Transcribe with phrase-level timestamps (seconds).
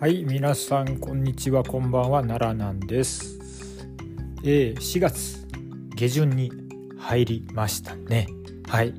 [0.00, 3.38] はい、皆さんこんにちは、こんばんは、奈良なんです。
[4.42, 5.46] えー、4月
[5.94, 6.50] 下旬に
[6.98, 8.26] 入りましたね。
[8.66, 8.94] はい。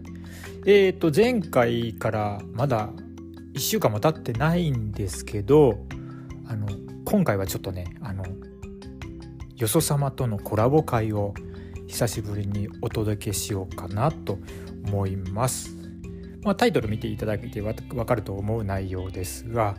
[0.68, 2.90] えーと前回からまだ
[3.56, 5.88] 1週間も経ってないんですけど、
[6.48, 6.68] あの
[7.06, 8.24] 今回はちょっとね、あの
[9.58, 11.34] よそ様とのコラボ会を
[11.88, 14.38] 久しぶりにお届けしようかなと
[14.86, 15.76] 思います。
[16.44, 19.78] まあ、タイトル見ていただけてわ分かると思う内容ですが、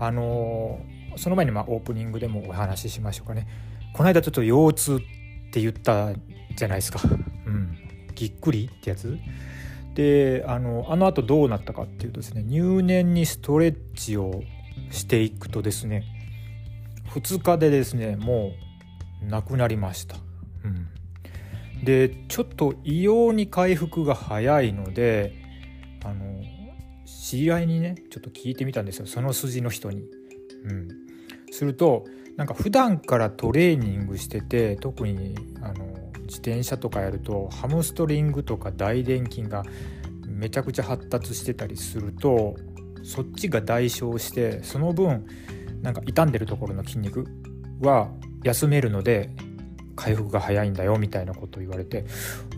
[0.00, 3.46] あのーその前にまあオープニングでもお話ししましょうかね。
[3.94, 6.12] この間ちょっと腰痛って言った
[6.54, 7.00] じゃないですか。
[7.46, 7.76] うん。
[8.14, 9.18] ぎっくりってやつ。
[9.94, 14.42] であのあの後どうなったかっていうとですね入念にストレッチを
[14.90, 16.04] していくとですね
[17.10, 18.52] 2日でですねも
[19.22, 20.16] うなくなりました、
[20.64, 25.34] うん、でちょっと異様に回復が早いので
[26.04, 26.39] あの
[27.22, 30.04] 知り合いにねちょっと聞いてみたんですよその筋の人に。
[30.64, 30.88] うん、
[31.50, 32.04] すると
[32.36, 35.86] なんか普段からトレーニングしてて特にあの
[36.22, 39.64] 自転車とかやるとハムストリングとか大臀筋が
[40.26, 42.56] めちゃくちゃ発達してたりすると
[43.02, 45.26] そっちが代償してその分
[45.82, 47.26] なんか傷んでるところの筋肉
[47.80, 48.10] は
[48.44, 49.30] 休めるので
[49.96, 52.04] 回復が早いんだよみたいなことを言われて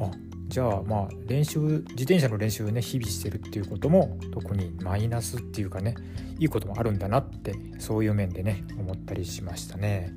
[0.00, 0.10] あ
[0.52, 5.94] じゃあまあ練習自転車の練習をね日々してるっていうことも特にマイナスっていうかね
[6.38, 10.12] いいこともあるんだなってそういう面でね思ったりしましたね。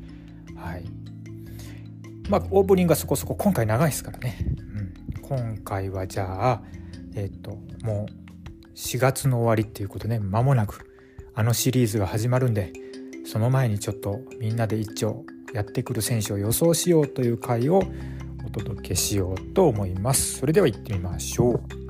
[0.58, 0.84] はい。
[2.28, 4.38] まあオープニングがそこそこ今回長いですからね、
[5.16, 6.62] うん、今回はじゃあ
[7.16, 7.52] えっ、と
[7.84, 10.92] もう4月の終わりっていうことね間もなく
[11.34, 12.74] あのシリーズが始まるんで
[13.26, 17.84] その前にちょっとみんなで一丁やってくる選手を予想しようという回を
[18.60, 21.86] 届けしようと思いますそれでは行ってみましょう.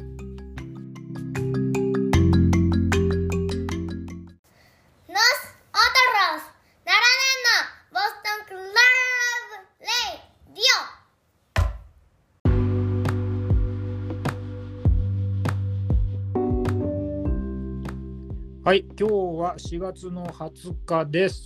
[18.65, 21.43] はい、今日は4月の20日です。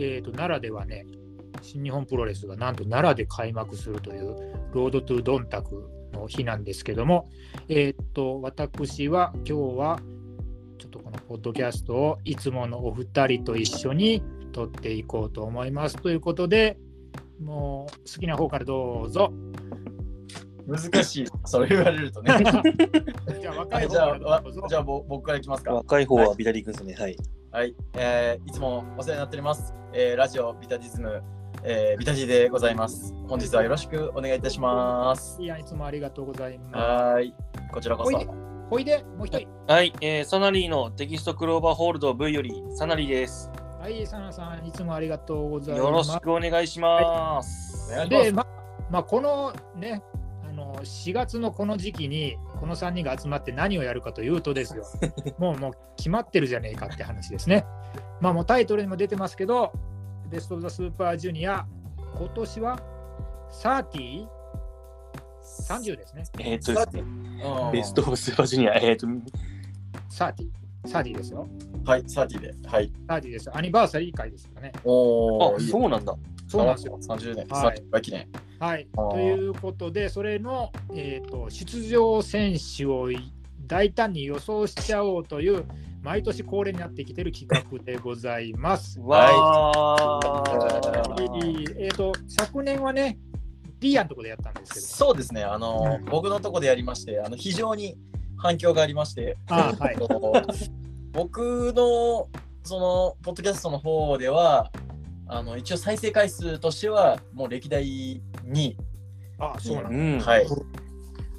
[0.00, 1.06] えっ、と、奈良ではね、
[1.64, 7.30] 新日本プロレスがなんと奈良で開幕するというロードトゥドンタクの日なんですけども、
[7.68, 10.00] えっ、と、私は今日は
[10.78, 14.22] ちょっとこのポッドキャストをいつものお二人と一緒に
[14.52, 16.76] 撮っていこうと思いますということで、
[17.42, 19.32] もう好きな方からどうぞ。
[20.66, 22.32] 難しい、それ言われるとね。
[23.40, 24.66] じゃあ若い方じゃあ、わからどうぞ。
[24.68, 25.74] じゃあぼ僕からいきますか。
[25.74, 26.94] 若い方はビタリー君ですね。
[26.94, 27.16] はい。
[27.50, 29.74] はい、えーいつもお世話になっております。
[29.92, 31.22] えーラジオビタディズム、
[31.66, 33.14] えービタジでございます。
[33.26, 35.40] 本日はよろしくお願いいたします。
[35.40, 37.34] いや、いつもありがとうございまはーい、
[37.72, 38.30] こちらこそほいで。
[38.30, 38.38] す。
[38.68, 39.48] ほいで、もう一人。
[39.66, 43.50] はい、えー、サナリーのテキストクローバーホールド V よりサナリーです。
[43.80, 45.86] はい、サナさん、いつもありがとうございます。
[45.86, 47.90] よろしくお願いします。
[47.94, 48.46] お願いで、ま
[48.90, 50.02] まあ、このね、
[50.46, 54.84] あの4月のこの時期に、この3人が集まって何をやるかというとですよ、
[55.38, 57.64] もうもう決まってるじゃねえかって話ですね。
[58.20, 59.72] まあ、もうタイトルにも出てますけど、
[60.34, 61.64] ベスト・オブ・ザ・スーパージュニア、
[62.18, 62.80] 今年は
[63.62, 64.26] 30?30
[65.68, 66.24] 30ですね。
[66.40, 67.02] えーっとですね、
[67.44, 69.06] うんベストオブスーパージュニア、えーっと、
[70.10, 70.50] 30。
[70.88, 71.46] 30ですよ。
[71.84, 72.68] はい、サーティで。
[72.68, 72.92] はい。
[73.06, 73.56] 30です。
[73.56, 74.72] アニバーサリー会ですからね。
[74.82, 76.16] おー、あ、そうなんだ。
[76.48, 76.98] そうなんですよ。
[77.00, 78.28] 30年、はい30回記念。
[78.58, 83.08] はい、ということで、それの、えー、と出場選手を
[83.66, 85.64] 大胆に予想しちゃおうという、
[86.02, 89.00] 毎年恒例になってきている企画でございます。
[89.00, 90.64] わー。
[91.78, 93.18] えー、と昨年はね、
[93.80, 96.04] リーアのところでやったんですけそうですね、あの、うん。
[96.06, 97.96] 僕のとこでやりまして、あの非常に
[98.36, 99.96] 反響がありまして、ど、あーはい、
[101.12, 102.28] 僕の
[102.62, 104.70] そのポッドキャストの方では
[105.26, 108.20] あの一応再生回数としてはもう歴代2
[108.60, 108.76] 位、
[109.38, 110.18] あそうなんだ、うん。
[110.20, 110.46] はい、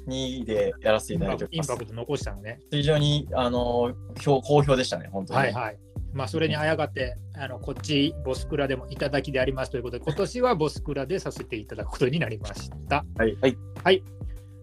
[0.06, 2.60] 2位でやらせていただいておりますインパクト残したのね。
[2.70, 5.78] 非常にあの評好評でしたね本当に、はいはい。
[6.12, 13.04] まあ、それにあやがって、あのこっち、ボスクラでもいただきでありますということで、今年はボスクラでさせていただくことになりました。
[13.18, 13.58] はいはい。
[13.84, 14.02] はい。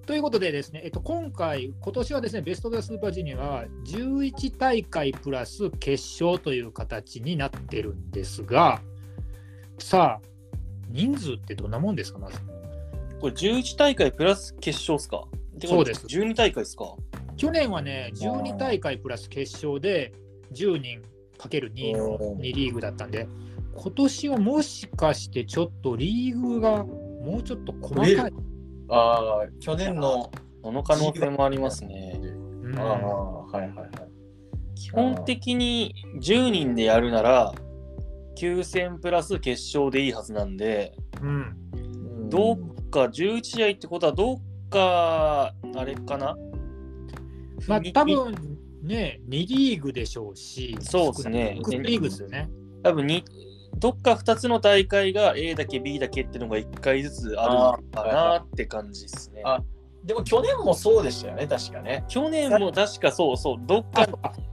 [0.08, 8.82] ということでですね、えっと、今回、今年はですね、ベスト・ザ・スーパージュニアは11大会プラス決勝という形になってるんですが、
[9.78, 10.28] さあ、
[10.90, 12.40] 人数ってどんなもんですか、まず。
[13.24, 15.24] これ11大会プラス決勝っすか？
[15.66, 16.06] そうです。
[16.08, 16.94] 12大会っすか？
[17.38, 20.12] 去年はね、12大会プラス決勝で
[20.52, 21.02] 10人
[21.38, 22.42] かける2のおー。
[22.42, 23.30] 2リーグだったんで、
[23.78, 28.18] 今年はもしかしてちょっとリーグがもうちょっと細かい。
[28.18, 28.28] あ
[28.90, 30.30] あ去年の
[30.62, 32.20] その可能性もありますね。
[32.22, 32.78] うん。
[32.78, 33.90] ああはいはいはい。
[34.76, 37.54] 基本的に10人でやるなら、
[38.38, 41.56] 9戦プラス決勝でいいはずなんで、うん。
[41.74, 41.78] う
[42.26, 42.30] ん。
[42.30, 42.58] どっ
[42.94, 44.38] か11試合ってことは、どっ
[44.70, 46.36] か、あれかな？
[46.36, 48.36] にまあ多分
[48.84, 52.50] ね、2リーグでしょうし、そうですね少ないリーグですよね。
[52.84, 53.24] 多分に
[53.80, 57.48] どっか2つの大会が A だけ B だけっていうのが1回ずつあ
[57.78, 59.42] るのかなって感じですね。
[59.46, 59.64] あ
[60.04, 62.04] でも去年もそうでしたよね、確かね。
[62.10, 64.08] 去年も確かそうそう、どっか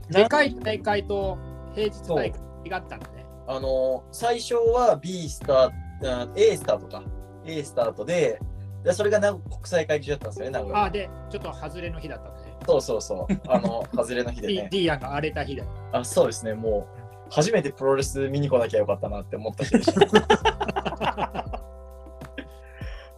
[0.09, 1.37] でかい大会と
[1.75, 3.25] 平日大会違ったんだね。
[3.47, 5.71] あの最初は B スター
[6.05, 7.03] あ A スタートか
[7.45, 8.39] A スタートで
[8.83, 10.83] でそれが名古国際会議所だったんですよね名古屋。
[10.85, 12.57] あで、ちょっと外れの日だったんだね。
[12.65, 13.33] そうそうそう。
[13.47, 14.69] あの外れの日でね。
[14.71, 15.69] D アンが荒れた日だよ。
[15.91, 20.01] あそうですねもう初めてプロレス見に来なきゃよかったなって思った日でした。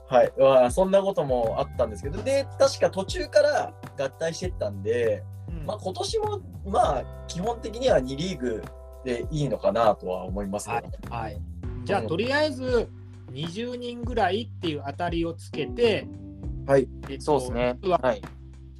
[0.07, 5.65] はい、まあ、そんなこともあったんですけどで確か途中から合体してったんで、うん。
[5.65, 8.63] まあ、今年もまあ基本的には2リーグ
[9.03, 11.41] でいいのかなとは思いますけど、はいはい、
[11.85, 12.89] じゃあ、とりあえず
[13.33, 16.07] 20人ぐらいっていう当たりをつけて、
[16.65, 17.77] はい、えっとそうですね。
[17.81, 18.21] 実ははい。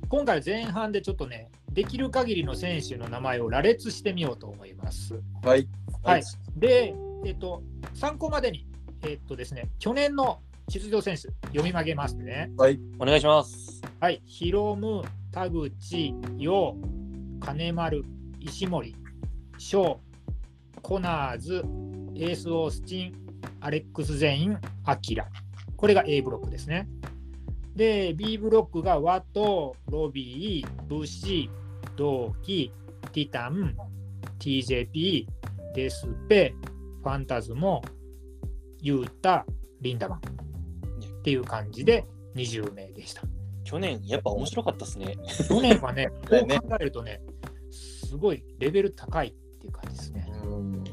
[0.10, 5.16] 今回前半でちょっとね、できる限りの選手の名前を羅列してみようと思います。
[5.44, 5.68] はい
[6.04, 6.24] はい、
[6.56, 6.94] で、
[7.26, 7.64] えっと、
[7.96, 8.68] 参考までに、
[9.02, 10.40] えっとですね、去年の
[10.70, 12.52] 出場選手、読み上げますね。
[13.00, 13.82] お願いします。
[14.00, 15.02] はい、ヒロム、
[15.32, 18.04] 田口、ヨウ、金丸、
[18.40, 18.96] 石森、
[19.58, 19.98] ショー、
[20.82, 21.64] コナーズ、
[22.16, 23.23] エース・オースチン、
[23.60, 25.28] アレックス・ゼイン、アキラ。
[25.76, 26.88] これが A ブロックですね。
[27.76, 31.50] で、B ブロックがワト、ロビー、ブシ、
[31.96, 32.72] ドーキ、
[33.12, 33.76] ティタン、
[34.40, 35.26] TJP、
[35.76, 36.54] デスペ、
[37.02, 37.82] ファンタズモ、
[38.80, 39.46] ユータ、
[39.82, 40.20] リンダマン。
[40.20, 40.22] っ
[41.24, 42.06] ていう感じで
[42.36, 43.22] 20名でした。
[43.64, 45.18] 去年、やっぱ面白かったですね。
[45.48, 47.22] 去年は ね、こう考えるとね、
[47.72, 50.28] すごいレベル高いっていう感じですね。
[50.44, 50.84] うん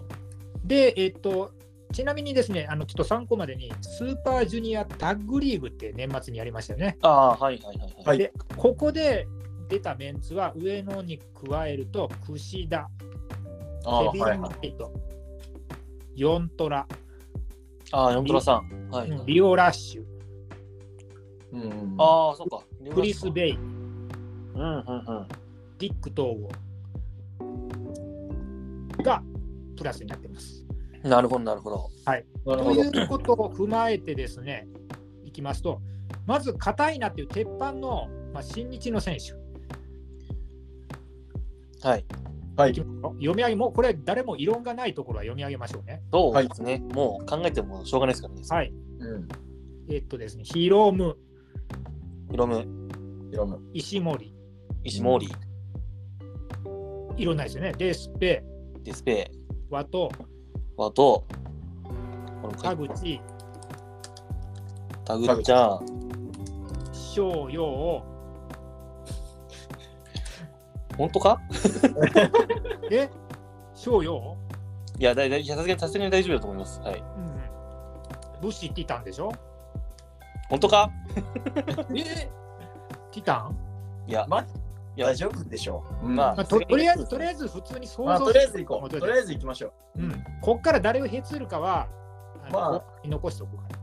[0.64, 1.50] で、えっと、
[1.92, 6.96] ちなみにですね、あのちょっと参考までに、スーパージュニアタッグリーグって年末にやりましたよね。
[7.02, 8.04] ああ、はいはいはいはい。
[8.04, 9.26] はいで、ここで
[9.68, 12.88] 出たメンツは上野に加えると、櫛田、
[13.84, 14.92] ケビン・マイト、
[16.14, 16.86] ヨントラ、
[17.92, 18.90] ああ、ヨントラさん。
[18.90, 19.10] はい。
[19.10, 20.04] うんリオ・ラッシュ、
[21.52, 22.62] うんああ、そうか。
[22.94, 25.28] クリス・ベイ、うんうんうん。
[25.78, 26.48] ディック・統合
[29.02, 29.22] が
[29.76, 30.59] プラスになってます。
[31.02, 31.90] なるほど、なるほど。
[32.06, 34.68] なるということを踏まえてですね、
[35.24, 35.80] いきますと、
[36.26, 39.32] まず硬いなっていう鉄板の、まあ、新日の選手、
[41.86, 42.04] はい。
[42.56, 42.74] はい。
[42.74, 46.02] 読み上げも、これ、誰も異論がないところは読み上げましょうね。
[46.12, 46.82] そうですね。
[46.92, 48.42] もう考えてもしょうがないですからね。
[48.48, 48.72] はい。
[48.98, 49.28] うん。
[49.88, 51.16] えっとですね、ヒロム、
[52.30, 52.66] ヒロム、
[53.30, 53.60] ヒロム。
[53.72, 54.34] 石森、
[54.84, 55.26] 石森、
[57.16, 57.72] いろんなですよね。
[57.78, 58.44] デスペ、
[58.82, 59.30] デスペ、
[59.70, 60.10] ワト、
[60.80, 61.22] ワト、
[62.40, 63.20] この田口、
[65.04, 65.80] タグちゃん、
[66.90, 68.02] 翔陽、
[70.96, 71.38] 本当か？
[72.90, 73.10] え？
[73.74, 74.38] 翔陽、
[74.98, 76.80] いや、だいだいさすがにさすがに大丈夫だと思います。
[76.80, 76.98] はい。
[76.98, 77.04] うん。
[77.26, 79.30] うん、武士ティタンでしょ？
[80.48, 80.90] 本当か？
[81.94, 82.30] え？
[83.12, 83.54] ティタン、
[84.08, 84.46] いや、ま
[84.96, 86.16] 大丈夫でしょう、うん。
[86.16, 88.88] ままあ、ととりあえず、とりあえず普通に想まあ像とりあえず行こう。
[88.88, 90.02] ととりあえず行きましょう。
[90.02, 91.88] うん、こっから誰をへつるかは、
[92.50, 93.78] まあ残しておくから。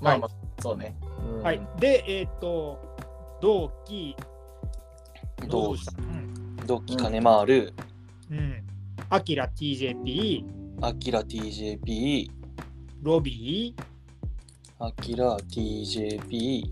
[0.00, 0.96] まあまあそうね、
[1.36, 1.42] うん。
[1.42, 1.60] はい。
[1.78, 2.78] で、えっ、と、
[3.40, 4.16] 同期、
[5.48, 7.72] 同期、うん、同期金回る、
[8.30, 8.66] うん、
[9.08, 10.44] アキラ TJP、
[10.80, 12.30] アキラ TJP、
[13.02, 16.62] ロビー、アキラ TJP、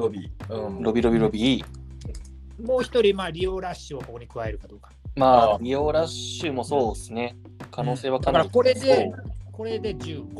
[0.00, 1.64] ロビー、うん、ロビロビロビ
[2.62, 4.90] もう一人、まあ、リオラッシュをここに加えるかどうか。
[5.16, 7.36] まああ、リオラッシュもそうですね。
[7.70, 8.48] 可能性はかなり。
[8.48, 9.12] だからこれで
[9.52, 10.34] これで15、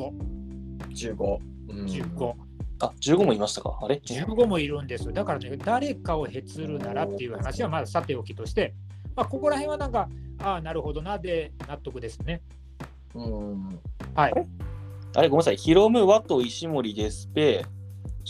[0.89, 1.39] 15、
[1.69, 2.35] うん、15、
[2.81, 5.13] あ、15もいましたかあれ？15もいるんですよ。
[5.13, 8.75] だからね、誰かをへつるならっていう話はまださておきとして、
[9.17, 10.09] まあ、ここら辺はなんか、
[10.43, 12.41] ああ、なるほどな、で納得ですね。
[13.15, 13.79] うん、
[14.15, 14.33] はい。
[15.17, 15.57] あれ、ごめんなさい。
[15.57, 17.67] ヒロム、ワト、石森、デスペ、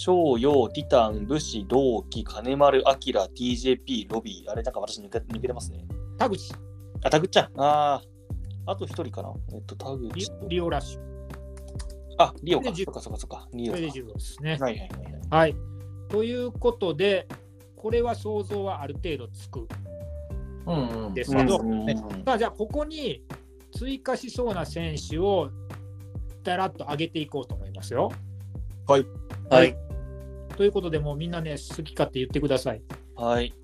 [0.01, 4.51] 翔陽、ティタン、武士、同期、金丸、アキラ、TJP、ロビー。
[4.51, 5.85] あれ、なんか私抜け抜けてますね。
[6.17, 6.55] 田口、
[7.05, 7.61] あ、タグちゃん。
[7.61, 8.01] あ
[8.67, 8.73] あ。
[8.73, 9.31] あと一人かな。
[9.53, 10.33] えっと、タグリチ。
[10.49, 11.01] リオラッシュ。
[12.17, 12.75] あ、リオか。
[12.75, 13.49] そっかそっかそっか。
[13.53, 13.79] リオか。
[13.79, 14.53] これで15ですね。
[14.53, 15.21] はいはいはいはい。
[15.29, 15.57] はい。
[16.09, 17.29] ということで、
[17.77, 19.69] これは想像はある程度つく
[20.67, 23.23] うん、うん、ですけど、うんねさあじゃあここに
[23.77, 25.51] 追加しそうな選手を
[26.43, 28.11] だらっと上げていこうと思いますよ。
[28.87, 29.05] はい。
[30.57, 32.83] ということで、もうみんなね、好き勝手言ってください。
[33.17, 33.55] はい。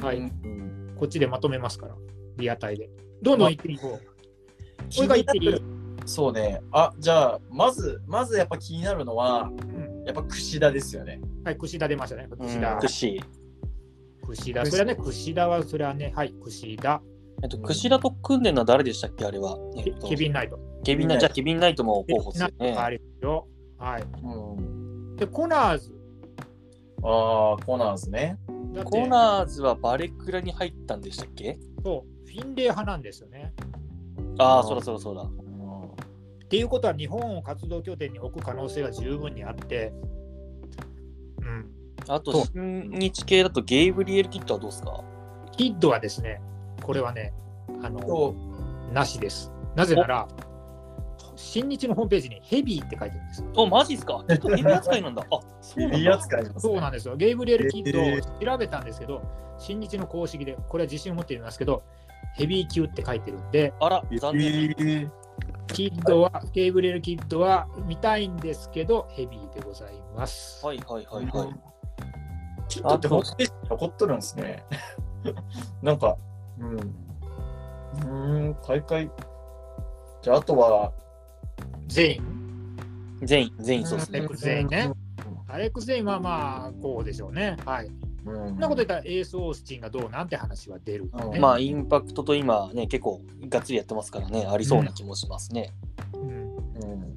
[0.00, 1.96] はい、うんこっちでまとめますから、
[2.36, 2.88] リアタイで。
[3.22, 4.94] どんどん行っていこう。
[4.94, 5.62] これが言っていい？
[6.06, 6.60] そうね。
[6.72, 11.20] あ、じゃあ、まず、まずやっぱ気になるのは、うんやっぱ櫛田ですよね。
[11.44, 12.28] はい、串田出ましたね。
[12.30, 12.80] う串田ん。
[12.80, 13.20] 串。
[14.26, 14.64] 串田。
[14.64, 17.02] それはね、串田は、それはね、はい、串田。
[17.42, 19.26] えっと、串田と組んでるのは誰でしたっけ？
[19.26, 19.58] あれは。
[19.76, 20.58] えケっとケビン・ナイト。
[20.82, 21.20] ケビンナイト。
[21.20, 22.74] じゃあ、ケビンナイトも候補ですよね。
[22.78, 23.48] ありますよ。
[23.76, 24.02] はい。
[24.02, 25.16] うん。
[25.16, 25.94] で、コナーズ。
[27.02, 28.38] ああ、コナーズね。
[28.74, 31.58] だってコナーズはバレクラに入ったんでしたっけ？
[31.84, 33.54] そう、フィンレイ派なんですよね。
[34.38, 35.22] ああ、そらそらそうだ。
[35.22, 39.92] っていうことは、日本を活動拠点に置く可能性が十分にあって、
[41.40, 41.70] うん。
[42.08, 45.04] あとそう、新日系だとゲイブリエル・キッドはどうですか？
[45.52, 46.40] キッドはですね、
[46.82, 47.34] これはね、
[47.82, 48.34] あの、そ
[48.90, 49.52] うなしです。
[49.76, 50.28] なぜなら、
[51.38, 53.44] 新日のホームページにヘビーって書いてるんです。
[53.56, 54.24] お、マジっすか？
[54.28, 55.24] ちょっとヘビ扱いなんだ。
[55.30, 55.98] あ、そうなんだ。
[55.98, 57.16] いい扱いそうなんですよ。
[57.16, 59.22] ゲイブリエル・キッドえを調べたんですけど、
[59.58, 61.84] 新日の公式で、これは自信を持っていますけど、
[62.34, 64.46] ヘビー級って書いてるんで、あら、残念。
[64.46, 65.10] えー
[65.68, 70.64] キッドは、ゲイブリエル・キッドは見たいんですけど、ヘビーでございます。
[70.66, 71.54] はいはいはいはい。
[72.68, 74.64] キットってホームページに残っとるんですね。
[75.82, 76.16] なんか、
[76.58, 76.78] うん。
[76.78, 79.10] うーん、大会。
[80.22, 80.92] じゃあ、あとは、
[81.86, 82.22] 全員？
[83.22, 84.30] 全員、全員そうですねアレッ。
[84.30, 84.92] クス・ゼインね。
[85.48, 87.56] アレックス・ゼインはまあ、こうでしょうね。
[87.64, 87.86] はい。
[87.86, 88.48] うん。
[88.48, 91.38] そんなこと言ったら、エース・オースティンがどうなんて話は出る、ね。
[91.40, 95.72] まあ、インパクトと今ね、結構がっつりやってますからね、ありそうな気もしますね。
[96.12, 96.26] うん、う
[96.96, 97.16] ん。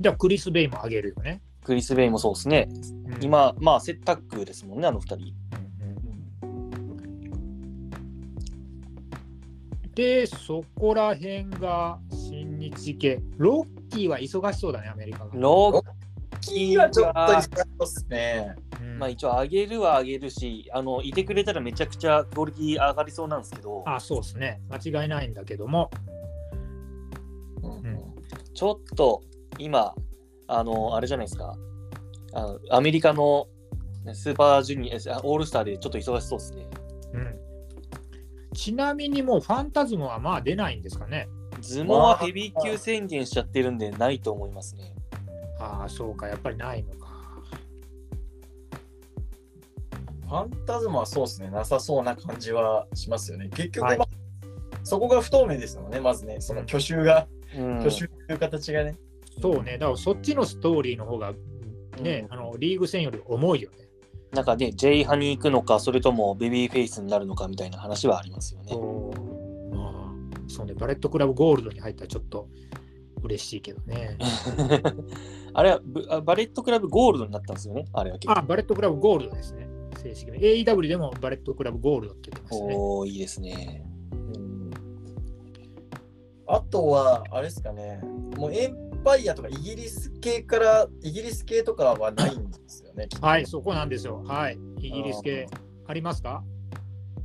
[0.00, 1.42] じゃあ、クリス・ベイもあげるよね。
[1.64, 2.68] クリス・ベイもそうですね。
[3.06, 5.34] うん、今、まあ、セッタックですもんね、あの二人。
[9.94, 13.20] で、そこら辺が新日系。
[13.36, 15.30] ロッキーは忙しそうだね、アメリカが。
[15.34, 15.82] ロ
[16.40, 18.54] キーはちょっと忙しそうっすね。
[18.80, 24.60] うんまあ一応上げるは上げるし、あのいてくれたらめちゃくちゃクオリティ上がりそうなんですけど、あ、そうですね。
[24.70, 25.90] 間違いないんだけども。
[27.62, 27.98] うん
[28.54, 29.22] ちょっと
[29.58, 29.94] 今、
[30.46, 31.56] あの、あれじゃないですか、
[32.34, 33.46] あのアメリカの
[34.04, 36.66] ねスーパージュニア、あオールスターでちょっと忙しそうですね。
[37.14, 37.40] うん、
[38.54, 41.28] ちなみにもうファンタズムはまあ出ないんですかね。
[41.60, 44.94] ズモはヘビー級宣言しちゃってるんで、ないと思いますね。
[45.58, 47.12] ああ、そうか、やっぱりないのか。
[50.26, 53.48] ファンタズマはそうですね、なさそうな感じはしますよね。
[53.50, 54.08] 結局、はいまあ
[54.84, 58.96] そこが不透明ですよね、まずね、その去就が、うん去就という形がね。
[59.40, 61.32] そうね、だからそっちのストーリーの方が、
[62.00, 63.81] ね、うんあのリーグ戦より重いよね。
[64.32, 68.72] なんかね、J 派に行くのか、それともベビーフェイスになるのかみたいな話はありますよね。
[68.72, 72.48] そうまあ、そうね、バレットクラブゴールドに入ったらちょっと
[73.22, 74.16] 嬉しいけどね。
[75.54, 79.68] あれはブあバレットクラブゴールドになったんですよね、あれは結構あ、バレットクラブゴールドですね。
[80.02, 80.38] 正式に。
[80.38, 82.74] AEW でもバレットクラブゴールドって言ってますね。
[82.74, 83.84] おー、いいですね。
[84.12, 84.70] うん
[86.46, 88.00] あとは、あれですかね、
[88.36, 88.52] もう
[89.04, 93.08] パイアとかイギリス系から、イギリス系とかはないんですよね。
[93.20, 94.22] はい、そこなんですよ。
[94.26, 94.58] はい。
[94.78, 95.46] イギリス系
[95.86, 96.42] ありますか？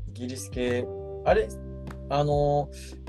[0.10, 0.86] イギリス系、
[1.26, 1.48] あれ、
[2.10, 3.08] あのー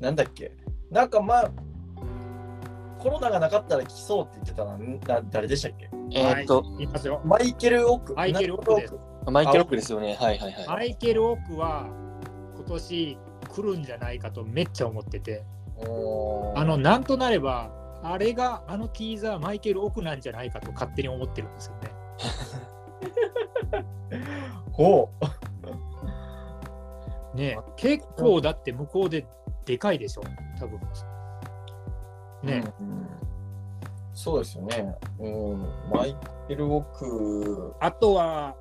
[0.00, 0.52] なんだっけ、
[0.90, 1.50] なんかまあ、
[2.98, 5.00] コロナがなかったら来そうって言ってたのはん？
[5.00, 5.88] な誰でしたっけ？
[6.12, 7.20] えーっと、はい、いますよ。
[7.24, 8.14] マイケル・オク。
[8.14, 8.94] マイケルオクです
[9.30, 10.16] マイケル・オックですよね。
[10.20, 10.66] はいはいはい。
[10.66, 11.88] マイケル・オークは
[12.56, 15.44] 今年来るんじゃないかとめっちゃ思ってて、
[16.54, 17.70] あの、なんとなれば、
[18.02, 21.90] あれがあのティーザーマイケル・オークなんじゃないかと勝手に思ってるんですよね。
[24.72, 25.08] ほ
[27.34, 27.36] う。
[27.36, 29.26] ねえ結構だって向こうで
[29.64, 30.22] でかいでしょ、
[30.58, 30.78] 多分。
[32.42, 33.06] ねえ、うん
[34.14, 34.94] そうですよね。
[35.18, 36.14] うん、マイ
[36.48, 38.54] ケル・オク、あとは、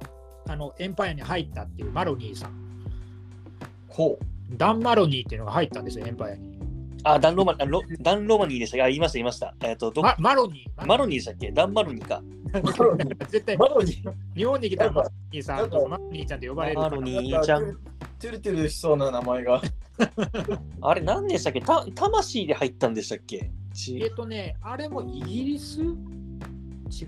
[0.48, 2.54] あの、エンパイアに入ったっていうマロニーさん。
[3.90, 4.18] ほ
[4.52, 6.58] ダン・マロニーっていうのが入ったんですよ、エンパイアに。
[7.04, 9.54] あ、ダンロマあロダンロマニーでしたっけあ、言いました言いました。
[9.62, 10.86] えーっと、どまマロニー。
[10.86, 11.52] マロニーでしたっけ？
[11.52, 12.22] ダンマロニーか。
[13.30, 13.58] 絶対う。
[13.60, 14.14] マロニー。
[14.36, 17.62] 日本に来たらマロニーさんとマロニーちゃんって呼ばれるからマロニーちゃん。
[18.20, 19.62] トゥルトゥルしそうな名前が。
[20.82, 21.62] あれ、何でしたっけ？
[21.62, 23.38] た魂で入ったんでしたっけ？
[23.38, 25.82] えちっとね、あれもイギリス？
[25.82, 25.88] 違う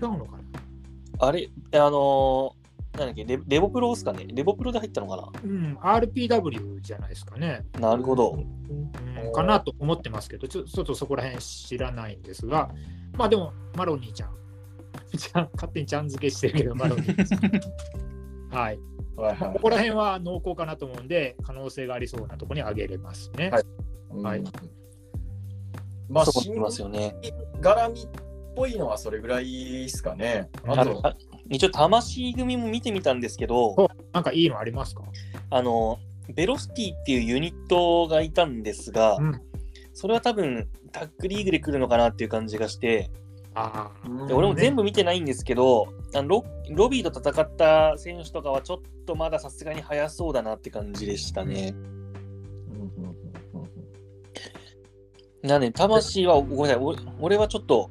[0.02, 1.26] のかな？
[1.26, 2.52] あれ、あのー、
[2.96, 4.26] なんだっけレ、レボプロですかね？
[4.28, 7.64] レボプロで入ったのかうん、RPW じゃないですかね。
[7.74, 8.32] ななるほど。
[8.32, 12.70] うん、かなと思ってますけどちょ、ちょっとそこら辺知らないんですが、
[13.16, 14.34] まあでも、マロニーちゃん。
[15.16, 18.56] ちゃん勝手にちゃん付けしてるけど、 マロニーちゃん。
[18.56, 18.78] はい。
[19.16, 23.50] はいはここら辺は濃厚かなと思うんで、可能性がありそうなところに挙げれますね。
[23.50, 24.22] はいい。
[24.22, 24.46] はいうん
[26.08, 27.16] まあ、そこに新いますよね。
[27.60, 28.08] 絡みっ
[28.54, 30.50] ぽいのはそれぐらいですかね。
[30.66, 31.16] ああと、あ
[31.50, 35.02] 一応、魂組も見てみたんですけど、おなんかいいのありますか？
[35.50, 35.98] あの、
[36.34, 39.40] ベロシティっていうユニットがいたんですが、うん
[39.96, 43.12] それは多分、タッグリーグで来るのかなっていう感じがして、
[43.54, 44.26] ああ。
[44.26, 45.86] で俺も全部見てないんですけど、
[46.16, 51.76] あのロロビーと戦った選手とかはちょっとまださすがに早そうだなって感じでしたね。
[55.42, 57.88] なんで、魂は、ごめんなさい、俺俺はちょっと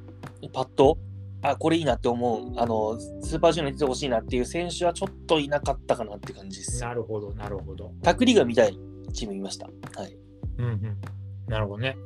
[0.51, 0.97] パッと、
[1.43, 6.81] あ、これいいなって思う、あの、スーパージュニアに出てほしいなっていう選手はちょっといなかったかなって感じです。
[6.81, 7.91] なるほど、なるほど。
[8.01, 8.79] タッグリーグが見たい
[9.11, 9.67] チーム見ました。
[9.97, 10.17] はい。
[10.57, 10.97] うんうん。
[11.47, 11.97] なるほどね。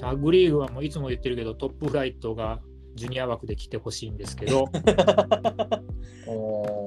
[0.00, 2.60] タッグリーグはもういつも言ってるけど、トップフライトが
[2.94, 4.68] ジュニア枠で来てほしいんですけど、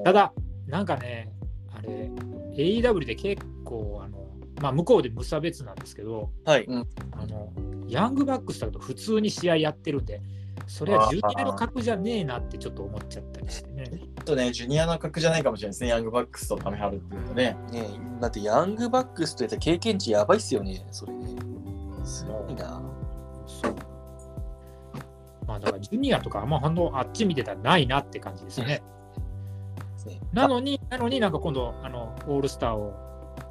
[0.03, 0.34] ただ、
[0.65, 1.31] なんかね、
[1.75, 2.10] あれ、
[2.55, 4.27] AEW で結構、あの、
[4.62, 6.67] まあ、向こうで無差別なんですけど、はい。
[7.12, 7.53] あの、
[7.88, 10.22] ヤングバックスだと普通に試合やってるんで、
[10.67, 13.86] それはジュニアの格じゃねえなってちょっと思っちゃったりしてね。
[13.86, 17.57] ちょっとね、ジュニアの格じゃないかもしれないですね、ヤングバックスとタメハルっていうとね。
[17.71, 21.36] ねえだってヤングバックスといったら経験値やばいっすよね、それね。
[22.03, 22.81] すごいな。
[23.47, 23.75] そう。
[25.47, 28.65] まあだからジュニアとかあんま反応あっち見てたらないなって感じですね。
[30.05, 32.93] ねなのに、なのになんか今度あのオールスターを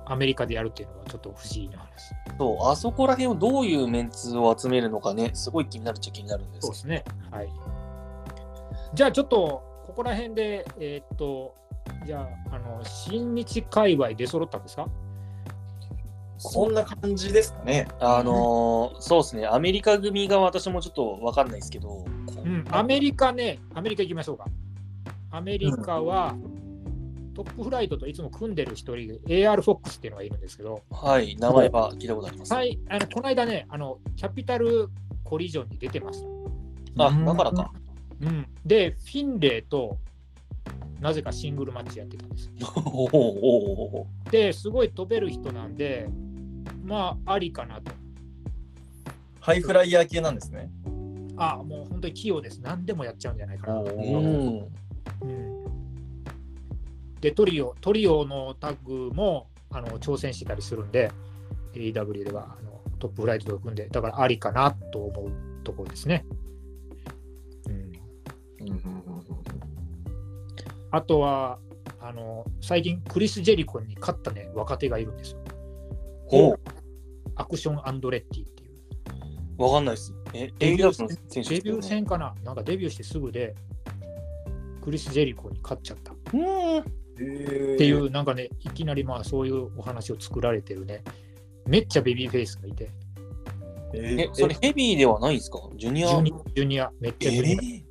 [0.05, 2.13] アメリカでやるっていうのはちょっと不思議な話。
[2.39, 7.05] そう、あそこら辺をどういうメンツを集めるのかね、すごい気になるっちゃ気になるんですそうですね。
[7.31, 7.49] はい。
[8.95, 9.37] じゃあちょっと
[9.87, 11.55] ここら辺で、えーっと、
[12.05, 14.89] じゃあ、あの、新日界隈出揃ったんですか？
[16.39, 17.89] そんな感じですかね。
[17.99, 22.05] あのーそうですね、アメリカ組が私もちょっとわかんないですけど、
[22.45, 24.45] うん、アメリカね、アメリカ行きましょうか。
[25.31, 26.35] アメリカは、
[27.37, 32.55] トップフライトといつも組んでる一人、AR フォックスっていうのがいるんですけど、はい、名前は聞いたことあります。
[32.55, 34.89] はい、あのこの間ねあの、キャピタル
[35.23, 36.23] コリジョンに出てまし
[36.97, 37.05] た。
[37.05, 37.73] あ、だからか。
[38.23, 39.99] うん、で、フィンレイと
[40.99, 42.51] なぜかシングルマッチやってたんです。
[44.33, 46.09] で、すごい飛べる人なんで、
[46.85, 47.93] まあ、ありかなと。
[49.41, 50.71] ハイフライヤー系なんですね。
[51.37, 52.63] あもう本当に器用です。
[52.63, 53.81] 何でもやっちゃうんじゃないかな。
[53.81, 54.69] うん。
[57.17, 61.11] うんで、トリオ、トリオのタッグもあの挑戦してたりするんで、
[61.75, 65.31] AEW ではあのトップフライトと組んで、だからありかなと思う
[65.65, 66.25] ところですね。
[67.69, 67.93] うん、
[70.91, 71.59] あとは
[72.01, 75.39] あの、最近クリス・ジェリコに勝ったね、若手がいるんですよ。
[76.27, 76.61] ほう、
[77.35, 79.63] アクション・アンドレッティっていう。
[79.63, 80.15] わかんないです。
[80.33, 82.35] え、デビュー手デビュー戦かな？
[82.45, 83.55] なんかデビューしてすぐで、
[84.83, 86.13] クリス・ジェリコに勝っちゃった。
[86.33, 86.37] う
[86.81, 87.06] ん。
[87.17, 91.03] っていう、なんかね、いきなりまあそういうお話を作られてるね、
[91.67, 92.91] めっちゃベビーフェイスがいて、
[93.95, 95.61] え、それヘビーではないんですか？
[95.77, 96.09] ジュニア？
[96.09, 97.59] ジュニア、めっちゃジュニア。
[97.63, 97.83] え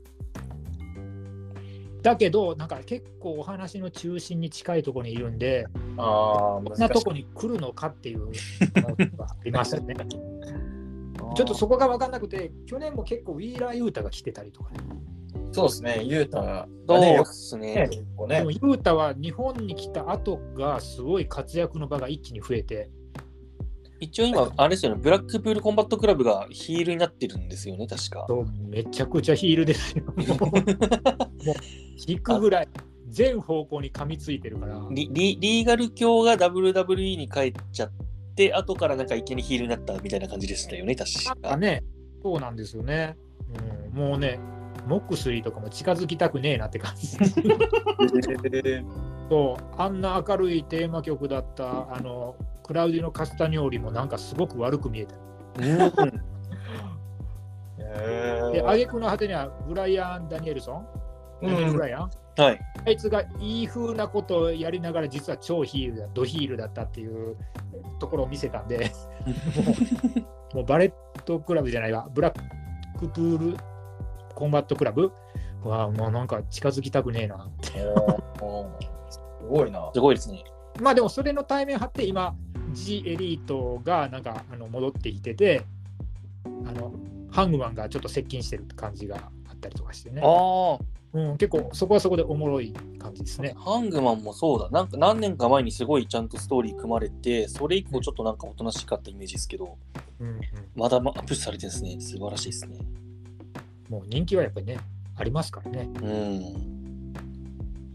[2.04, 5.66] だけど、なんか結構お話の中心に近いところにいるんで、
[5.98, 8.32] ああ、こんなとこに来るのかっていうの
[9.18, 9.96] がありますよね。
[11.34, 14.80] ちょっとそこが分かんなくて、去年も結構ウィーラー・ユータが来てたりとかね。
[15.52, 17.88] そうですね、ユータがそうですね。
[17.90, 22.90] 結構ねでも、ユータは日本に来た後がすごい活躍の場が一気に増えて、
[24.00, 28.26] 一応今、あれですよね、ブラックプールコンバットクラブがヒールになってるんですよね、確か。
[28.28, 30.04] そうめちゃくちゃヒールですよ。
[30.40, 30.52] もう
[32.06, 32.68] 引くぐらい
[33.08, 34.86] 全方向に噛みついてるから。
[34.92, 38.06] リリリーガル卿が WWE に帰っちゃって、
[38.54, 41.58] 後からなんかいきなりヒールになったみたいな感じでしたよね、確か。
[41.58, 41.84] ね、
[42.22, 43.16] そうなんですよね。
[43.94, 44.40] うん、もうね、
[44.88, 47.08] モックスリーとかも近づきたくねえなって感じ。
[49.30, 55.16] そうあんな明るいテーマ曲だったあのクラウディのカスタニョーリもなんかすごく悪く見えた。
[55.16, 56.26] うん
[58.52, 60.86] で、挙句の果てにはブライアン・ダニエルソン、
[61.42, 62.60] ダニエルブライアン、はい。
[62.86, 67.36] あいつがいい風なことをやりながら実は超ヒールだ、ドヒールだったっていう
[68.00, 68.92] ところを見せたんで、
[70.54, 73.58] もうバレットクラブじゃないわ、ブラックプール
[74.36, 75.12] コンバットクラブ
[75.64, 77.50] はもうなんか近づきたくねえな。
[77.64, 79.20] す
[79.50, 79.90] ごいな。
[79.94, 80.44] すごいですね。
[80.80, 82.36] まあでもそれの対面張って今
[82.74, 85.64] G エリートがなんかあの戻ってきてて
[86.46, 86.92] あの
[87.32, 90.78] ハングマンがちょっと接近してる感じがあったりとかしてね、あ
[91.16, 93.56] うん、結構そこはそこでおもろい感じですあ、ね。
[93.58, 94.70] ハングマンもそうだ。
[94.70, 99.78] なんか何年か前にすごいちゃんとストーリー組まれて、それ以降ちょっとなんかおとなしかったイメージですけど、
[100.20, 100.42] うんうん、
[100.76, 102.02] まだまアップされてるんですね。
[102.02, 102.80] 素晴らしいですね。
[103.90, 104.78] もう人気はやっぱりね
[105.16, 105.90] ありますからね。
[106.02, 106.76] うん。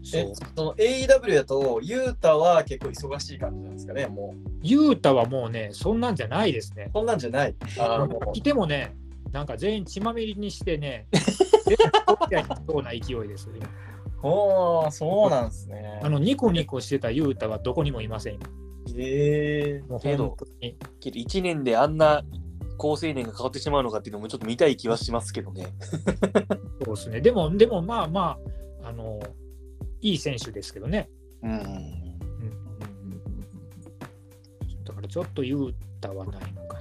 [0.03, 0.33] そえう。
[0.55, 4.49] その AEW だと、ユータは結構忙しい感じなんですかね、もう。
[4.63, 6.89] ユータはもうねそんなんじゃないですね。
[6.91, 7.55] そんなんじゃない。
[7.77, 8.95] あ来てもね
[9.31, 11.07] なんか全員血まみれにしてね
[12.67, 13.49] そうな勢いです
[14.23, 15.99] おー、そうなんですね。
[16.03, 18.39] あのニコニコしてた雄太はどこにもいません。
[18.97, 20.37] えもうけど
[20.99, 22.23] けど1年であんな
[22.77, 25.67] 好青年が変わってしまうのかっていうのもちょっと見たい気はしますけどね。
[26.83, 27.21] そうですね。
[27.21, 28.37] でも、でもまあま
[28.83, 29.19] あ、あの、
[30.01, 31.09] いい選手ですけどね。
[31.43, 31.51] うん。
[31.51, 31.63] うん、
[34.83, 36.77] だからちょっと雄太はないのか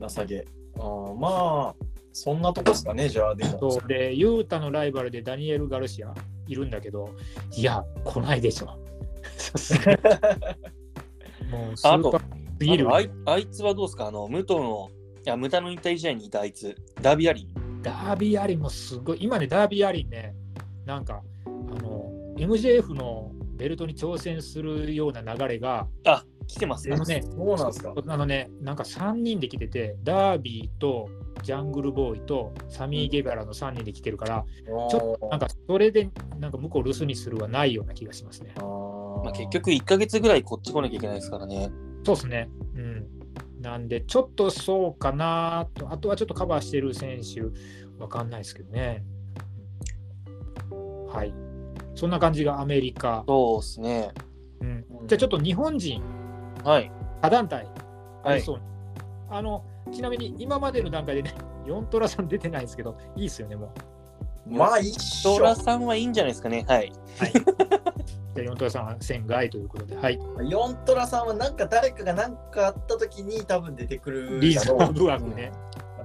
[0.00, 0.08] な。
[0.08, 0.55] 情け。
[0.78, 3.58] あーまあ、そんなとこですかね、じゃあ、でも。
[3.70, 6.14] そうで、雄太のライバルでダニエル・ガルシア
[6.46, 7.10] いるんだけど、
[7.56, 8.66] いや、来ないでしょ。
[11.50, 12.20] もうスーパー
[12.58, 13.00] すぎるあ。
[13.00, 14.06] いあいつはどうですか？
[14.06, 14.88] あの、武藤の、
[15.24, 17.82] いや、ムタの引退試合にいたあいつ、ダービーアリー。
[17.82, 20.34] ダービーアリンもすごい、今ね、ダービーアリンね、
[20.84, 21.48] なんか、あ
[21.82, 27.04] の、MJF のベルトに挑戦するような流れが、あ、来てますねあの。
[27.04, 27.92] ね、そうなんですか。
[28.06, 31.08] あのね、なんか3人で来てて、ダービーと
[31.42, 34.44] ジャングルボーイとサミー・ゲガラの3人で来てるから、
[34.90, 38.54] ちょっとなんかそれでなんか向こう留守にするはないような気がしますね。
[38.58, 41.70] まあ、結局1ヶ月ぐらいこっち来なきゃいけないですからね。
[42.04, 42.48] そうですね。
[42.74, 43.06] うん。
[43.60, 47.42] なんで、ちょっとそうかなと、あとはちょっとカバーしてる選手、
[48.00, 49.02] わかんないですけどね。
[51.08, 51.34] はい。
[51.94, 53.24] そんな感じがアメリカ。
[53.26, 54.12] そうですね。
[54.60, 56.02] うん、じゃあちょっと日本人、
[56.64, 56.90] はい。
[57.22, 57.66] 他団体、
[58.24, 58.60] あはいりそう
[59.30, 61.34] あのちなみに今までの段階でね、
[61.66, 63.72] 4トラさん出てないんですけど、いいですよね、も
[64.46, 64.50] う。
[64.54, 66.64] まあ、一緒トラさんはいいんじゃないですかね。
[66.68, 66.92] はい。
[67.18, 67.32] はい。
[68.34, 70.18] じゃあ4トラさんは線外ということで、はい。
[70.48, 75.52] ヨントラさんはなんか誰かが何かあった時に多分出てくるリーズナブル枠ね。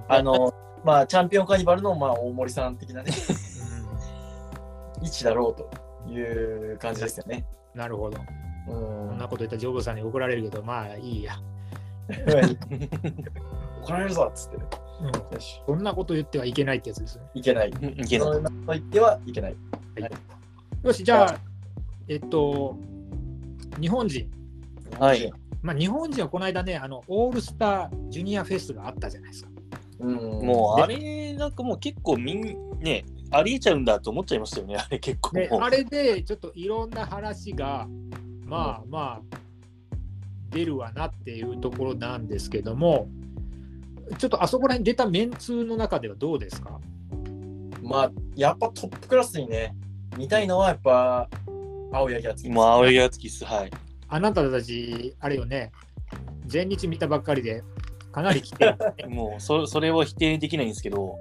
[0.08, 0.52] あの、
[0.84, 3.12] まあ、チャンピオンカーニバルの、まあ、大森さん的なね、
[5.02, 7.46] 位置だろうという感じですよね。
[7.74, 8.18] うん、なるほど。
[8.68, 11.36] うんこんなこと言ったらジョブさんに怒られるけど、まあいいや。
[13.82, 14.56] 怒られるぞっつって。
[14.56, 17.24] うん、よし、そんなこと言ってはいけないってやつですね。
[17.34, 17.70] いけない。
[17.70, 18.32] うんいけない。
[18.32, 19.56] そんなこと言ってはいけない。
[20.82, 21.38] よし、じゃあ、
[22.08, 22.76] えっと、
[23.80, 24.30] 日本人。
[24.98, 25.32] はい。
[25.62, 29.50] まあ、日本人はこの間ね、あの、オールスタージュニアフェスがあったじゃないですか。
[30.00, 32.42] うん、もうあれ、なんかもう結構みん
[32.80, 34.76] ね、ありえちゃうんだと思っちゃいましたよね。
[34.76, 35.64] あれ結構。
[35.64, 37.86] あれでちょっといろんな話が、
[38.52, 39.36] まあまあ、
[40.50, 43.08] 出るわなっていうところなんですけども、
[44.18, 46.78] ちょっとあそこら辺出たメンツの中ではどうですか？
[47.82, 49.74] まあ、やっぱトップクラスにね、
[50.18, 51.30] 見たいのはやっぱ、
[51.92, 52.50] 青柳敦樹。
[52.50, 53.44] もう青柳敦樹っす。
[53.46, 53.70] はい。
[54.08, 55.72] あなたたち、あれよね、
[56.52, 57.64] 前日見たばっかりで、
[58.12, 58.76] かなり来てる、
[59.08, 61.16] もうそそれを否定できないんですけど、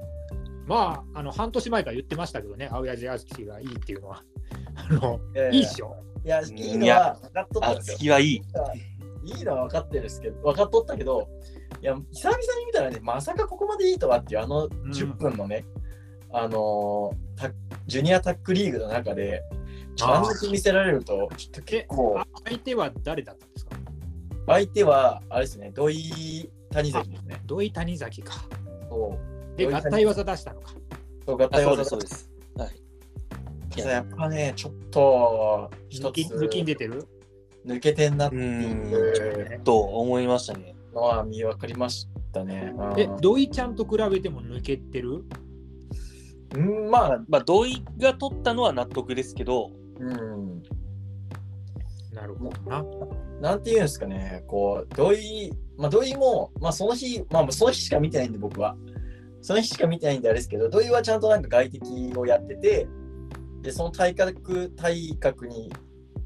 [0.67, 4.21] まあ、あの半年前から言ってましたけどね、青柳敦樹がいいっていうのは。
[4.75, 5.95] あのいやいやいいっしょ。
[6.23, 7.95] いや、いいのは分かっとったんですよ。
[7.95, 8.41] 敦樹はいい。
[9.23, 11.29] いいのは分かってるんですけど、分かっとったけど、
[11.81, 15.65] いや、久々に見たらね、まさかここまでいいとはっていう、あの10分のね、
[16.31, 17.51] あのータ
[17.87, 19.43] ジュニアタックリーグの中で、
[20.01, 23.75] あんだけ見せられると、ちょっと結構あ、相手は誰だったんですか？
[24.47, 27.41] 相手は、あれですね、土井谷崎ですね。
[27.45, 28.33] 土井谷崎か。
[28.89, 29.17] そ
[29.53, 29.57] う。
[29.57, 30.71] で、合体技出したのか。
[31.25, 32.31] そう合体技だそうです。
[32.55, 32.80] はい。
[33.71, 37.07] ただやっぱね、ちょっと、一つ抜き抜きに出てる？
[37.65, 39.55] 抜けてんなってういー。
[39.55, 40.75] うんと思いましたね。
[40.93, 42.73] のは見分かりましたね。
[42.75, 45.23] うんえ、土井ちゃんと比べても抜けてる？
[46.53, 50.61] うん、まあ、まあ、土井が取ったのは納得ですけど、うん。
[52.13, 52.83] なるほどな。
[53.39, 58.75] なんていうんですかね、こう、土井、まあ、土井も、まあ、その日、まあ、その日しか見てないんで、僕は。
[59.41, 62.85] その日しか見てないんであれですけど、土井はちゃんとなんか外敵をやってて、
[63.61, 65.71] で、その体格、体格に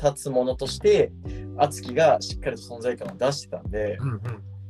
[0.01, 1.11] 立つものとして、
[1.57, 4.21] 敦樹がしっかりと存在感を出してたんで、うんう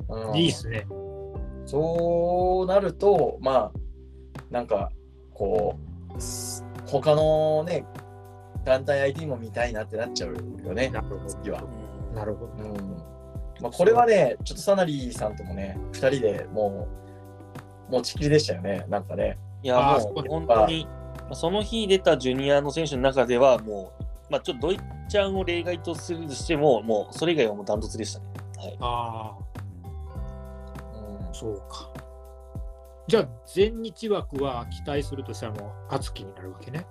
[0.10, 0.36] うんん。
[0.38, 0.88] いいっすね。
[1.66, 3.80] そうなると、まあ、
[4.52, 4.92] なんか、
[5.34, 5.78] こ
[6.16, 7.86] う、す他のね、
[8.64, 11.62] 団体相手にも見たいなってなっちゃうよね、なるほ次は。
[11.62, 11.68] ど。
[12.14, 12.54] なるほど。
[12.64, 12.98] うん
[13.62, 16.88] まあ、これはね、ちょっとサナリーさんともね、2人でも
[17.90, 19.38] う、持ちきりでしたよね、なんかね。
[19.64, 28.26] いや、もう本当に、まあその日出たジュニアの選手の中では、もう、まあ、ちょっとドイちゃんを例外とするとしても、もうそれ以外はもうダントツでしたね。
[28.58, 28.78] はい。
[28.80, 29.38] あ
[30.94, 31.90] うんあ、そうか。
[33.08, 36.86] じゃあ、全日枠は期待するとしたらもう、敦樹になるわけね。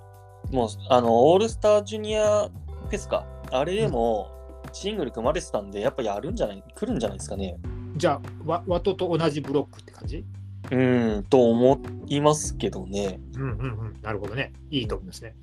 [0.50, 3.26] もう、あの、オールスタージュニアフェスか。
[3.50, 4.30] あれでも、
[4.72, 7.56] シングル組まれてたんで、やっぱやるんじゃない、来るんじゃないですかね。
[7.96, 10.24] じゃあ、わワトと同じブロックって感じ？
[10.70, 13.20] うーん、と思いますけどね。
[13.34, 13.96] うんうんうん。
[14.02, 14.52] なるほどね。
[14.70, 15.36] いいと思いますね。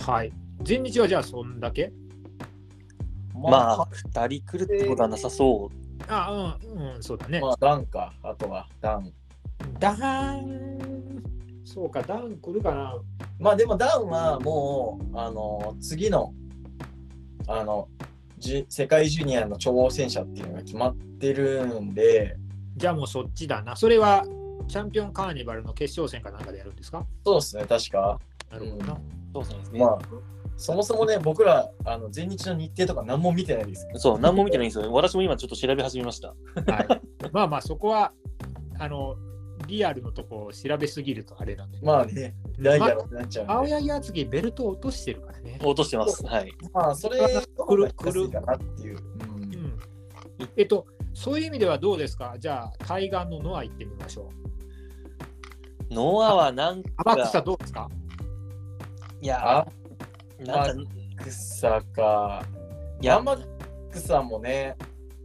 [0.00, 0.32] はい。
[0.62, 1.92] 全日はじゃあ、そんだけ？
[3.34, 5.76] まあ、二人来るってことはなさそう。
[6.08, 7.48] あうん、うん、そうだねま。
[7.48, 9.12] あ、ダンか、あとはダン。
[9.78, 9.92] ダ
[10.36, 11.22] ン、
[11.64, 12.98] そうか、ダン来るかな。
[13.38, 16.32] まあでもダウンはもう、あの、次の、
[17.46, 17.88] あの、
[18.38, 22.36] じゅ世界ジュニアの挑戦者っていうのが決まってるんで、
[22.80, 23.76] じゃあもうそっちだな。
[23.76, 24.24] それは
[24.66, 27.04] チャンピオンカーニバルの決勝戦かなんかでやるんですか？
[27.26, 28.18] そうですね、確か。
[28.50, 29.00] なるほどな。
[29.34, 29.80] そうですね。
[29.80, 29.98] まあ、
[30.56, 34.90] そもそもね、僕ら、あの前日の日程とか何も見てないですけど、そう、何も見てないんですよ。
[34.92, 36.28] 私も今ちょっと調べ始めました。
[36.28, 36.34] は
[36.80, 37.00] い、
[37.32, 38.12] まあまあそこは
[38.78, 39.14] あの
[39.66, 41.78] リアルのとこを調べすぎるとあれなんで。
[41.82, 45.58] まあね、ダイヤロになっちゃうんで、青柳敦樹ベルトを落としてるからね。
[45.62, 46.24] 落としてます。
[46.24, 46.52] はい。
[46.72, 47.26] まあ、それの
[47.66, 48.98] 方が安いかなっていう。
[48.98, 49.78] うんうん、
[50.56, 50.86] えっと、
[51.20, 52.34] そういう意味ではどうですか？
[52.38, 54.30] じゃあ、対岸のノア行ってみましょ
[55.90, 55.94] う。
[55.94, 57.90] ノアはなん天草か、どうですか？
[59.20, 59.66] いや、あ、
[60.38, 62.42] なんか、草か。
[63.02, 63.36] いや、山
[63.90, 64.76] 草もね、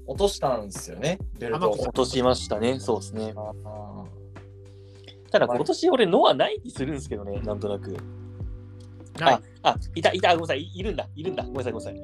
[0.06, 2.78] 落としたんですよね、ベルト落としましたね。
[2.78, 3.34] そうですね。
[5.32, 7.96] ただ今年俺ノアない気するんですけどね、なんとなく。
[9.18, 12.02] ないあ、あ、いた、いた、ごめんなさい、いいるんだ、いるんだ、ごめんなさい、ごめんなさい。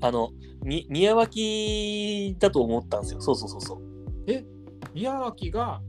[0.00, 0.30] あの、
[0.62, 3.20] み宮脇だと思ったんですよ。
[3.20, 3.80] そうそうそうそう。
[4.94, 5.80] 宮脇が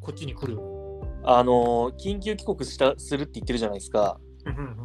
[0.00, 0.58] こっちに来る？
[1.24, 4.18] あの、緊急帰国したするって言ってるじゃないですか。
[4.44, 4.76] うんうんうん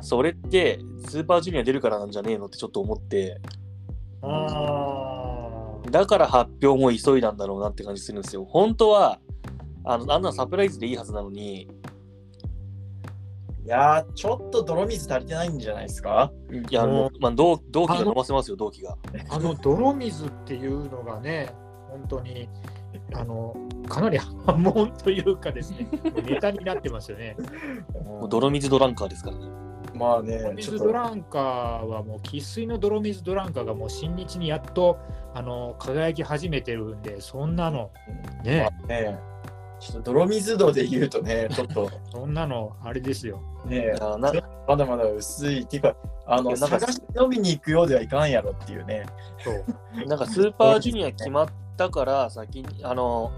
[0.00, 3.40] それって、スーパージュニア出るからなんじゃねえのってちょっと思って、
[4.20, 8.44] あーだから発表も急いだんだろうなって感じするんですよ。
[8.44, 9.18] 本当は、
[9.84, 11.70] あのあんなのサプライズでいいはずなのに、
[13.64, 16.30] いやー、ちょっと泥水足りてないんじゃないですか？
[16.70, 18.96] いや、もうまあ、同同期が飲ませますよ、同期が。
[19.30, 21.48] あの泥水っていうのがね、
[21.90, 22.48] 本当に
[23.14, 23.54] あの
[23.88, 25.88] かなり 波紋というかですね、
[26.26, 27.36] ネタになってますよね。
[27.94, 29.46] もう泥水ドランカーですからね。
[29.94, 34.98] まあね、ちょ水ドランカーはもう生粋の泥水ドランカーがもう新日にやっと
[35.34, 37.90] あの輝き始めてるんで、そんなの
[38.42, 39.18] ね、まあね、
[39.84, 43.40] ちょっと泥水道で言うとね、 ちょっとそんなのあれですよ。
[43.66, 44.32] ねい、やな
[44.66, 45.60] まだまだ薄い。
[45.60, 45.94] っていうか、
[46.26, 49.04] あの、なんか探し飲みに行くようではいかんやろっていうね。
[49.38, 49.64] そう
[50.08, 53.30] なんかスーパージュニア決まったから、先に、あの、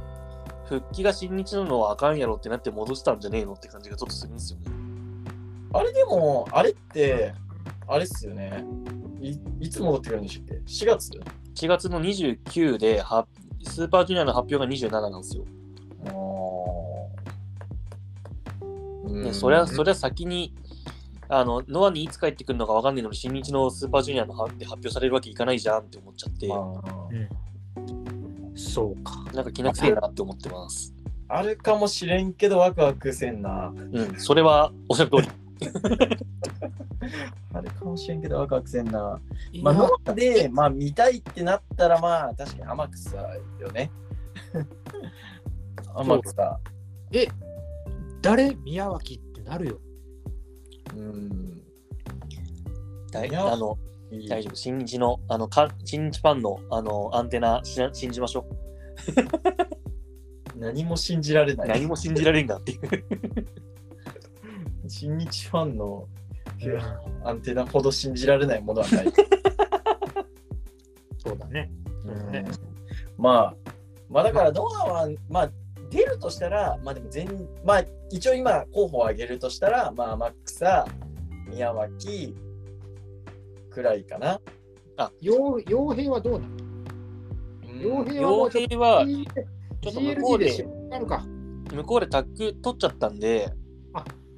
[0.66, 4.66] 復帰が新日なのはあかんやろってなって戻したんじゃねえのって感じがちょっとするんですよね。
[5.72, 7.34] あれでも、あれって、
[7.88, 8.64] あれっすよね。
[9.20, 11.10] いいつ戻ってくるんでしたっけ ?4 月
[11.56, 13.26] ？4月の29では、
[13.64, 15.44] スーパージュニアの発表が27なんですよ。
[19.06, 20.54] ーでそれは、それは先に、
[21.28, 27.46] あの、ノアにいつ帰ってくるのかわかんないのに、新日のスーパージュニアのはで発表されるわけいかないじゃんって思っちゃって、あー
[28.56, 29.12] そうか。
[29.34, 30.94] なんか気なくせえなって思ってます。
[31.28, 33.72] あるかもしれんけど、ワクワクせんな。
[33.74, 35.28] うん、それはおっしゃる通り。
[37.52, 39.20] あるかもしれんけど、ワクワクせんな。
[39.62, 43.90] まあ、ノアで、まあ、見たいってなったら、まあ、確かに天草よね。
[45.94, 46.60] 天草。
[47.12, 47.28] え、
[48.26, 48.54] 誰？
[48.64, 49.78] 宮脇ってなるよ。
[50.96, 51.62] うん。
[53.14, 53.78] あの
[54.28, 54.54] 大丈夫。
[54.54, 58.46] 新日の、あの、か新日ファンのあのアンテナし信じましょ
[60.56, 61.56] 何も信じられう。
[61.56, 61.68] ない。
[61.68, 62.80] 何も信じられんがっていう。
[64.88, 66.08] 新日ファンの
[66.62, 66.78] うん
[67.26, 69.12] アンテナほど信じられないものはない。
[71.18, 71.70] そうだね。
[72.04, 72.44] うんね
[73.18, 73.56] まあ、
[74.08, 75.50] まあだからノアは、まあ
[75.90, 80.86] 出るとしたら、まあでも全、まあ一応今候補を挙げるとしたら、まあマックサ、
[81.48, 82.34] 宮脇
[83.70, 84.40] くらいかな。
[85.22, 86.56] 傭傭兵はどうなの？
[88.04, 89.26] 傭兵はも傭うちょっと兵は、G-
[89.82, 91.24] ちょっと向こうででしょなるか。
[91.72, 93.52] 向こうでタッグ取っちゃったんで、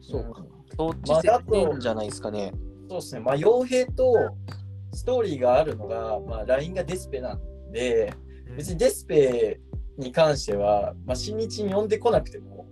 [0.00, 0.44] そうか。
[0.76, 2.52] そっちまあ設定んじゃないですかね。
[2.88, 3.20] そうですね。
[3.20, 4.14] まあ傭兵と
[4.92, 8.12] ストーリーがあるのが、まあ LINE がデスペなんで、
[8.56, 9.60] 別にデスペ
[9.98, 12.66] に関しては、まあ新日に呼んでこなくても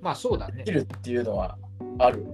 [0.00, 0.72] まあそうだねでき。
[0.72, 1.58] るっていうのは
[1.98, 2.26] ある。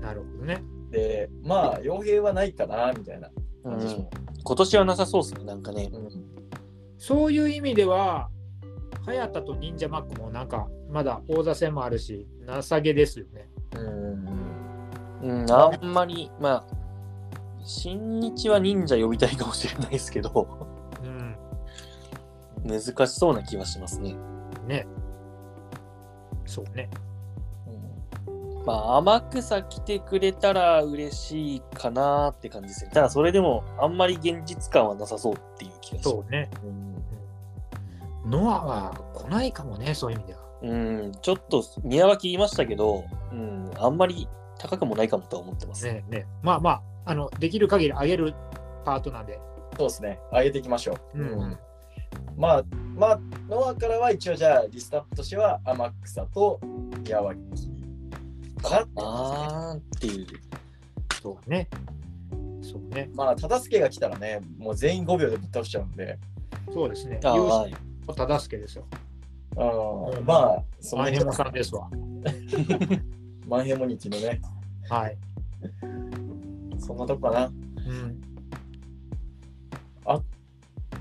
[0.00, 0.62] なるほどね。
[0.90, 3.30] で、まあ傭兵はないかな、みたいな
[3.64, 4.10] うん感じでしょ。
[4.44, 5.90] 今年はなさそうですね、なんかね。
[5.92, 6.32] うん
[6.98, 8.28] そういう意味では、
[9.04, 13.48] 早田と忍者マックもなんか、まだ王座戦もあるし、情けですよね。
[13.74, 16.66] うんうん、あんまり、まあ、
[17.64, 20.71] 新日は忍者呼びたいかもしれないですけど、うん。
[22.64, 24.16] 難しそうな気はしますね。
[24.66, 24.86] ね。
[26.46, 26.88] そうね。
[28.64, 32.90] まあ、天草来てくれたら嬉しいかなって感じですね。
[32.92, 36.10] ただ、それでも、あんまり現実感はなさそうっていう気がします。
[36.10, 36.48] そうね。
[38.24, 40.40] ノアは来ないかもね、そういう意味では。
[40.62, 40.74] う
[41.08, 45.84] ん、ちょっと宮脇言いましたけど、うん、あんまり高くもないかもとは思ってます。
[45.84, 48.34] ねねまあまあ、あの、できる限り上げる
[48.84, 49.40] パートなんで。
[49.76, 50.20] そうですね。
[50.30, 51.18] 上げていきましょう。
[51.18, 51.58] うん
[52.36, 52.64] まあ、
[52.96, 56.60] まあ、ノアからは一応じゃあリストアップとしては天草と
[57.04, 57.38] 宮脇
[58.62, 60.26] かなあーっていう。
[61.20, 61.68] そうね。
[62.62, 63.10] そうね。
[63.14, 66.18] まあ、忠助が来たらね、もう全員5秒でぶっ倒しちゃうんで、
[66.72, 67.20] そうですね。
[67.24, 67.74] あはい
[68.06, 68.84] 勝忠助ですよ。
[69.56, 71.88] うん、まあ、その辺マンヘモさんですわ。
[73.46, 74.40] マンヘモニティのね、
[74.88, 75.18] はい。
[76.78, 77.46] そんなとこかな。
[77.46, 78.20] うん。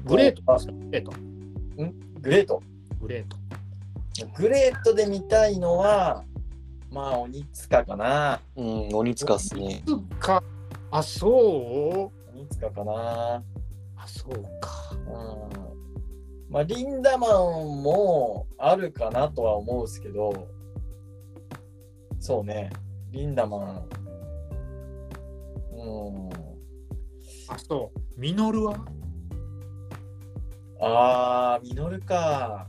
[0.06, 1.12] あグレートですかグレート。
[2.22, 2.62] グレート？
[3.02, 3.38] グレート。
[4.38, 6.26] グレートで見たいのは、
[6.92, 8.42] まあ、鬼塚かな。
[8.56, 9.84] うん、鬼塚っすね。
[9.86, 10.44] つか、
[10.92, 12.38] あ、そう？
[12.38, 13.44] 鬼塚かな。
[13.96, 14.94] あ、そうか。
[14.94, 14.98] う
[16.50, 16.52] ん。
[16.52, 20.48] まあ、リンダマンもあるかなとは思うんですけど、
[22.20, 22.70] そうね、
[23.12, 23.90] リンダマン。
[25.74, 26.30] うん。
[27.48, 28.20] あ、そう。
[28.20, 28.86] ミノルは？
[30.84, 32.68] あー、ミノルか。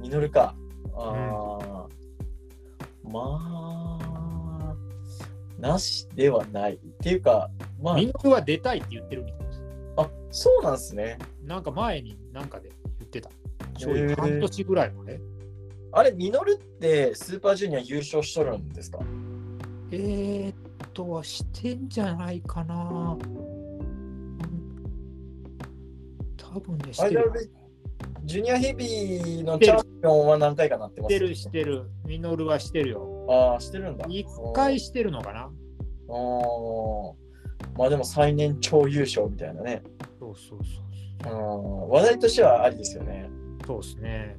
[0.00, 0.54] ミノルか。
[0.94, 4.74] あー、まあ、
[5.58, 6.74] なしではない。
[6.74, 7.48] っていうか、
[7.80, 9.62] まあミ、ノルは出たいって言ってるみたいです。
[9.96, 11.18] あ、そうなんですね。
[11.44, 13.30] なんか前になんかで言ってた。
[13.78, 15.20] ちょへーい半年ぐらい前。
[15.92, 18.98] あれ、ミノルってスーパージュニア優勝しとるんですか？
[19.92, 20.54] えー、っ
[20.92, 23.16] とはしてんじゃないかな。
[26.52, 27.32] 多分ね、してる。
[28.24, 31.84] ジュニアヘビーのチャンピオンは何回かなってますしてる、してる。
[32.06, 33.26] ミノルはしてるよ。
[33.28, 34.06] ああ、してるんだ。
[34.08, 35.50] 一回してるのかな？
[36.08, 37.14] あー
[37.76, 39.82] まあでも最年長優勝みたいなね。
[40.18, 40.58] そうそう
[41.22, 43.30] そううん話題としてはありですよね。
[43.66, 43.82] そう。
[43.82, 44.36] そうですね。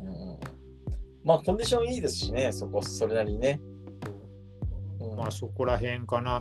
[0.00, 0.38] うん
[1.24, 3.60] まあコンディションいいですしね、そこ、それなりにね。
[5.00, 6.40] うんまあそこら辺かな。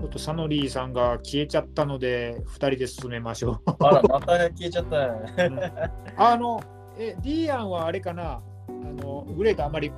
[0.00, 3.76] ちょっとサノリーさんが消えちゃったので、2人で進めましょう。
[3.80, 5.08] あら、また消えちゃった
[5.48, 5.72] ね。
[6.16, 6.62] あの、
[6.98, 9.92] え、ディアンはあれかな、あのグレートあんまり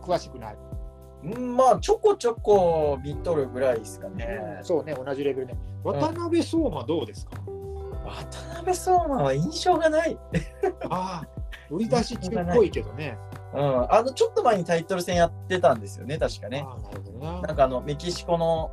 [0.00, 0.56] 詳しくない。
[1.24, 4.58] うんまあちょこちょこ見とるぐらいですかね。
[4.62, 5.56] そうね、同じレベルね。
[5.84, 7.36] 渡辺相馬どうですか、
[8.04, 10.18] 渡辺相馬は印象がない。
[10.90, 11.28] ああ、
[11.70, 13.16] 売り出し中っぽいけどね。
[13.54, 16.62] うん、あのちょっと前にタイトル戦やってたんですよね、確かね。
[16.62, 17.40] なるほどな。
[17.42, 18.70] なんかあのメキシコの、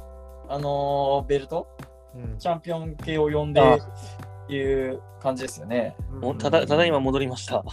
[0.48, 1.68] あのーベルト、
[2.16, 5.96] うんチャンピオン系を呼んであっていう感じですよね。
[6.22, 7.64] おただただいま戻りました。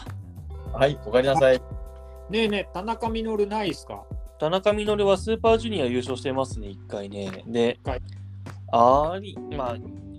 [0.72, 1.58] はい、おかえりなさい。
[2.28, 4.02] ねえねえ、田中稔ないっすか？
[4.38, 7.44] 田中稔はスーパージュニア優勝してますね、1回ね。
[7.46, 8.02] ではい、
[8.72, 9.76] あり、まあ、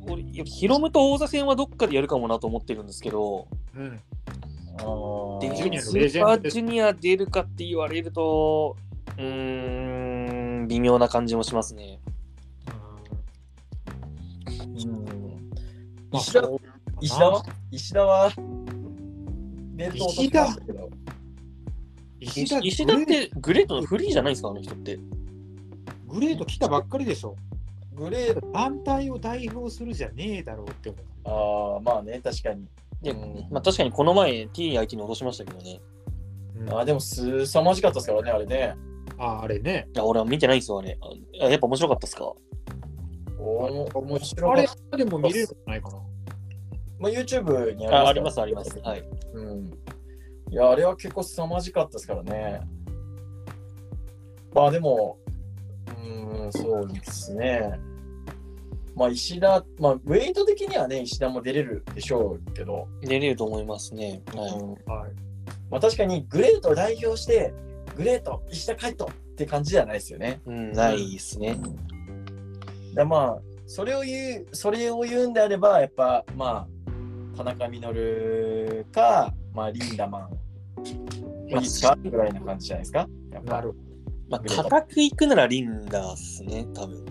[0.10, 4.00] 俺ヒロムと王座戦はどっかでやるかもなと思ってるんですけど、うん。
[4.78, 8.76] でジュニアのスーレジェンドですパージュニア出るかって言われると、
[9.18, 12.00] うーん、微妙な感じもしますね。
[14.60, 15.06] うん
[16.12, 16.42] まあ石田
[17.02, 18.34] 石田は石田。
[22.20, 25.00] 石田石田ってグレートのフリーじゃないですか、あの人って。
[26.08, 27.36] グレート来たばっかりでしょ。
[27.94, 31.04] グレー団体を代表するじゃねえだろうって思う。
[31.26, 32.66] ああ、まあね、確かに。
[33.02, 35.80] でうんまあ、確かにこの前 T 相手に落としましたけどね。
[36.56, 38.76] うんあーでも、すさまじかったですからね、あれね。
[39.20, 39.88] ああれね。
[39.94, 40.98] いや俺は見てないんですよ、あれ。
[41.42, 42.34] あやっぱ面白かったっすか？
[43.40, 44.98] おー面白あれかった。
[44.98, 45.98] でも見れるんじゃないかな。
[47.00, 48.80] まあ、YouTube にあありありますあります。
[48.80, 49.04] はい。
[49.34, 49.68] うん。
[50.50, 52.62] いや、あれは結構凄まじかったですからね。
[54.54, 55.20] まあでも、
[55.88, 57.80] うーん、そうですね。
[58.98, 64.24] まあ石田、まあウェイト的にはね、石田も出れるでしょうけど、出れると思いますね。
[64.34, 64.52] はい。
[64.60, 65.12] うんはい。
[65.70, 67.54] まあ確かにグレートを代表して、
[67.96, 70.42] グレート、石田海斗って感じじゃないですよね。
[70.48, 71.58] うん、ないですね。
[72.96, 76.68] だまあ、それを言う、それを言うんであれば、やっぱ、ま
[77.36, 80.30] あ、田中稔か、まあ、リンダマン、
[81.52, 83.08] まあ、いつかぐらいな感じじゃないですか。
[83.32, 83.76] やっぱなるほ
[84.30, 87.06] まあ、固くいくならリンダーっすね、多分。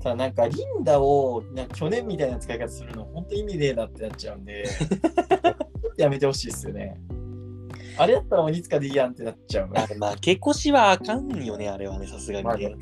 [0.00, 0.02] うん。
[0.02, 4.86] ただなんか、リンダをなんか去年みたいな使い方するの、本当意味ねえなってなっちゃうんで、ちょ
[5.90, 7.00] っとやめてほしいですよね。
[7.98, 12.46] あれだったら鬼塚でいいやんってなっちゃう負け越しはあかんよね、あれはね、さすがに。
[12.46, 12.74] はい。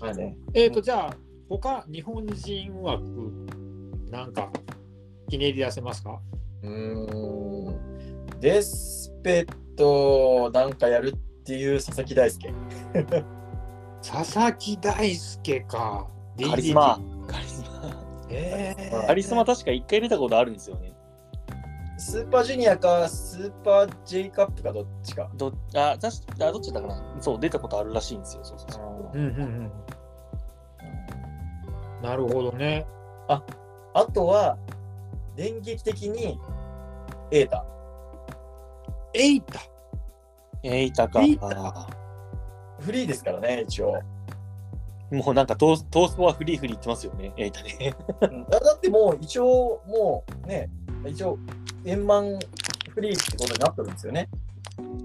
[0.00, 0.36] まあね。
[0.54, 1.16] えっ、と、じゃあ、
[1.48, 3.46] 他、日本人枠、
[4.10, 4.50] なんか、
[5.28, 6.20] ひねり出せますか？
[6.62, 8.40] うーん。
[8.40, 12.52] デスペットなんかやるっていう佐々木大輔。
[14.02, 16.06] 佐々木大輔か。
[16.50, 17.00] カリスマ。
[17.26, 17.68] カリスマ。
[18.30, 20.92] えー、カリスマ確か一回出たことあるんですよね。
[21.98, 25.28] スーパージュニアかスーパー J カップかどっちか。
[25.34, 28.44] どあ確かあどっちだったかなそう、出たことあるらしいんですよ。
[28.44, 28.80] そうそうそ
[29.14, 29.18] う。
[29.18, 29.72] うんうんうん。
[32.02, 32.86] なるほどね。
[33.26, 33.42] あ
[34.12, 34.56] とは、
[35.34, 36.38] 電撃的に、
[37.32, 37.64] エータ。
[39.14, 39.60] エイタ。
[40.62, 41.20] エイタか。
[41.20, 41.88] エイタあ
[42.80, 43.94] フリーですからね、一応。
[45.10, 47.94] ーもうなんかトーストースポはフリーフリー言ってますよね、エイタね。
[48.20, 50.70] うんだだってもう一応、もうね、
[51.06, 51.38] 一応、
[51.84, 52.38] 円満
[52.90, 54.28] フリーってことになってるんですよね。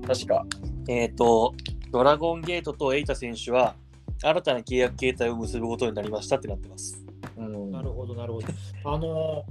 [0.06, 0.46] 確か。
[0.90, 1.54] えっと、
[1.92, 3.76] ドラゴンゲートとエイタ選手は、
[4.22, 7.04] 新たな契約形態を結ぶことになりましたってなってます。
[7.38, 8.48] うんなるほど、なるほど。
[8.86, 9.46] あの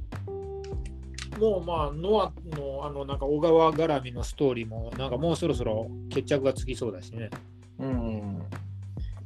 [1.41, 7.31] もうまあ、ノアのあのなんか小川絡みのストーリーも、なんかもうそろそろ決着がつきそうだしね。
[7.79, 8.43] うん。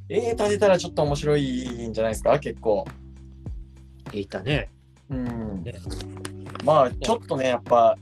[0.09, 2.85] 絵立てたらちょっと面白いんじゃないですか、結構。
[4.13, 4.71] いたね。
[5.11, 5.75] うんね
[6.65, 7.97] まあ、ちょっとね、やっぱ、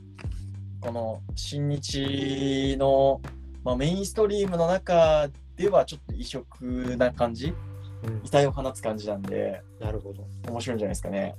[0.80, 3.20] この新日の、
[3.62, 10.26] まあ、メインストリームの中ではちょっと異色な感じ、うん遺体を放つ感じなんで、なるほど。
[10.51, 11.34] 面白いんじゃないですかね。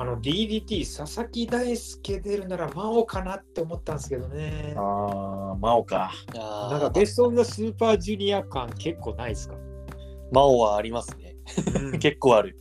[0.00, 4.72] あの DDT、佐々木大輔出るなら魔王かなって思ったんですけどね。
[4.76, 6.12] ああ、真央か。
[6.36, 9.56] あなんかベスト・オブ・ザ・スーパージュニア感結構ないですか、
[10.30, 11.34] 魔王はありますね。
[11.98, 12.56] 結構ある。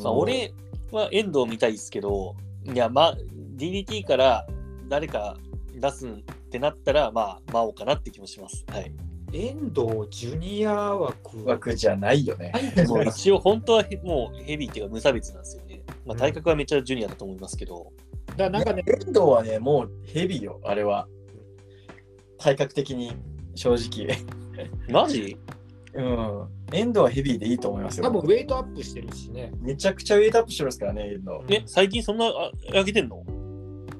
[0.00, 0.54] まあ、うん、俺
[0.92, 2.36] は遠藤見たいですけど、
[2.72, 3.16] いや、まあ、
[3.56, 4.46] DDT から
[4.88, 5.36] 誰か
[5.74, 6.12] 出すっ
[6.50, 8.64] てなったら、まあ、魔王かなって気もします。
[8.68, 8.92] はい。
[9.32, 12.52] 遠藤ジュニア枠枠じゃないよね。
[12.86, 15.82] もう一応、本当はへもうヘビーっていうか無差別なんですよね。
[16.06, 17.92] まあ、体格はめっちゃジュニアだと思いますけど、
[18.28, 21.06] だからなんかね、遠藤はね、もうヘビーよ、あれは。
[22.38, 23.12] 体格的に、
[23.54, 24.16] 正直。
[24.90, 25.36] マジ？
[25.94, 26.48] うん。
[26.70, 28.04] 遠藤はヘビーでいいと思いますよ。
[28.04, 29.50] 多分ウェイトアップしてるしね。
[29.60, 31.54] めちゃくちゃウェイトアップしてますからね、遠藤。
[31.54, 33.24] え、最近そんなあ上げてんの？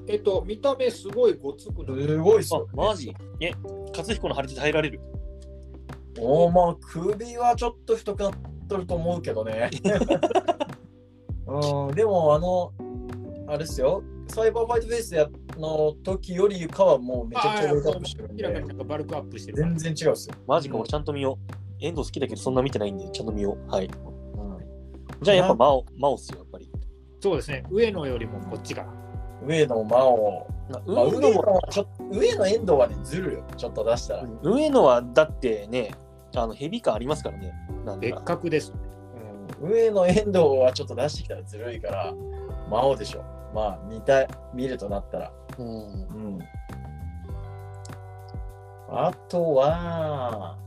[0.07, 2.07] えっと、見た目すごいごつくなる。
[2.07, 3.13] すごいっすあよ、、マジ？
[3.41, 3.51] え、
[3.95, 4.99] 勝彦の張り手耐えられる？
[6.21, 8.33] おーまあ、首はちょっと太くなっ
[8.67, 9.69] とると思うけどね。
[11.47, 12.71] うん、でも、あの、
[13.47, 19.57] あれですよ、サイバーファイトフェイスやの時よりかはもうめちゃくちゃウェイトアップしてるんで明らかに、なんかバルクアップしてる。
[19.57, 20.35] 全然違うっすよ。
[20.47, 21.53] マジか、うん俺ちゃんと見よう。
[21.79, 23.71] 遠藤好きだけど、そんな見てないんで、ちゃんと見よう。
[23.71, 23.85] はい。
[23.85, 24.19] うん
[25.21, 26.71] じゃあやっぱ魔王、魔王っすよ、やっぱり。
[27.19, 27.65] そうですね。
[27.69, 28.85] 上野よりもこっちが。
[29.45, 34.25] 上野真央、なまあ、上野も上野はちょ上野遠藤はね、ずるよ、ちょっと出したら。
[34.43, 35.91] 上野はだってね、
[36.35, 37.53] あのヘビ感ありますからね。
[37.85, 38.73] なん別だ格です。
[39.61, 42.13] うん、上野遠藤はちょっと出してきたらずるいから、
[42.69, 43.23] 真央でしょ。
[43.53, 45.31] まあ、見たい、見るとなったら。
[45.57, 45.67] うん。
[45.67, 45.71] う
[46.37, 46.39] ん。
[48.91, 50.57] あとは、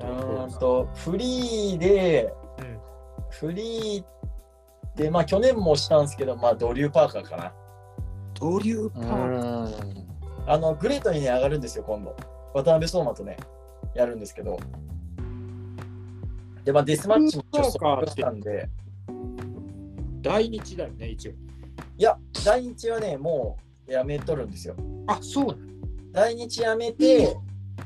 [0.00, 2.78] うーんと、フリーで、うん。
[3.30, 4.04] フリー
[4.96, 7.52] で、まあ去年もしたんですけど、まあドリュー・パーカーかな。
[8.34, 10.04] ドリューパうー。
[10.04, 10.08] ん。
[10.46, 12.16] あの、グレートにね、上がるんですよ、今度。
[12.54, 13.36] 渡辺相馬とね、
[13.98, 14.58] やるんですけど。
[16.64, 18.68] で、まあデスマッチもちょっとしたんで、
[20.22, 21.32] 大日だよね、一応。
[21.32, 24.76] いや、第一はね、もうやめとるんですよ。
[25.08, 25.58] あ、そうなの？
[26.12, 27.36] 第日やめて、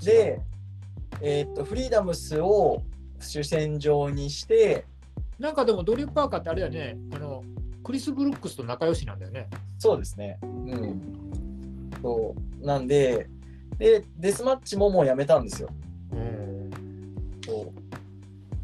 [0.04, 0.40] で、
[1.22, 2.82] えーっと、フリーダムスを
[3.18, 4.84] 主戦場にして、
[5.38, 6.98] なんかでもドリューパーカーってあれだよね。
[7.14, 7.42] あの、
[7.82, 9.48] クリス・ブルックスと仲良しなんだよね。
[9.78, 10.38] そうですね。
[10.42, 11.00] うん。
[12.02, 12.66] そう。
[12.66, 13.28] なんで、
[13.78, 15.68] で、デスマッチももうやめたんですよ。
[17.52, 17.64] うん。
[17.64, 17.92] そう。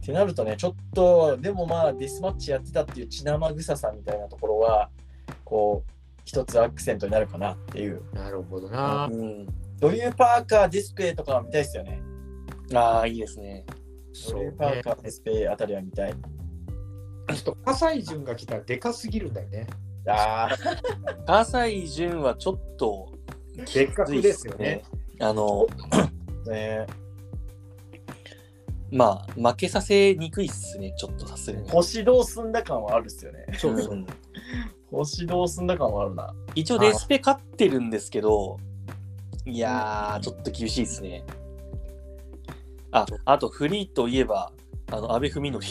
[0.09, 4.89] ってなるとね、ちょっと、でもまあ、デスマッチやってたっていう血生臭さみたいなところは、
[5.45, 5.93] こう、
[6.25, 8.03] 一つアクセントになるかなっていう。
[8.15, 9.07] なるほどな。
[9.07, 9.47] うん、
[9.79, 12.01] ドリュー・パーカー、ディスプレイとかは見たいですよね。
[12.75, 13.65] ああ、いいですね。
[14.13, 16.13] そうねドリュー・パーカー、ディスプレイあたりは見たい。
[16.13, 19.67] ちょっと葛西潤が来たらでかすぎるんだよね。
[20.07, 20.49] あ
[21.27, 23.13] 葛西潤はちょっと
[23.75, 24.83] でっかくですよね。
[25.21, 26.87] あの、あ、ね
[28.91, 31.69] まあ、負けさせにくいっすね、ちょっとさすがに。
[31.71, 33.47] 星どうすんだ感はあるっすよね。
[33.59, 33.95] そうそう。
[33.97, 34.07] ん
[34.91, 36.35] 星どうすんだ感はあるな。
[36.55, 38.59] 一応デスペ勝ってるんですけど、
[39.45, 41.25] いやー、ちょっと厳しいですね。
[42.91, 44.53] あ、あとフリーといえば、
[44.91, 45.65] あの、安倍文則。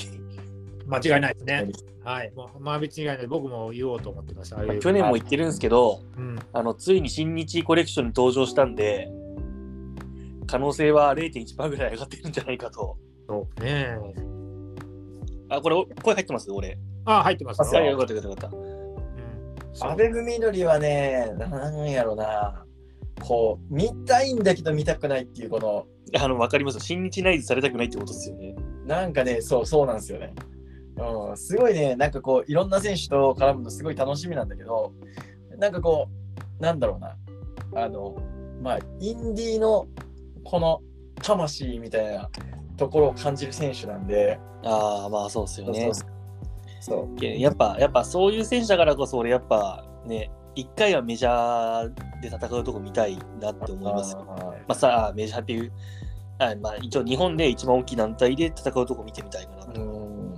[0.87, 1.67] 間違いないですね。
[2.03, 2.31] はい。
[2.35, 3.27] もうまあ別に違いない。
[3.27, 4.57] 僕も言おうと思ってました。
[4.79, 6.39] 去年も言ってるんですけど、うん。
[6.53, 9.09] あの、ついに新日コレクションに登場したんで、
[10.47, 12.97] 可能性は0.1%ぐらい上がってるんじゃないかと。
[13.27, 13.97] そうね。
[15.49, 16.51] あ、これ、声入ってます？
[16.51, 16.77] 俺。
[17.05, 17.91] あ、入ってますあよ。
[17.91, 18.77] よかったよかったよかっうん
[19.73, 22.65] そう安倍文則はね、なんやろな。
[23.21, 26.23] こう、見たいんだけど見たくないっていう、この、た。
[26.23, 28.55] あの、わかります新日内図されたくないってことですよね。
[28.85, 30.33] なんかね、そう、そうなんですよね。
[30.97, 34.93] うん、すごいね、なんかこう、いろんな選手と絡むのすごい楽しみなんだけど、
[35.57, 36.07] なんかこ
[36.59, 37.15] う、なんだろうな。
[37.75, 38.15] あの、
[38.61, 39.87] まあ、インディーの
[40.43, 40.81] この
[41.21, 42.29] 魂みたいな
[42.77, 45.91] ところを感じる選手なんで、ああ、まあそうですよね。
[46.79, 54.15] そうやっぱ、やっぱそういう選手だからこそ、俺やっぱね、一回はメジャーで戦うとこ見たいなって思います。
[54.15, 55.71] あーまあさあ、メジャーっていう、
[56.39, 59.81] あまあ、一応日本で一番大きい団体で戦うとこ見てみたいかなうと。
[59.81, 60.33] ん。
[60.33, 60.37] はい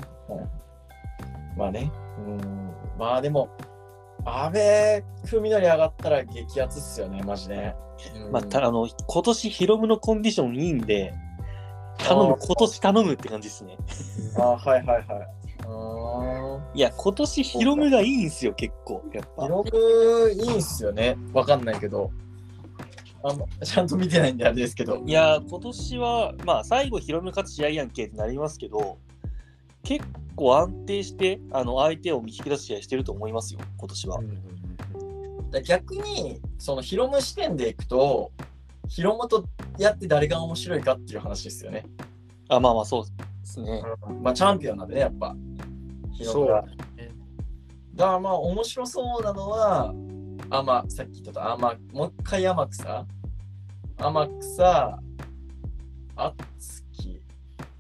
[1.58, 1.92] まあね。
[2.26, 2.72] うん。
[2.98, 3.50] まあでも、
[4.26, 7.76] 安倍組のり上がったら激アツっすよね、マジで。
[8.26, 11.14] うんまあ、たあの今年ヒロムのコンディションいいんで、
[12.04, 13.78] 頼む、今年頼むって感じですね。
[14.38, 15.08] あはいはいはい。
[15.66, 19.04] あいや、今年ヒロムがいいんすよ、結構。
[19.14, 19.44] やっぱ。
[19.44, 21.18] ー記録いいんすよね。
[21.34, 22.12] わかんないけど。
[23.22, 25.04] あんまちゃんと見てないんであれですけど。
[25.06, 28.98] いや、今年は、まあ、最後ヒロム勝つ試合やんけってなりますけど、
[29.84, 34.22] 結構安定して、あの、相手を見引き出す試合してると思いますよ、今年は。
[35.52, 38.32] だ逆に、そのヒロム視点でいくと、
[38.90, 39.46] ヒロムと
[39.78, 41.86] やって誰が面白いかっていう話ですよね。
[42.50, 43.12] あ、まあまあ、そうで
[43.44, 43.84] すね。
[44.22, 45.36] まあチャンピオンなんでね、やっぱ。
[46.12, 46.66] ヒロムが。
[47.96, 49.94] だからまあ面白そうなのは、
[50.50, 53.06] あまさっき言ったと、あまもう一回天草
[53.98, 55.00] 天草、
[56.16, 57.22] あつき、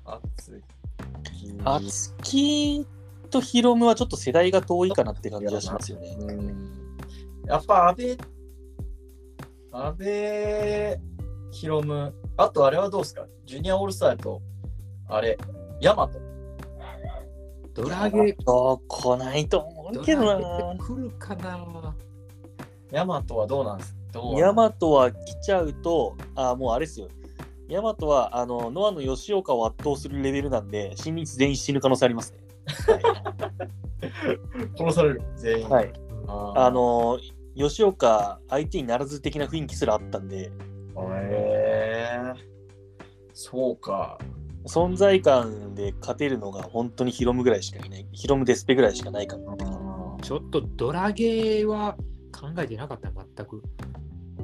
[0.05, 0.61] あつ
[1.23, 1.53] き。
[1.65, 2.85] あつき
[3.31, 6.15] とヒロムはちょっと世代が遠いかなって感じがしますよね。
[6.19, 6.97] うん。
[7.45, 8.17] やっぱ安倍、
[9.71, 10.99] 安倍、
[11.51, 13.25] ヒロム、あとあれはどうですか？
[13.45, 14.41] ジュニアオールスターと、
[15.07, 15.37] あれ、
[15.81, 16.19] ヤマト。
[17.73, 20.75] ドラゲそう、来ないと思うけどな。
[20.77, 21.95] 来るかな
[22.91, 23.95] ヤマトはどうなんです？
[24.11, 24.39] どう？
[24.39, 27.07] ヤマトは来ちゃうと、あ、もうあれですよ。
[27.67, 32.39] ヤマトは、あの、ノアの吉岡を圧倒するレベルなんで、新日全員死ぬ可能性ありますね。
[34.75, 35.69] 殺される、全員。
[35.69, 35.93] はい。
[36.27, 37.19] ああ、の、
[37.55, 40.51] 吉岡相手にならず的な雰囲気すらあったんで、へ
[40.95, 42.33] え
[43.33, 44.17] そうか。
[44.65, 48.07] 存在感で勝てるのが本当にヒロムぐらいしかいない。
[48.11, 49.55] ヒロムデスペぐらいしかないかな。
[50.21, 51.95] ちょっとドラゲーは
[52.37, 53.63] 考えてなかった全く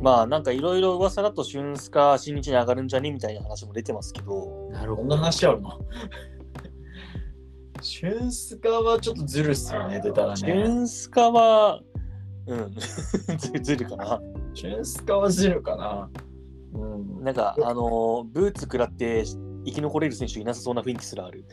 [0.02, 5.80] まあなんかいろいろ噂だとシュンスカ新日に上がるんじゃねみたいな話も出てますけど、なるほどこんな話あるの？
[7.82, 10.54] シュンスカはちょっとずるっすよね、出たらシね。
[10.54, 11.82] ュンスカは、
[12.48, 14.22] うん、 ずずるかな？
[14.54, 16.10] シュンスカはずるかな。
[16.74, 17.24] うん。
[17.24, 19.26] なんかあのブーツ食らって
[19.66, 21.46] 生き残れる選手いなさそうな雰囲気すらある。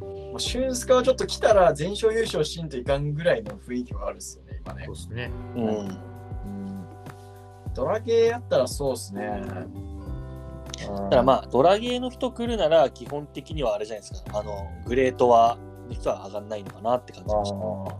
[0.00, 4.94] もうシュンスカはちょっと来たら全勝優勝しんといかんぐらいの雰囲気はあるっすよね、今ねそう。
[4.94, 5.68] ですねうん。
[5.68, 5.98] うん
[7.74, 9.42] ドラゲーやったらそうっすね。
[10.78, 14.38] だからまあドラゲーの人来るなら基本的にはあれじゃないですか。
[14.38, 15.58] あのグレートは
[15.90, 17.56] 人は上がんないのかなって感じあました。
[17.56, 17.94] ー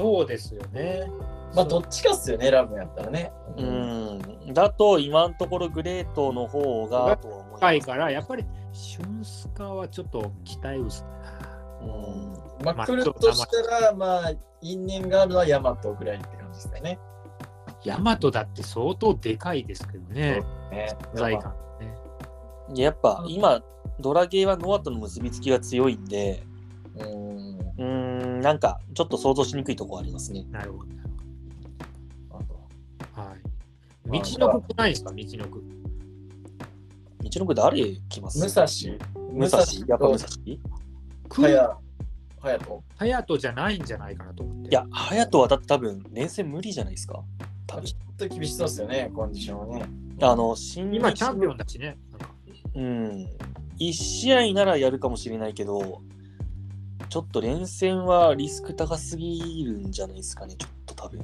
[0.00, 1.10] そうですよね。
[1.54, 3.32] まあどっちかっすよね、ラブやったらね。
[3.56, 4.52] うん。
[4.54, 11.04] だと今のところグレートの方がとは思います高いからやっぱりシュンスカはちょっと期待薄
[11.82, 12.64] うん。
[12.64, 16.98] まあ、まあ来るとしたら、まあ、因縁があるのはヤマトぐらいって感じですかね。
[17.84, 20.42] ヤマトだって相当でかいですけどね。
[20.70, 20.96] ね。
[21.14, 21.94] 財感ね。
[22.74, 23.62] やっぱ今
[24.00, 26.42] ドラゲーはノアとの結びつきが強いんで、
[26.96, 27.58] うん。
[27.58, 27.84] うー
[28.38, 30.44] ん、なんかちょっと想像しにくいところありますね。
[30.50, 30.84] なるほど。
[33.20, 33.40] はい。
[34.10, 35.12] 道のくないですか？
[35.12, 35.62] 道のく。
[37.22, 38.66] 道のく誰来ます武蔵。
[39.32, 39.58] 武蔵。
[39.86, 40.28] やっぱ武蔵？
[40.46, 40.60] い
[41.28, 41.42] く？
[41.42, 41.76] はや、
[42.40, 42.82] はやと。
[42.96, 44.74] ハヤトじゃないんじゃないかなと思って。
[44.74, 47.22] や、隼人はだって多分連戦無理じゃないですか？
[47.66, 47.84] 多分。
[47.86, 49.86] ちょっと厳しそうですよね、コンディションはね。
[50.22, 51.96] あの、新日今チャンピオンだしね。
[52.74, 53.28] うん。
[53.78, 56.02] 1試合ならやるかもしれないけど、
[57.10, 61.20] ちょっと連戦はリスク高すぎるんじゃないですかね、ちょっと多分。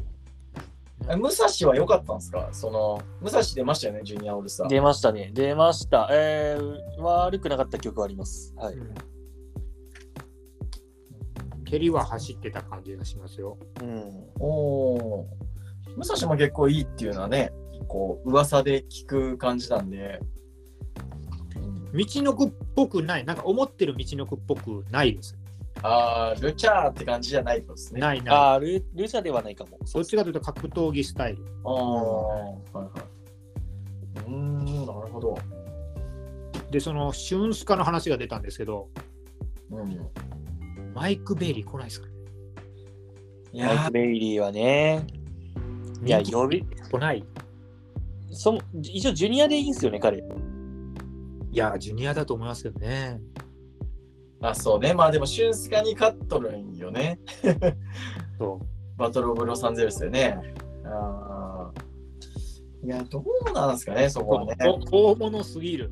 [1.09, 2.49] え武蔵は良かったんですか？
[2.53, 4.66] その、武蔵出ましたよね、ジュニアオールスター。
[4.68, 6.09] 出ましたね、出ました。
[6.11, 8.53] えー、悪くなかった記憶はあります。
[8.57, 8.74] はい。
[8.74, 8.95] うん
[11.68, 14.24] 蹴りは走ってた感じがしますようん。
[14.39, 14.47] お
[14.95, 15.26] お。
[15.97, 17.53] 武蔵も結構いいっていうのはね、
[17.89, 20.20] こう、噂で聞く感じなんで。
[21.57, 25.37] うん道のくっぽくないなんか思ってる道のくっぽくないです
[25.83, 28.01] あー、ルチャーって感じじゃないですね。
[28.01, 29.79] ないないああ、ルルチャではないかも。
[29.93, 34.18] どっちかというと格闘技スタイルああ、はいはい。
[34.27, 35.39] うーん、なるほど。
[36.70, 38.89] でそのシュンスカの話が出たんですけど
[39.70, 40.01] うん。
[40.95, 42.09] マイク・ベイリー来ないですか
[43.53, 45.07] いマイク・ベイリーはね。
[46.05, 47.24] いや、呼び、来ない
[48.31, 50.18] その一応ジュニアでいいんですよね、彼。
[50.18, 53.18] いやジュニアだと思いますけどね
[54.41, 54.95] あ、そうね。
[54.95, 57.18] まあでも、シュンスカに勝っとるんよね。
[58.39, 58.61] そ
[58.97, 60.55] バトルオブロサンゼルスでね。
[60.84, 64.57] あーいや、どうなんですかね、そこはね。
[64.64, 65.91] う大物すぎる、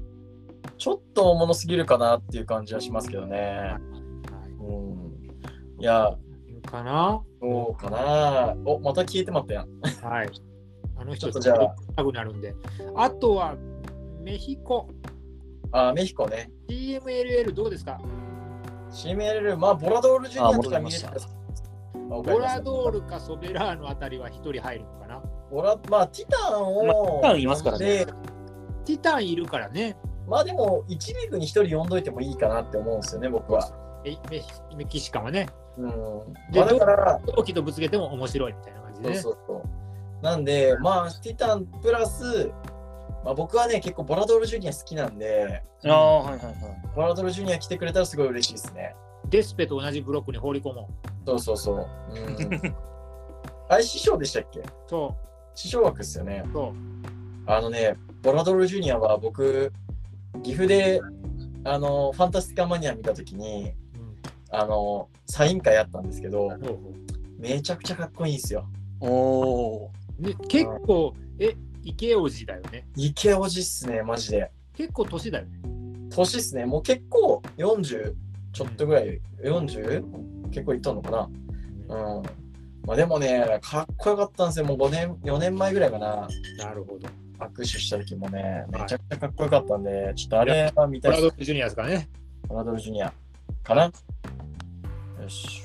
[0.78, 3.38] ちょっと大物すぎるかなっていう感じはしますけどね。
[3.38, 5.80] はいうん。
[5.80, 6.16] いや、
[6.66, 7.20] かな？
[7.40, 8.55] どうかな？
[8.64, 9.68] お、また消えてまったやん。
[10.03, 10.28] はい。
[10.97, 12.55] あの人ちょっとじゃあ高くなるんで。
[12.95, 13.57] あとは、
[14.22, 14.88] メヒコ。
[15.72, 16.51] あ、メヒコね。
[16.68, 18.01] CMLL どうですか？
[18.95, 21.11] CMLL、まあ、ボラドールジュニアとか見れてあ
[21.92, 25.22] 戻りたボラドールかソベラーノあたりは1人入るのかな？
[25.51, 28.07] ボラ、まあ、ティタンを、まあティタンいますからねで
[28.84, 29.97] ティタンいるからね。
[30.28, 33.70] まあでも、1リーグに1人呼んどいてもいいかなって思うんですよね、僕は。
[34.05, 34.42] メメ
[34.76, 35.49] メキシカはね。
[35.76, 35.90] うん。
[36.51, 39.16] でまあ、だから、同期とぶつけても面白いみたいな感じでね。
[39.16, 40.24] そうそうそう。
[40.24, 42.51] なんで、まあ、ティタンプラス、
[43.25, 46.55] まあ、僕はね、結構ボラドールジュニア好きなんで、ああ、はいはいはい。
[46.95, 48.95] ボラドールジュニア来てくれたらすごい嬉しいですね。
[49.31, 51.09] デスペと同じブロックに放り込もう。
[51.27, 51.87] そうそうそう。
[52.11, 52.61] うん。
[53.68, 54.62] あれ、師匠でしたっけ？
[54.87, 55.16] そ
[55.55, 56.53] 師匠枠っすよねう、。
[56.53, 56.72] そう。
[57.47, 59.72] あのね、ボラドールジュニアは僕、
[60.43, 61.01] 岐阜で、
[61.64, 64.16] あの、ファンタスティカマニア見たときに、うん
[64.51, 66.93] あの、サイン会やったんですけど、ほうほ
[67.39, 68.66] めちゃくちゃかっこいいんですよ。
[69.01, 71.55] おおうね、結構、え、
[71.85, 72.87] 池王子だよね。
[72.97, 74.51] 池おじっすね、マジで。
[74.76, 75.61] 結構年だよね。
[76.11, 78.14] 年っすね、もう結構40
[78.53, 80.51] ちょっとぐらい、40?
[80.51, 81.30] 結構いったのかな。
[81.89, 82.22] うん。
[82.87, 84.64] まあでもね、かっこよかったんですよ。
[84.64, 86.28] もう5年、4年前ぐらいかな。
[86.59, 87.09] なるほど。
[87.41, 91.22] 握手した時もね、めちゃくちゃかっこよかったんで、ちょっとあれは見たいです。
[91.22, 92.09] ブラドルジュニアですからね。
[92.47, 93.12] ボラドールジュニア
[93.64, 93.85] かな。
[93.85, 93.93] よ
[95.28, 95.64] し。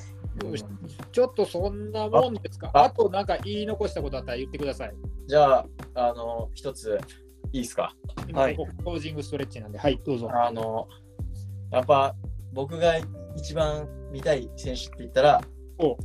[1.11, 2.71] ちょっとそんなもんですか？
[2.73, 4.93] ああとなんか言い残したことあったら言ってください。
[5.27, 5.65] じゃあ、
[5.95, 6.97] あの、一つ
[7.51, 7.93] いいですか？
[8.27, 10.29] 今、はいここポージングストレッチなんで、はい、どうぞ。
[10.33, 10.87] あの、
[11.71, 12.15] やっぱ
[12.53, 12.95] 僕が
[13.35, 15.41] 一番見たい選手って言ったら、
[15.77, 15.97] お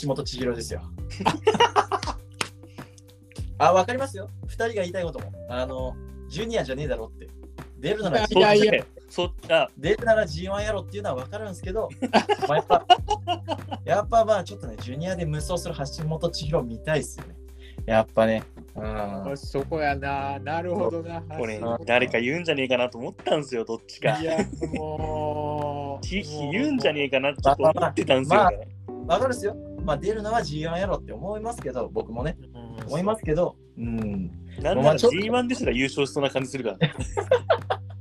[0.00, 0.82] 橋本千尋ですよ。
[3.58, 4.28] あ、わかりますよ。
[4.46, 5.32] 二人が言いたいことも。
[5.48, 5.96] あの、
[6.28, 7.28] ジュニアじゃねえだろって。
[7.78, 11.88] 出るならいやいやそあ出るなら G1 やろっていうのは分かるんですけど、
[12.46, 12.86] ま あやっぱ、
[13.84, 17.36] やっぱまあちょっとね、ジュニアで無双する橋本千尋見たいっすよね。
[17.86, 18.42] やっぱね。
[18.76, 19.36] うん。
[19.36, 21.22] そこやな、なるほどな。
[21.22, 24.38] これあ誰か言うんじゃねえかなと思ったんですよどっちかいや、
[24.74, 26.04] もう。
[26.04, 29.56] ち言うんじゃねえかなってちょっと思ってたんですよね、分かるっすよ。
[29.82, 34.30] まあ出るのは G1 やろって思いますけど、僕もね、うん思いますけど、うん。
[34.60, 36.94] なんならまあちょっと G1 ですら優勝しそうな感じするからね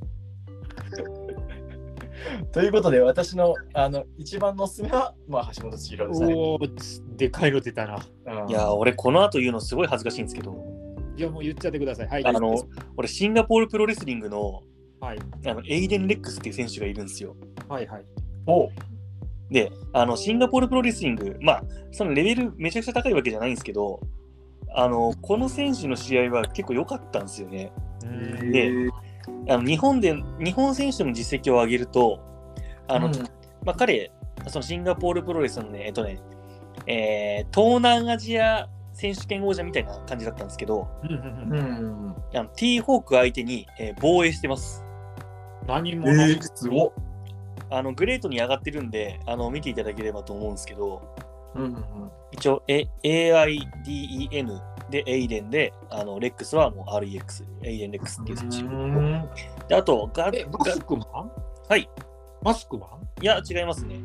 [2.52, 6.34] ということで、私のあの一番のおすすめは、まあ、橋本千尋ですね。
[6.34, 8.00] おーでかいの出たな。
[8.26, 10.56] うんいや俺この後言うのすごい恥ずかしいんですけど
[11.16, 12.08] いや、もう言っちゃってください。
[12.08, 12.26] はい。
[12.26, 12.56] あの
[12.96, 14.64] 俺シンガポールプロレスリングの
[15.00, 15.20] はい。
[15.46, 17.36] あのエイデン・レックスっていう選手がいるんですよ
[17.68, 18.06] はいはい。
[18.48, 18.70] お
[19.50, 24.00] であのシンガポールプロレスリングまあそのレベルめちゃくちゃ高いわけじゃないんですけど
[24.74, 27.72] あのこの選手の試合は結構良かったんですよね
[28.52, 28.90] で
[29.50, 32.20] あの日本で日本選手の実績を上げると
[32.88, 33.14] あの、うん。
[33.64, 34.12] まあ、彼
[34.48, 36.20] そのシンガポールプロレスのねえっとね、
[36.86, 42.08] えー東南アジア選手権王者みたいな感じだったんですけどうんうんううん。
[42.10, 42.16] ん。
[42.36, 44.84] あの T ホーク相手に、えー防衛してます。
[45.68, 46.92] 何者、えー、すごっ。
[47.70, 51.02] あのグレートに上がってるんであの見ていただければと思うんですけど
[51.56, 51.86] うんうん
[52.32, 58.58] 一応え AIDEN でエイデンであのレックスはもう REX エイデンレックスっていう選手。
[58.60, 59.30] うん。
[59.68, 61.32] であとガえ、マガスクマン
[61.68, 61.90] はい
[62.48, 64.00] マスクマンいや違いますね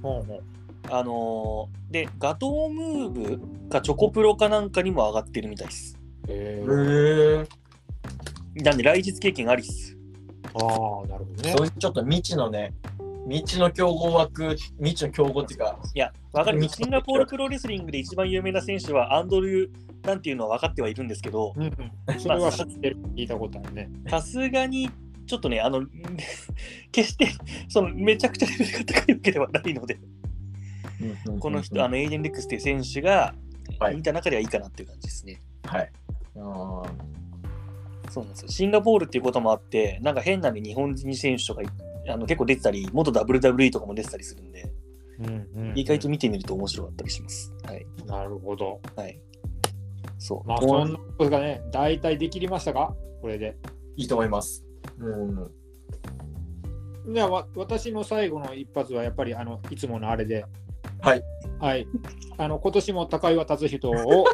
[0.00, 0.42] ほうほう
[0.90, 5.98] あのーで、ガトームーブかチョコプロかなんかにも上がってるみたいです。
[6.28, 7.46] えへー、
[8.56, 8.62] え。
[8.62, 9.96] なんで、来日経験ありっす。
[10.54, 11.66] ああ、なるほどねそう。
[11.66, 12.74] いうちょっと未知のね、
[13.28, 16.58] 未知の競合枠、未知の競合っていうか、いや、わかる。
[16.58, 22.98] うんシンガポールプロレスリングで一番有名な選手はアンドリューなんていうのは分かってはいるんですけど、うんうん、それは知ってる。
[23.16, 23.88] 聞いたことあるね。
[24.10, 24.90] さすがに、
[25.26, 25.84] ちょっとね、あの、
[26.92, 27.28] 決して、
[27.68, 29.98] その、めちゃくちゃレベルが高いわけではないので、
[31.40, 33.34] この人、あの、エイデン・レックスっていう選手が、
[33.78, 35.40] はい見た中ではいいかなっていう感じですね。
[35.64, 35.90] はい。
[36.36, 36.82] あ
[38.10, 38.48] そうなんですよ。
[38.48, 41.66] シンガポールっていうこともあって、なんか変なね、日本人選手とかい
[42.08, 44.70] あの結構出てたり、元 WWE とかも出てたりするんで、
[45.18, 47.52] うんうん、意外と見てみると面白かったりします。
[47.64, 47.86] はい。
[48.06, 48.80] なるほど。
[48.94, 49.18] はい。
[50.18, 50.48] そう。
[50.48, 52.94] まあ、そんなことがね、大体できりましたか？
[53.20, 53.56] これで。
[53.96, 54.64] いいと思います。
[54.98, 55.50] う
[57.10, 57.12] ん。
[57.12, 60.44] ではわ私の最後の一発はやっぱりあのいつものあれで、
[61.00, 61.22] はい。
[61.60, 61.86] はい、
[62.38, 64.26] あの今年も高岩達人を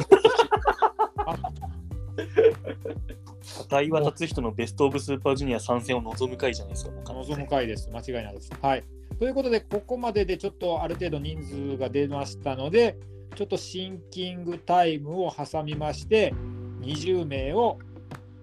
[3.69, 7.89] 高岩達人のベストオブスーパージュニア参戦を望む回じゃないですか、望む回です。
[7.89, 8.51] 間違いないです。
[8.61, 8.83] はい。
[9.19, 12.97] ということで、ここまででちょっとある程度人数が出ましたので、
[13.35, 16.33] ちょっとシンキングタイムを挟みまして、
[16.81, 17.79] 20名を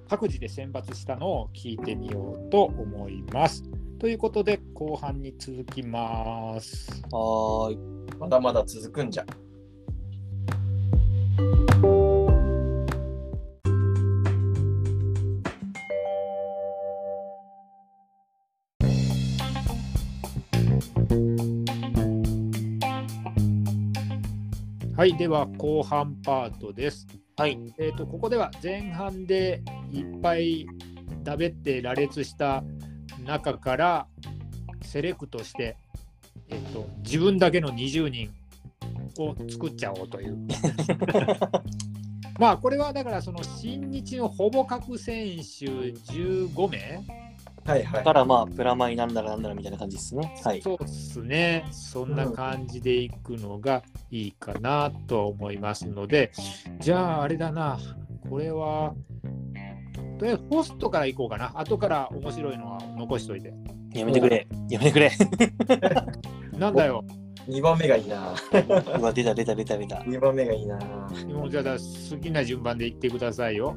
[0.09, 3.63] 各自で選抜したのを聞いてみようと思います。
[3.99, 7.03] ということで、後半に続きます。
[7.11, 7.79] はーい。
[8.19, 9.27] まだまだ続くんじゃ。
[24.97, 27.07] はい、では後半パートです。
[27.39, 27.57] はい。
[27.79, 29.63] えっ、と、ここでは前半で
[29.93, 30.67] いっぱい
[31.23, 32.65] だべって羅列した
[33.25, 34.09] 中から
[34.83, 35.77] セレクトして、
[36.49, 38.35] えっ、と、自分だけの20人
[39.21, 40.37] を作っちゃおうという。
[42.41, 47.05] まあ、これはだから、その新日のほぼ各選手15名、
[47.69, 48.05] はいはい。
[48.05, 50.35] からまあ、プラマイなんだらなんだらみたいな感じですね。
[50.43, 50.63] はい。
[50.63, 51.67] そうですね。
[51.71, 56.33] そんな感じでいくのがいいかなと思いますので、
[56.81, 57.79] じゃああれだな、
[58.29, 58.95] これは、
[60.19, 61.53] とりあえずホストからいこうかな。
[61.55, 63.53] 後から面白いのは残しといて。
[63.93, 64.47] やめてくれ。
[64.71, 65.11] やめてくれ。
[66.59, 67.05] なんだよ。
[67.49, 68.35] 2番目がいいな。
[68.99, 69.97] うわ、出た出た出た出た。
[69.97, 70.79] 2番目がいいな。
[71.29, 73.77] もうじゃあ好きな順番で言ってくださいよ。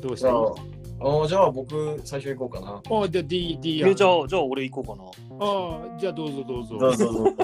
[0.00, 3.02] どうしたじゃあ、あじゃあ僕最初行こうかな。
[3.02, 5.10] あじゃあ D、D えじゃあ、じゃあ俺行こうかな。
[5.40, 6.78] あじゃあどうぞどうぞ。
[6.78, 7.34] どうぞどうぞ。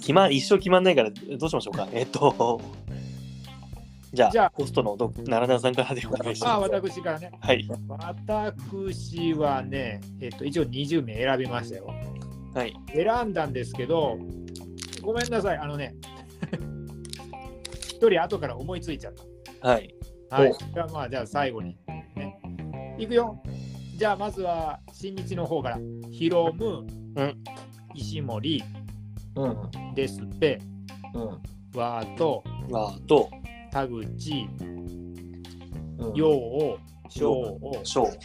[0.00, 1.88] 決ま一生決まんないからどうしましょうか。
[1.92, 2.60] えっと、
[4.12, 6.72] じゃあ、じゃあホストのど奈良田さんからでお願いしあます。
[6.72, 7.30] 私からね。
[7.40, 7.68] はい。
[7.88, 11.92] 私はね、えっと、一応20名選びましたよ。
[12.54, 12.74] はい。
[12.94, 14.18] 選んだんですけど、
[15.02, 15.94] ごめんなさい、あのね、
[17.86, 19.14] 一人後から思いついちゃっ
[19.60, 19.94] はい。
[20.28, 20.36] た。
[20.36, 20.54] はいお。
[20.54, 21.76] じゃあまあ、じゃあ最後に。
[22.16, 22.96] ね。
[22.98, 23.40] いくよ。
[23.96, 25.78] じゃあまずは、新日の方から、
[26.10, 27.44] ヒロム、うん
[27.94, 28.62] 石森、
[29.34, 29.70] うん。
[29.94, 30.60] デスペ、
[31.14, 31.22] うん。
[31.74, 33.28] ワート、わーと、
[33.72, 34.48] 田口、
[35.98, 36.14] うん。
[36.14, 38.18] ヨウ、ショウ、ショ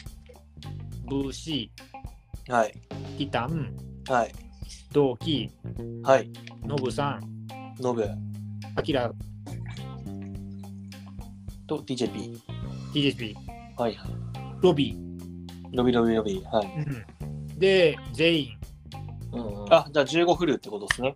[1.07, 2.53] ブーシー。
[2.53, 2.73] はい。
[2.89, 3.75] ー、ティタン、
[4.07, 4.31] はい。
[4.91, 5.49] 同期、
[6.03, 6.29] はい。
[6.65, 7.21] ノブさん、
[7.81, 8.07] ノブ
[8.75, 9.11] アキラ、
[11.77, 12.39] と TJP。
[12.93, 13.35] TJP、
[13.77, 13.97] はい。
[14.61, 14.97] ロビ
[15.73, 16.43] ノビノビノビ。
[16.51, 16.67] はい。
[16.67, 18.49] ー、うんで、全員。
[19.31, 19.73] うん。
[19.73, 21.15] あ、じゃあ15フルってことですね。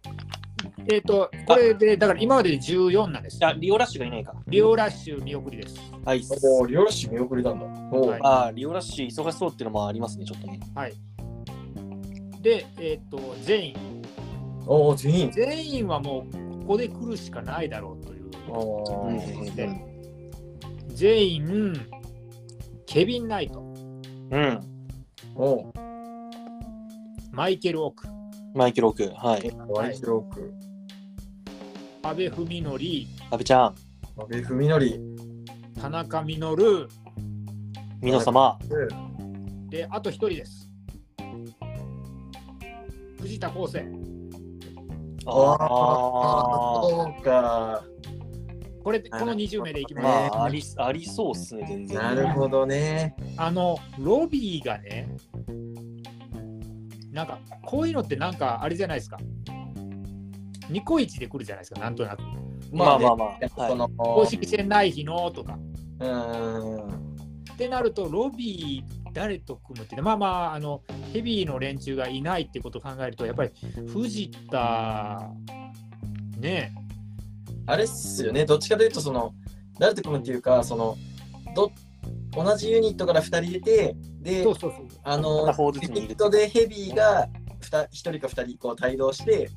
[0.90, 3.46] えっ、と、これで、だから今までで14なんです。
[3.46, 4.34] あ、リオラッシュがいないか。
[4.48, 5.76] リオラッシュ見送りです。
[6.06, 6.22] はい。
[6.44, 7.66] おー、リオラッシュ見送りなんだ。
[7.66, 10.60] おーはいあ、リオラッシュ忙しそうっていうのもありますね、ちょっとね。
[10.74, 10.94] はい。
[12.42, 13.76] で、えっ、と、全員。
[14.66, 15.32] おー、全員。
[15.32, 18.32] 全員はもう、ここで来るしかないだろうという。
[18.50, 21.74] おうんーで全員、
[22.86, 24.60] ケビン・ナイト、うん。
[25.36, 25.80] おー、
[27.32, 28.08] マイケル・オク、
[28.56, 29.12] マイケル・オク。
[29.16, 29.52] はい。
[29.70, 30.54] ワイキローク。
[32.04, 32.80] 阿部文則、
[33.32, 33.76] 阿部ちゃん。
[34.18, 35.00] 阿部文則。
[35.80, 36.88] 田中稔、
[38.02, 38.58] 美濃様。
[39.70, 40.72] で、あと一人です。
[43.20, 43.86] 藤田康生。
[45.26, 47.84] あああ、そうか。
[48.88, 50.02] これ、この20名でいきあ。
[50.02, 50.06] ます。
[50.06, 51.98] まあ、あり、ありそうっすね、全然。
[51.98, 53.18] なるほどね。
[53.36, 55.10] あの、ロビーがね、
[57.12, 59.18] なんか、こういうのってなんかあれじゃないですか。
[60.70, 62.22] ニコイチで来るじゃないですか、なんとなく。
[62.72, 63.62] まあまあまねあ。
[63.62, 63.72] はい。
[63.72, 65.60] その、公式戦ない日のとか。
[66.00, 66.90] うーん。
[66.90, 70.82] ってなると、ロビー誰と組むってね、まあまあ、あの、
[71.12, 73.52] ヘビーの連中がいないってことを考えると、やっぱり
[73.86, 75.30] 藤田、
[76.40, 76.87] ね
[77.68, 78.46] あれっすよね。
[78.46, 79.34] どっちかというと、その、
[79.78, 80.98] 誰と組むっていうか、その、
[81.54, 81.72] ど
[82.32, 84.88] 同じユニットから2人出て、でそう、そうそう。
[85.04, 87.28] あの、ユニットでヘビーが
[87.60, 89.50] 1人か2人こう帯同して、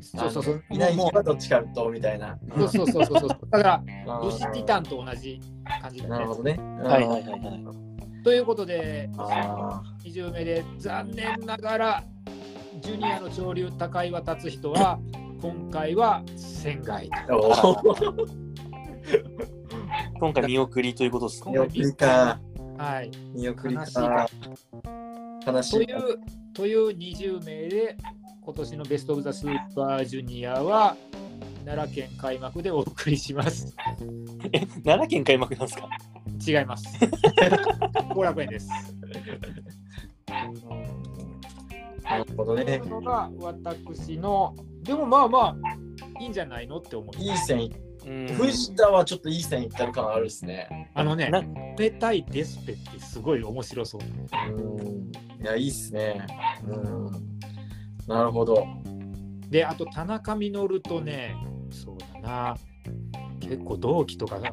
[0.00, 0.64] そうそうそう。
[0.70, 2.36] いないも日はどっちかとみたいな。
[2.56, 3.28] うそうそうそうそう。
[3.50, 5.40] だから、あブシティタンと同じ
[5.80, 6.34] 感じだねなるほ。
[6.34, 6.58] どね。
[6.82, 7.72] はいはいはいは
[8.20, 8.24] い。
[8.24, 12.04] ということで、あ20名で残念ながら
[12.80, 14.98] ジュニアの潮流高岩達人は
[15.42, 17.10] 今回は仙外
[20.20, 21.52] 今回見送りということですね。
[21.52, 22.40] 見送りか。
[22.78, 24.28] はい見送り悲しいか
[25.44, 25.52] か。
[25.52, 26.00] 悲しいか。
[26.00, 26.18] という
[26.54, 27.96] という20名で
[28.40, 30.96] 今年のベスト・オブ・ザ・スーパージュニアは
[31.64, 33.74] 奈良県開幕でお送りします
[34.52, 35.88] え、奈良県開幕なんですか？
[36.46, 36.86] 違います
[38.14, 38.68] 後楽園です
[42.02, 42.78] なるほどね。
[42.78, 47.72] のが私のでもまあまあいいんじゃないのって思ういい線い、
[48.06, 50.90] うん藤田はちょっといい線いってる感あるですね。
[50.94, 51.42] あのねな
[51.76, 54.00] ペタイデスペってすごい面白そう
[54.50, 55.12] うん。
[55.40, 56.26] いや、いいっすね。
[56.66, 57.10] うん。
[58.06, 58.66] なるほど。
[59.50, 61.36] で、あと田中稔とね、
[61.70, 62.56] そうだな、
[63.40, 64.52] 結構同期とかが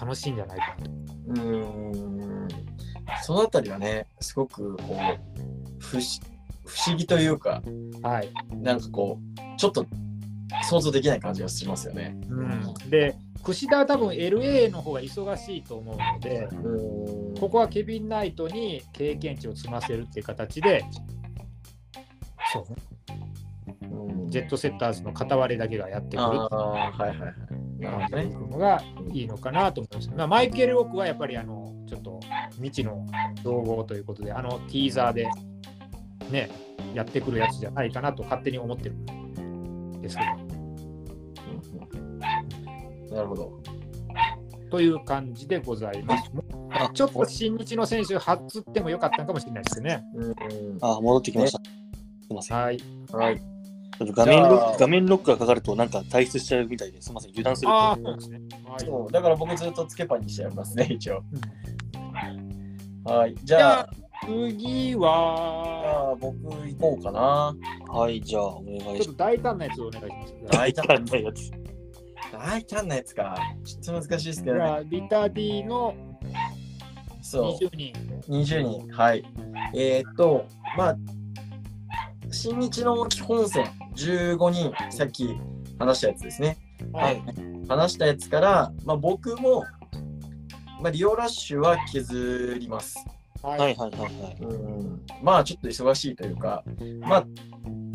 [0.00, 1.42] 楽しいんじゃないかなと。
[1.42, 2.48] うん。
[3.22, 6.04] そのあたりはね、すごくこう、不思
[6.64, 7.62] 不思議というか、
[8.02, 8.30] はい。
[8.56, 9.86] なんかこう、ちょっと
[10.62, 12.16] 想像できない感じがしますよね。
[12.28, 20.84] うん、で、櫛田は多分 LA の方が忙しいと思うので、うんここはケビン・ナイトに経験値を積ませるっていう形で、
[22.52, 22.64] そう
[24.28, 27.34] ジェットセッターズの片割れだけがやってくるああ、はいはいはい。
[27.80, 28.24] なるほどね。
[28.50, 28.82] のが
[29.12, 30.10] いいのかなと思います。
[30.10, 32.20] まあ、マイケル・オークはやっぱりあのちょっと
[32.52, 33.04] 未知の
[33.42, 35.28] 造語ということで、あのティーザーで
[36.30, 36.50] ね、
[36.94, 40.26] やってくるやつじゃないかなと勝手に思ってるんですけう
[41.98, 42.18] ん
[43.14, 43.42] なるほど。
[43.42, 43.62] ど、
[44.70, 46.30] という感じでございます。
[46.70, 50.02] あちょっと新日の選手、初ってもよかったのかもしれないですね。
[50.14, 50.34] うん
[50.80, 51.58] あ、戻ってきました。
[51.58, 52.56] すいません。
[52.56, 52.78] はい。
[53.12, 53.38] はい。
[53.38, 57.30] ちょっと画面ロじゃあ画面ロックがかかるとなんか退出しちゃうみたいですみません。
[57.32, 57.72] 油断すると。
[57.74, 58.40] ああ、そうですね。
[58.64, 61.22] はいそうだから僕ずっとつけパンにしちゃいますね、一応。
[63.04, 63.34] はい。
[63.34, 63.90] じじゃあ、、
[64.26, 67.54] 次じは、ゃあ僕行こうかな。
[67.88, 70.58] はい、じゃあお願いちょっしと大胆なやつをお願いします。
[70.58, 71.16] 大胆ます。
[71.16, 71.50] やつ。
[72.32, 73.36] 大胆なやつか。
[73.64, 74.82] ちょっと難しいですじけどね。
[74.84, 75.94] ビタディの
[77.20, 77.64] そう。
[77.64, 77.92] 20人。
[78.28, 78.92] 20人。
[78.92, 79.24] はい。
[79.74, 80.46] えーっと、
[80.76, 80.96] まあ、
[82.30, 83.66] 新日の基本線
[83.96, 85.36] 15人、さっき
[85.78, 86.58] 話したやつですね。
[86.92, 87.22] はい。
[87.68, 89.64] 話したやつから、まあ、僕も、
[90.80, 92.96] まあ、リオラッシュは削ります。
[93.42, 94.36] ははいはいはいはい。
[94.40, 96.64] うんまあちょっと忙しいというか、
[97.00, 97.26] まあ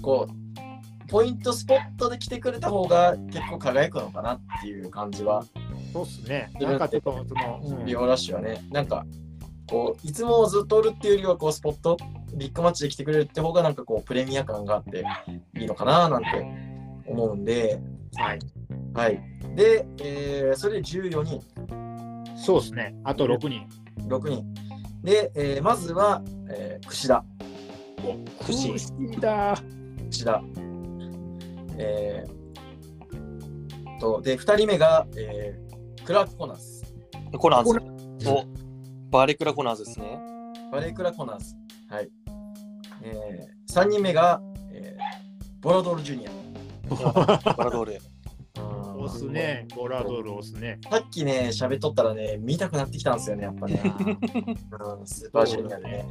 [0.01, 5.43] こう、ポイントスポットで来てくれた方が結構輝くのかなっていう感じは、
[5.93, 6.49] そうっすね。
[6.59, 9.05] なんかちょっと、ラッシュはね、なんか、
[9.69, 11.97] こう、いつもずっとおるっていうよりは、こう、スポット、
[12.35, 15.03] ビッグマッチで来てくれるって方が、なんかこう、プレミア感があって
[15.59, 16.29] いいのかななんて
[17.07, 17.79] 思うんで、
[18.15, 18.39] はい。
[18.93, 19.21] はい。
[19.55, 21.41] で、えーそれで14人、
[22.37, 22.95] そうっすね。
[23.03, 23.67] あと6人。
[24.07, 24.66] 6人。
[25.07, 27.23] で、えーまずは、えー、櫛田。
[28.45, 29.55] 串串だ。
[30.09, 30.43] 櫛田。
[31.77, 36.83] えー、と、で、2人目が、えー、クラーク・コナーズ。
[37.37, 38.29] コナーコズ。
[38.29, 38.43] お
[39.09, 40.19] バレクラコナーズですね。
[40.73, 41.55] バレークラ・コナーズ。
[41.89, 42.09] はい。
[43.03, 44.41] えー、3人目が、
[44.73, 46.31] えー、ボラドール・ジュニア。
[47.55, 48.01] バラドール。
[49.07, 49.67] 押すね。
[49.75, 50.79] ボラドール押すね。
[50.89, 53.81] さっきね、喋っとったらね、見たくなってきたんですよね、やっぱね。
[54.99, 56.05] うん、スーパージュニアでね。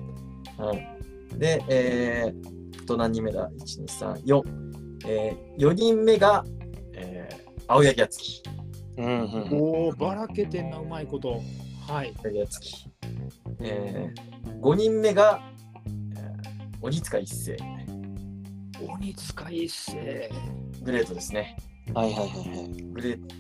[1.31, 4.67] うん、で、えー、と何人目だ ?1、2、3、4。
[5.07, 6.45] えー、4人目が、
[6.95, 8.43] えー、青柳敦樹。
[8.97, 9.61] うんうん。
[9.61, 11.43] おお、ばらけてんな、うまいこと。
[11.87, 12.15] はい。
[12.25, 12.91] 青柳敦樹。
[13.61, 15.43] えー、5人目が、
[16.17, 17.57] えー、鬼塚一世。
[18.81, 20.31] 鬼塚一世。
[20.83, 21.57] グレートですね。
[21.95, 22.35] はいはいはいは
[22.65, 22.83] い。
[22.93, 23.35] グレート。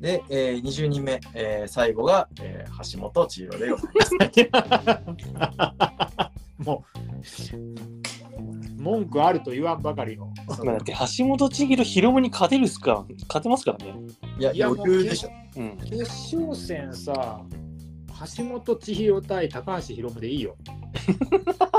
[0.00, 4.14] で、えー、20人目、えー、最後が、えー、橋本千尋でございます。
[6.64, 6.84] も
[8.78, 10.32] う、文句あると言わんばかりの。
[10.46, 13.94] まあだって橋本千尋、ヒロムに勝てるっすか勝てますからね。
[14.38, 15.30] いや、いや余裕でしょ。
[15.56, 15.76] うん。
[15.78, 17.42] 決勝戦さ、
[18.36, 20.56] 橋本千尋対高橋宏夢でいいよ。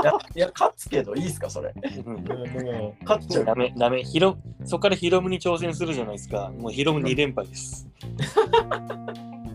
[0.02, 1.72] いや、いや勝つけどいいですか、それ。
[2.04, 3.44] うんもう、も勝っちゃう。
[3.44, 4.02] ダメ、ダメ。
[4.02, 6.50] ヒロそこからヒロムに挑戦するじゃないですか。
[6.58, 7.88] もうヒロム2連敗です。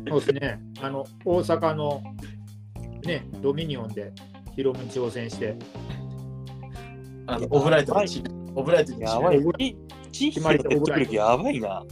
[0.05, 0.59] う、そうですね。
[0.81, 2.01] あの、大阪の、
[3.03, 4.13] ね、ドミニオンで
[4.55, 5.55] 宏夢に挑戦して、
[7.27, 8.23] あのオブライトにち
[8.55, 9.77] オブライトにやばいち。
[10.11, 11.83] チームの説得力やばいな。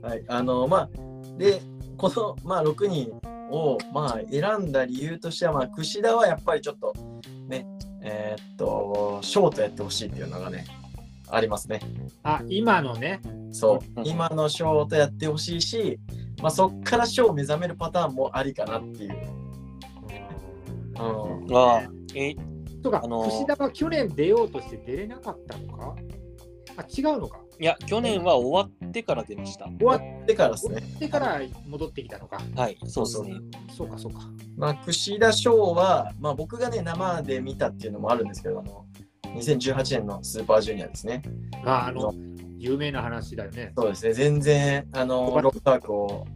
[0.00, 0.90] はい、あの、まあ、
[1.36, 1.60] で、
[1.98, 3.10] この、まあ、6人
[3.50, 6.94] を、まあ、選んだ理由としては、まあ、櫛田はやっぱりちょっと、
[7.48, 7.66] ね、
[8.02, 10.64] えーっと、ショートやってほしいっていうのがね、
[11.28, 11.80] ありますね。
[12.22, 13.20] あ、今のね、
[13.50, 14.00] そう。
[14.00, 15.98] う、ん今のショートやってほしいし、
[16.40, 19.16] まあ、そっからショーを目覚めるパターンもありかなっていう。
[21.00, 21.82] うん、ああ、
[22.14, 22.34] え、
[22.82, 25.94] とか、あのー櫛田は去年出ようとして出れなかったのか？
[26.76, 29.66] あ、違うのかいや、去年は終わってから出ました。
[29.66, 30.80] 終わっでからですね。
[31.00, 32.40] てから戻ってきたのか。
[32.54, 33.40] はい、そうですね。
[33.76, 34.20] そうか、そうか。
[34.56, 38.84] まあ、櫛田翔は、まあ、僕がね、生で見たっていうのもあるんですけど、あの、
[39.34, 41.22] 2018年のスーパージュニアですね。
[41.64, 42.14] ああの、
[42.58, 43.72] 有名な話だよね。
[43.76, 46.26] そうですね、全然、あの、ロックワークを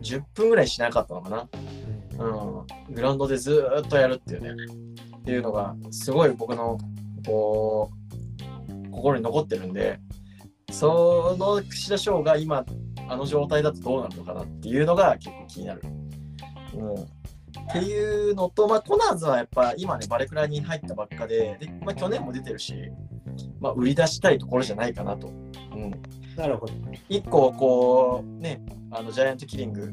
[0.00, 1.48] 10分ぐらいしなかったのかな。
[2.18, 2.94] うん。
[2.94, 4.64] グラウンドでずーっとやるっていうね。
[5.18, 6.78] っていうのが、すごい僕の、
[7.26, 10.00] こう、心に残ってるんで、
[10.74, 12.64] その櫛田翔が今、
[13.08, 15.82] あの状態だとどうなるのかなっていうのが結構気になる。
[16.74, 16.94] うん。
[16.94, 22.74] っていうのと、まあ、コナーズはやっぱ今ね、バレクラに入ったばっかで、でまあ、去年も出てるし、
[23.60, 25.28] まあ、売り出したいところじゃないかなと。
[25.28, 25.30] う
[25.78, 25.90] ん。
[26.36, 26.72] なるほど。
[27.08, 28.60] 一個こうね
[28.90, 29.92] あのジャイアントキリング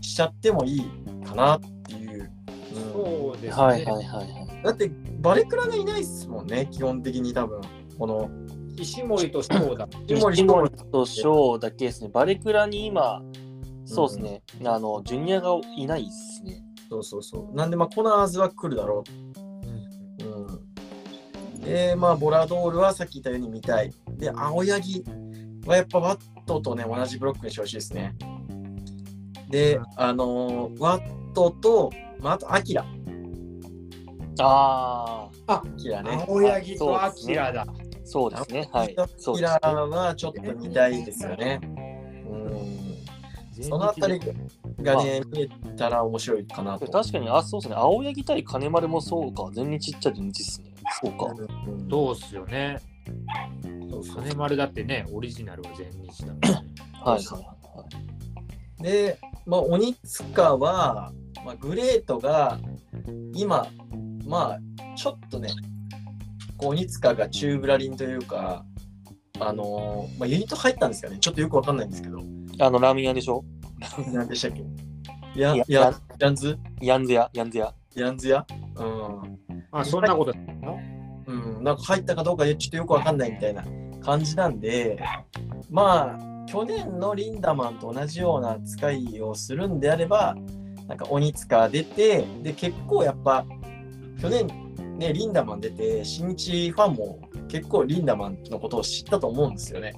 [0.00, 0.90] しちゃってもいい
[1.24, 2.30] かなっていう、
[2.74, 3.62] うんそうですね。
[3.62, 4.62] はいはいはいはい。
[4.64, 7.60] だってバレクラがいないっすもんね、基本的に多分。
[7.98, 8.30] この、
[8.78, 9.88] 石森と翔だ。
[10.08, 12.10] 石森と翔だけですね。
[12.12, 13.22] バレクラに今、
[13.84, 16.62] そうですね、あの、ジュニアがいないですね。
[16.88, 17.56] そうそうそう。
[17.56, 19.04] なんで、まあ、コナーズは来るだろ
[20.20, 20.24] う。
[20.24, 21.60] うん。
[21.60, 23.92] で、まあ、ボラドールはさっき言ったように見たい。
[24.16, 25.04] で、青柳
[25.66, 28.14] はやっぱワットとね、同じブロックにしてほしいですね。
[29.50, 32.84] で、あのーワットと、まあ、あと、アキラ。
[34.38, 36.24] あアキラね。
[36.28, 37.66] 青柳とアキラだ。
[38.06, 38.68] あ、そうですね。
[38.72, 39.08] はいア。
[39.16, 39.96] そうですキラね。
[39.96, 41.60] はちょっと見たいですよね。
[41.62, 43.64] うん。
[43.64, 44.20] そのあたり
[44.80, 46.86] がね、見えたら面白いかなと。
[46.86, 47.76] 確かに、あ、そうですね。
[47.76, 49.50] 青柳対金丸もそうか。
[49.52, 50.74] 全日っちゃ全日っすね。
[51.02, 51.26] そうか。
[51.26, 52.78] うんそうっすよね。
[54.14, 56.48] 金丸だってね、オリジナルは全日だもんね。
[57.02, 57.54] はいはいは
[58.80, 58.82] い。
[58.82, 61.12] で、まあ、鬼塚は、
[61.44, 62.58] まあ、グレートが
[63.32, 63.66] 今、
[64.26, 65.50] まあ、ちょっとね、
[66.58, 68.64] 鬼塚がチューブラリンというか、
[69.38, 72.18] あのーまあ、ユニット入ったんですかね、ちょっとよくわかんないんですけど、
[72.58, 73.44] あの、ラーメン屋でしょ？
[74.12, 75.40] 何でしたっけ？
[75.40, 76.58] やいややヤンズ？
[76.80, 77.74] ヤンズ屋、ヤンズ屋。
[77.94, 78.46] ヤンズや
[78.76, 79.38] うん。
[79.72, 80.32] あ、そんなこと
[81.26, 83.64] うん、なんか入ったかどうかでちょっとよくわかんないみたいな
[84.00, 85.02] 感じなんで、
[85.68, 90.36] まあ、去年のリンダマンと同じような扱いをするんであれば、
[90.86, 93.44] なんか鬼塚出て、で、結構やっぱ、
[94.20, 94.46] 去年
[94.96, 99.92] ね、リンダマン出て、新日ファンも結構リンダマンのことを知ったと思うんですよね。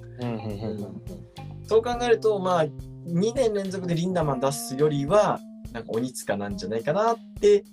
[1.64, 5.40] そう考えると、まあ、2年連続でリンダマン出すよりは、
[5.72, 7.64] なんか鬼塚なんじゃないかなって、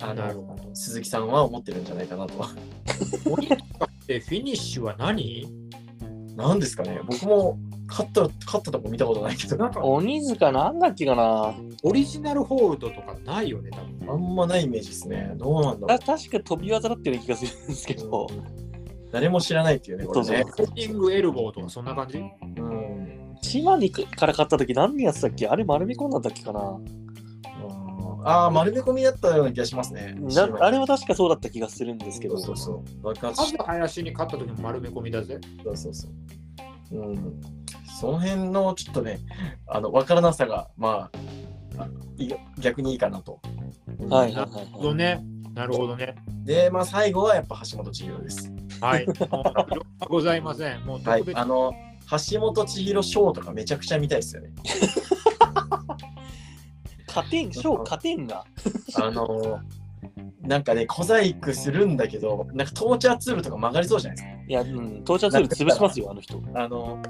[0.00, 2.34] あの、鈴木さんは思ってるんじゃないかなと。
[3.30, 5.46] 鬼塚ってフィニッシュは何？
[6.36, 7.58] なんですかね僕も
[7.88, 11.54] 勝った、勝ったとこ見たことないけど、なんか鬼塚なんだっけかな？
[11.82, 14.10] オリジナルホールドとかないよね、多分。
[14.10, 15.32] あんまないイメージですね。
[15.36, 18.26] どうなんだろた確か飛び技だったような気がするんですけど。
[18.26, 18.28] う。
[19.12, 20.44] 誰も知らないっていうね、これね。
[20.44, 22.18] コーティングエルボーとかそんな感じ？
[22.18, 22.20] う
[22.62, 23.36] ん。
[23.40, 25.46] 島にから買った時何のやつだっけ？
[25.46, 26.78] あれ丸め込んだんだっけかな？
[28.24, 30.16] ああ、丸め込みだったような気がしますね。
[30.18, 32.36] なあれは確かそうだった気がするんですけど。
[32.36, 33.02] そうそうそう。
[33.02, 35.38] 爆発林に勝った時も丸め込みだぜ？
[35.62, 36.10] そうそうそう。
[36.92, 37.40] うん。
[37.98, 39.20] その辺のちょっとね、
[39.66, 41.10] あの、わからなさが、ま
[41.78, 41.88] あ、
[42.58, 43.40] 逆にいいかなと。
[44.10, 45.24] はいなるほどね。
[45.54, 46.14] なるほどね。
[46.44, 48.52] で、まあ、最後はやっぱ橋本千尋です。
[48.80, 49.06] はい。
[50.08, 50.84] ございません。
[50.84, 51.30] もうはい特。
[51.30, 51.72] 別あの、
[52.32, 54.50] 橋本千尋ショーとかめちゃくちゃ見たいですよね。
[57.08, 58.44] 勝てん、賞勝てんが。
[59.00, 59.60] あの
[60.46, 64.44] なんかね、小細工するんだけど、なんかトーチャーツールとか曲がりそうじゃないですか。
[64.48, 66.42] いや、うん、到着する潰しますよ、あの人。
[66.54, 67.02] あの、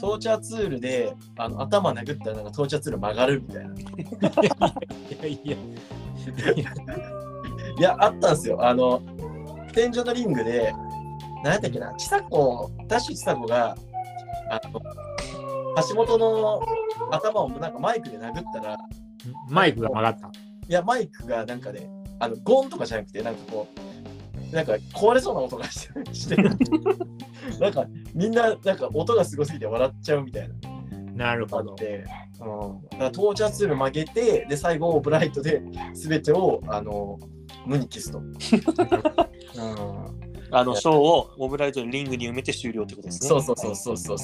[0.00, 3.74] トーチャーツールであの頭殴ったらなんかトーチャーツール曲がるみたいな。
[3.74, 3.78] い
[5.22, 5.56] やいや。
[6.56, 6.74] いや
[7.78, 8.64] いや、あったんですよ。
[8.64, 9.00] あの、
[9.72, 10.74] 天井のリングで、
[11.42, 13.76] 何やったっけな、ちさ子、ダッシュちさ子が、
[14.50, 14.80] あの、
[15.88, 16.62] 橋本の
[17.10, 18.76] 頭をなんかマイクで殴ったら、
[19.48, 20.30] マイクが曲がった。
[20.68, 21.88] いや、マイクがなんかね、
[22.20, 23.66] あの、ゴンとかじゃなくて、なんかこ
[24.52, 30.54] う、なんか壊れそうな音がして、し てなんかみんな、なんか音がすごすぎて笑っちゃうみたいな。
[31.14, 31.72] なるほど。
[31.72, 32.04] あって、
[32.40, 35.62] うん、だからトーチャーツール曲げて、で、最後、ブライトで
[35.94, 37.18] 全てを、あの、
[37.66, 38.18] 無に消すと。
[38.20, 38.34] うん、
[40.50, 43.28] あの、賞をオブライトのリングに埋めて終了ってことですね。
[43.28, 44.16] そうそうそうそうそう。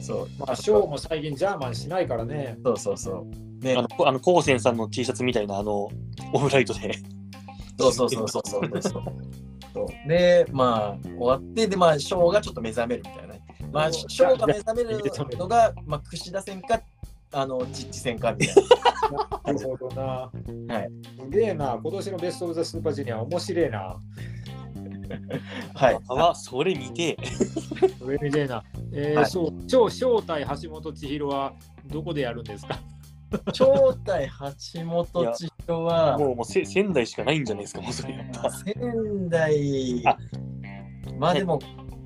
[0.00, 0.28] そう。
[0.38, 2.56] まあ、ショーも最近ジャーマンしないからね。
[2.64, 3.26] そうそうそ
[3.60, 3.64] う。
[3.64, 5.88] ねあの、こ あの、コウセンさんの T シャツみたいな、あの、
[6.32, 6.92] オブライトで。
[7.78, 9.02] そうそうそうそうそうそうそう。
[9.74, 13.40] そうで、まあ、終わって、で、まあ、ショーがちょっと目覚めるみたいなね。
[13.72, 15.00] まあ、ショーが目覚める
[15.36, 16.80] のが、まあ、櫛田戦か、
[17.32, 18.54] あの、実地戦かみたい
[19.12, 19.52] な。
[19.52, 20.02] なるほどな。
[20.74, 20.90] はい。
[21.20, 21.78] すげえな。
[21.82, 23.96] 今年のベストオブザスーパージュニア面白いな。
[25.74, 25.98] はい。
[26.08, 27.16] あは、それ見て、
[28.00, 28.64] 上見てえな。
[28.92, 31.52] えーはいそう超正体橋本千尋は
[31.86, 32.78] どこでやるんですか？
[33.52, 34.28] 正体
[34.74, 38.50] 橋本千尋は、もうもうせ仙台しかないんじゃないですか、もうそれやったら。
[38.50, 40.16] 仙台あ、
[41.18, 41.58] まあでも、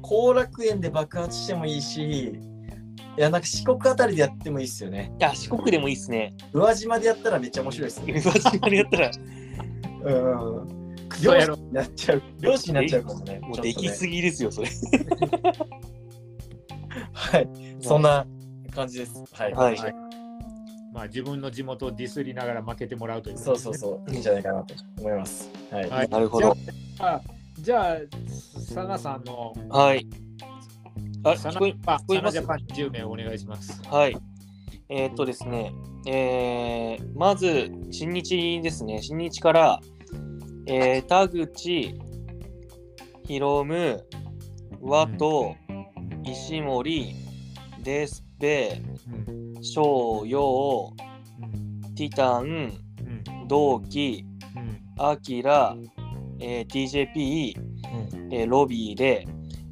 [0.02, 2.32] 後楽園で爆発してもいいし、
[3.16, 5.12] いや、なんか四国あたりでやってもいいっすよね。
[5.18, 6.34] いや、四国でもいいっすね。
[6.52, 8.14] 宇和島でやったらめっちゃ面白いっすね。
[8.14, 9.10] 宇和島でやったら、
[10.04, 10.81] うん。
[11.16, 12.22] そうやろ漁師になっちゃう。
[12.40, 13.40] 漁師になっちゃうかもね。
[13.40, 14.68] もうできすぎですよ、それ。
[17.12, 17.48] はい。
[17.80, 18.26] そんな
[18.74, 19.24] 感じです。
[19.32, 19.52] はい。
[19.52, 19.94] はいはい
[20.92, 24.10] まあ自分の地元をディスりながら負けてもらうという、そうそうそう。
[24.10, 25.50] いいんじゃないかなと思います。
[25.70, 25.88] はい。
[25.88, 26.54] はいなるほど。
[27.00, 27.20] あ
[27.58, 27.96] じゃあ、
[28.60, 30.06] サナさんのはい。
[31.24, 33.82] あ、サナジャパン10名お願いします。
[33.88, 34.16] はい。
[34.88, 35.72] えーっとですね、
[36.06, 39.00] えー、まず、新日ですね。
[39.00, 39.80] 新日から、
[40.66, 41.94] えー、田口、
[43.26, 44.04] ヒロム、
[44.80, 45.56] ワト、
[46.24, 47.14] 石森、
[47.82, 48.80] デスペ、
[49.26, 50.92] うん翔陽、
[51.96, 52.48] ティタン、う
[53.44, 54.24] ん同期、
[54.56, 55.76] うんアキラ、
[56.38, 59.26] えー TJP、うんえーロビーで、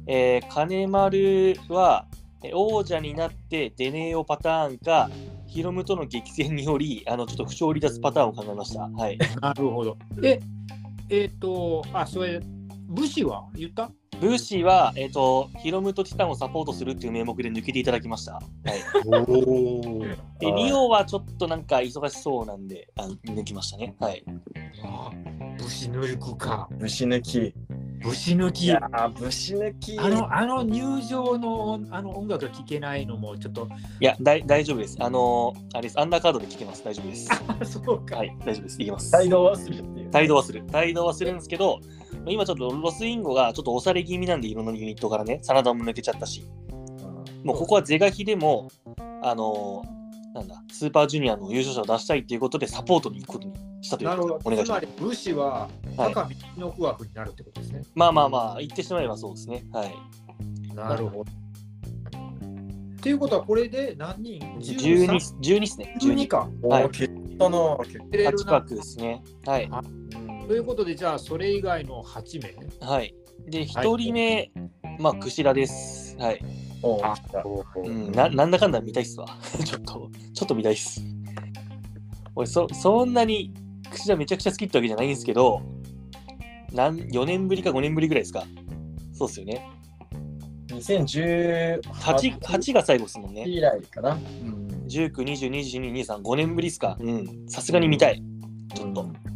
[0.07, 2.05] えー金丸は
[2.43, 5.09] えー王者になって出ねえよパターンか、
[5.47, 8.81] ヒロムとの激戦により、あのちょっと負傷離脱パターンを考えました。
[8.87, 9.17] はい。
[9.41, 9.97] なるほど。
[10.23, 10.39] え、
[11.11, 12.39] えっ、と、あ、それ、
[12.87, 13.91] 武士は言った？
[14.21, 18.33] ブーシーは、えっ、と、ヒロムとティタンをサポートするっていう名目で抜けていただきました。
[18.33, 18.43] はい。
[19.03, 20.05] おお。
[20.39, 23.95] で、はいリオはちょっとなんか忙しそうなんで、あ抜きましたね。
[23.99, 24.23] はい。
[25.57, 26.69] 武士抜くか。
[26.71, 27.53] 武士抜き。
[28.03, 28.65] 武士抜き。
[28.65, 29.95] いやあー、武士抜き。
[29.97, 33.67] の、あの入場のあの音楽が聴けないのもちょっと、
[33.99, 34.97] いや、だい大丈夫です。
[34.99, 35.99] あのーあれです。
[35.99, 36.83] アンダーカードで聞けます。
[36.83, 37.29] 大丈夫です。
[37.31, 38.17] あそうか。
[38.17, 38.81] はい、大丈夫です。
[38.81, 39.15] いきます。
[39.17, 40.09] 帯同はするっていう。
[40.13, 40.63] 帯同はする。
[40.73, 41.79] 帯同はするんですけど、
[42.27, 46.81] 今ちょっとロスインゴがちょっと押され気味なんで、いろんなユニットからね、サナダも抜けちゃったし、うん
[47.43, 48.69] もうここは是が非でも、
[49.23, 50.01] あのー
[50.33, 54.39] なんだ、スーパージュニアの優勝者を出したいっていうことで、サポートに行くことにしたというなるほど。
[54.45, 54.81] お願いします。
[54.85, 57.81] つまり武士ははい赤身の区枠になるってことですね。
[57.95, 59.65] まあまあまあ、言ってしまえばそうですね。
[59.73, 60.75] はい。
[60.75, 61.31] なるほど。
[61.31, 65.97] っていうことはこれで何人？12 13 12ですね。
[65.99, 66.49] 12か。
[66.61, 67.77] はいおー、結果な。
[67.83, 69.23] 結入れる8な枠ですね。
[69.45, 69.69] はい。
[70.51, 72.85] 果ということで、じゃあそれ以外の8名。
[72.85, 73.15] はい。
[73.47, 74.51] で、1人目、
[74.99, 76.17] まあ、クシラです。
[76.17, 76.43] はい。
[76.83, 77.15] おーあ
[77.75, 79.27] うん、ななんだかんだ見たいっすわ。
[79.63, 81.01] ちょっと、ちょっと見たいっす。
[82.35, 83.53] 俺、そそんなに、
[83.89, 85.61] クシラめちゃくちゃ好きってわけじゃないんですけど、
[86.73, 88.43] なん4年ぶりか5年ぶりぐらいですか。
[89.13, 89.65] そうっすよね。
[90.67, 93.43] 2018 8, 8が最後ですもんね。
[93.47, 94.15] 以来かな。
[94.15, 96.97] うん19、20、22、23、5年ぶりっすか。
[96.99, 97.45] うん。
[97.47, 98.21] さすがに見たい。
[98.75, 99.30] ちょっと。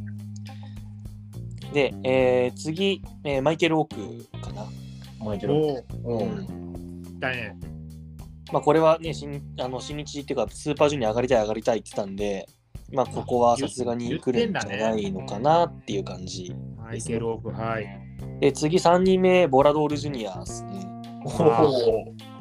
[1.75, 4.65] で、えー次、えーマイケル・オークかな。
[5.21, 5.53] マイケル。
[5.53, 7.19] おお、うん。
[7.19, 7.53] だね。
[8.53, 12.47] まあ、これはね、新あの新日っていうか、スーパージュニア上がりたい上がりたいって言ってたんで、
[12.93, 16.55] まあ、ここはさすがに来るんじゃないのかなっていう感じ。
[16.77, 17.85] マイケル・オーク、はい。
[18.39, 20.87] で、次3人目、ボラドールジュニアですね。
[21.25, 21.29] お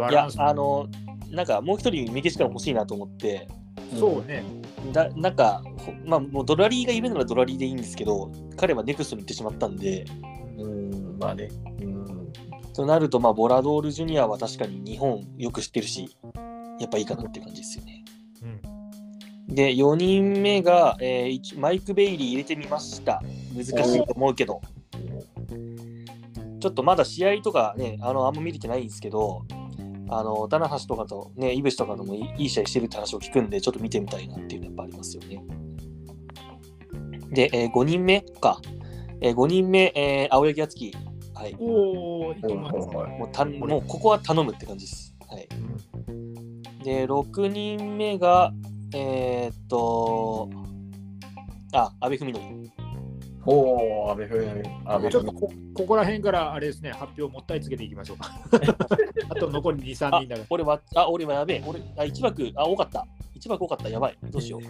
[0.00, 0.08] お。
[0.10, 0.28] いや。
[0.38, 0.86] あの、
[1.30, 3.48] なんかもう一人メキシカン欲しいなと思って、
[3.98, 4.44] そうね。
[4.92, 10.04] だなんか、ほまあ、もうドラリーがいるならドラリーでいいんですけど、彼はネクストに行ってしまったんで、
[10.58, 11.48] うん、まあね。
[11.80, 12.32] うん。
[12.74, 16.16] となると、まあ、ボラドールジュニアは確かに日本よく知ってるし、
[16.80, 18.04] やっぱいいかなって感じですよね。
[19.48, 19.54] うん。
[19.54, 23.22] で、4人目が、えー一マイク・ベイリー入れてみました。
[23.54, 24.60] 難しいと思うけど、
[26.60, 29.42] ちょっとまだ試合とかね、あのあんま見れてないんですけど、
[30.08, 35.42] あの棚橋とかと、ね、井口とかともいいいい試合してるって話を聞くんで、ちょっと見てみたいなっていうのやっぱありますよね。
[37.30, 38.60] で、え5人目か。
[39.20, 40.92] え5人目、えー青柳敦樹。
[41.34, 41.56] はい。
[41.58, 42.88] おお、いいと思います。
[42.88, 45.14] もうたもうここは頼むって感じです。
[45.28, 45.48] はい。
[46.84, 48.52] で、6人目が、
[48.94, 50.50] えーっと、
[51.72, 52.83] あ、阿部文則。
[53.46, 54.62] おお、安倍文
[55.00, 58.32] 文ちょっとこここら辺からあれですね、発表もったいつけていきましょうか。
[59.28, 60.46] あと残り2、3あ人だから。
[60.50, 61.64] 俺は、あ、俺はやべえ。
[61.66, 63.06] 俺、あ、1枠、あ、多かった。
[63.38, 63.88] 1枠多かった。
[63.90, 64.16] やばい。
[64.30, 64.60] どうしよう。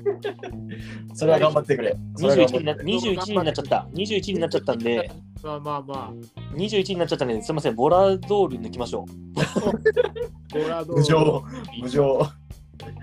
[1.15, 1.97] それは頑張ってくれ。
[2.17, 3.89] それは21にな頑張ってくれ21になっちゃった。
[3.95, 5.11] 21になっちゃったんで、
[5.43, 6.13] まあまあま
[6.55, 7.77] 21になっちゃったんで、すみません。
[7.77, 9.05] ボラドール抜きましょ
[9.37, 9.71] あ、
[10.53, 11.45] ボラドール無情、
[11.83, 12.29] 無情。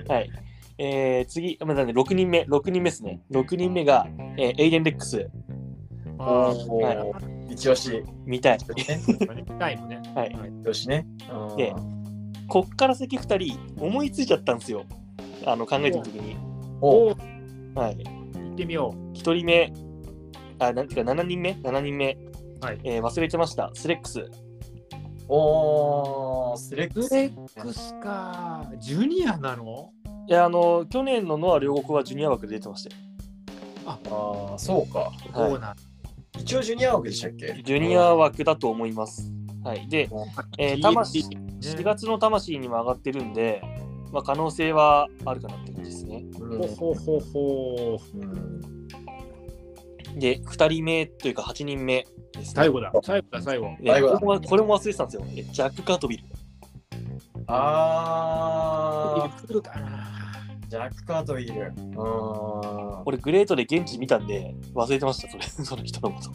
[0.08, 0.12] う。
[0.12, 0.30] はい。
[0.78, 3.22] えー、次、まだね、6人目、6人目ですね。
[3.32, 5.30] 6人目が、えーエイデン・レックス。
[6.22, 8.04] あおはいー一押し。
[8.26, 8.58] 見たい。
[8.58, 10.02] あ、見たいのね。
[10.16, 10.30] はい。
[10.30, 11.06] 一押しね。
[11.32, 11.74] うんで
[12.48, 14.84] こっから先2人、思いついちゃったんですよ。
[15.46, 16.36] あの、考えてる時に。
[16.82, 17.16] おお
[17.76, 18.04] お、はい。
[18.04, 19.74] 行ってみよ1人目、
[20.60, 22.18] あ、なんていうか、7人目 ?7 人目。
[22.62, 23.72] はいえー忘れてました。
[23.74, 24.30] スレックス。
[25.28, 26.94] おー、スレッう。
[26.94, 27.08] クス。
[27.08, 28.70] スレックスか。
[28.80, 29.92] ジュニアなの？
[30.28, 33.02] いや、あの、去年のノア両国はジュニア枠で出てましたよ。
[33.86, 35.00] ああ、そうか。
[35.00, 35.76] はいそうなん
[36.40, 37.62] 一応ジュニア枠でしたっけ？
[37.64, 39.32] ジュニア枠だと思います。
[39.64, 39.88] はい。
[39.90, 40.10] で、
[40.58, 43.62] えー魂、4月の魂にも上がってるんで、
[44.12, 46.26] まあ、可能性はあるかなって感じですね。
[46.40, 47.98] うんほほほほ。
[48.16, 48.88] うん
[50.18, 52.04] で、2人目というか8人目
[52.34, 52.52] です、ね。
[52.56, 53.68] 最後だ、最後だ、最後。
[53.80, 55.26] で最後だこれもこれも忘れてたんですよ。
[55.38, 56.24] えジャック・カートビル。
[57.48, 60.21] あ来るかな。
[60.72, 61.74] ー、ジャック・カートウィル。
[61.78, 63.04] うん。
[63.06, 66.32] 俺、グレートで現地見たんで、忘れてました、それ、 その人のこと。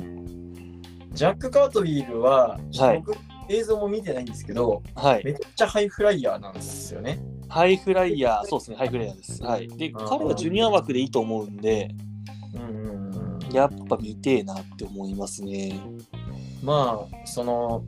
[1.12, 3.16] ジャック・カートウィールは、はい僕、
[3.48, 5.24] 映像も見てないんですけど、はい。
[5.24, 7.18] めっちゃハイフライヤーなんですよね。
[7.48, 9.42] ハイフライヤー、そうですね、ハイフライヤーです。
[9.42, 9.68] はい。
[9.68, 11.94] で、うん彼はジュニア枠でいいと思うんで、
[12.54, 13.52] うんうんうん。
[13.52, 15.80] やっぱ見てえなって思いますね。
[16.62, 17.84] まあ、その、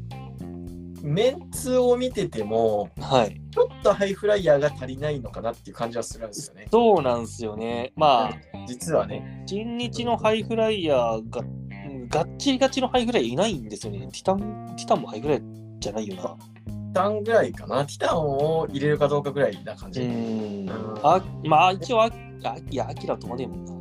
[1.03, 3.41] メンツを見てても、はい。
[3.51, 6.67] ちょっとハイフライヤーが足りないのかなっていう感じはするんですよね。
[6.71, 7.93] そうなんですよね。
[7.97, 8.33] まあ、
[8.67, 9.45] 実はね。
[9.47, 14.01] 新日のハイフライヤーが、うんがっちりがちのハイフライヤーいないんですよね。
[14.01, 14.39] ティタン、
[14.77, 16.23] ティタンもハイフライヤーじゃないよな。
[16.23, 17.85] ティタンぐらいかな。
[17.85, 20.05] ティタンを入れるかどうかぐらいな感うじ。
[20.05, 20.71] んん。
[21.03, 22.11] あ、まあ一応あ、
[22.45, 23.73] あいや、アキラとまでもんな。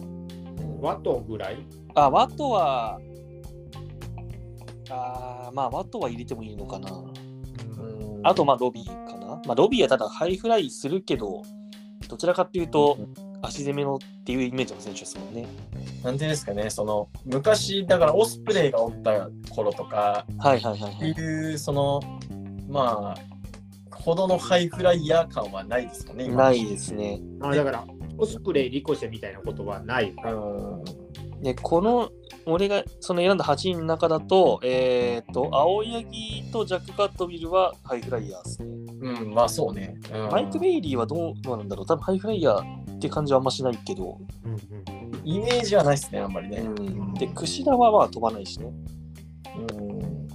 [0.81, 1.57] ワトぐらい？
[1.95, 2.99] あ、ワトは、
[4.89, 6.91] あーまあ、ワトは入れてもいいのかな。
[6.91, 7.27] うん
[8.23, 9.41] あと、まあ、ロビーかな。
[9.45, 11.43] まあ、ロビーはただハイフライするけど、
[12.09, 12.97] どちらかっていうと、
[13.41, 15.47] 足攻めのっていうイメージの選手ですもんね。
[16.03, 21.15] なんていうんですかね、その、昔、だからオスプレイがおった頃とか、はいはいはい、っはい。
[21.15, 22.01] ていう、その、
[22.67, 23.37] まあ、
[23.91, 27.21] ほどのハイフライヤー感はないですもんね、今ないですね。
[27.41, 27.85] あだから、
[28.17, 30.13] オスプレイ、リコシェみたいなことはない。
[30.25, 30.83] うん。
[31.41, 32.09] で、この、
[32.45, 38.69] 俺がその選んだ8人の中だと、えっ、と、青柳とジャック・カットビルはハイフライヤーですね。
[38.99, 39.95] うん、まあそうね。
[40.13, 44.17] うんマイク・ベイリーはどうなんだろう多分ハイフライヤーって感じはあんましないけど、
[45.23, 46.59] イメージはないですね、あんまりね。
[46.59, 48.71] うん、で、櫛田はまあ飛ばないしね。
[49.55, 50.27] うん。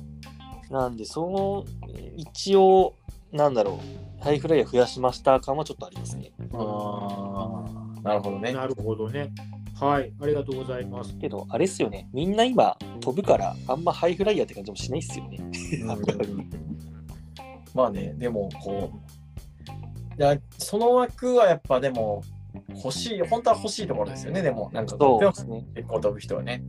[0.70, 2.95] なんで、その、えー一応、
[3.33, 3.81] なんだろ
[4.20, 6.33] う、ハイフライヤー増やしました感はちょっとありますね。
[6.53, 7.65] あ
[7.97, 8.53] あ、なるほどね。
[8.53, 9.33] なるほどね。
[9.82, 11.18] はい、ありがとうございます。
[11.18, 15.38] けど、あれっすよね、みんな今飛ぶから、あんまハイフライヤーって感じもしないっすよね。
[15.40, 16.50] うん
[17.74, 22.22] まあね、でも、こう、いや、その枠はやっぱでも、
[22.76, 25.66] 欲しい、本当は欲しいところですよね、でも、なんかそうですね。
[25.74, 26.62] 結構飛ぶ人はね。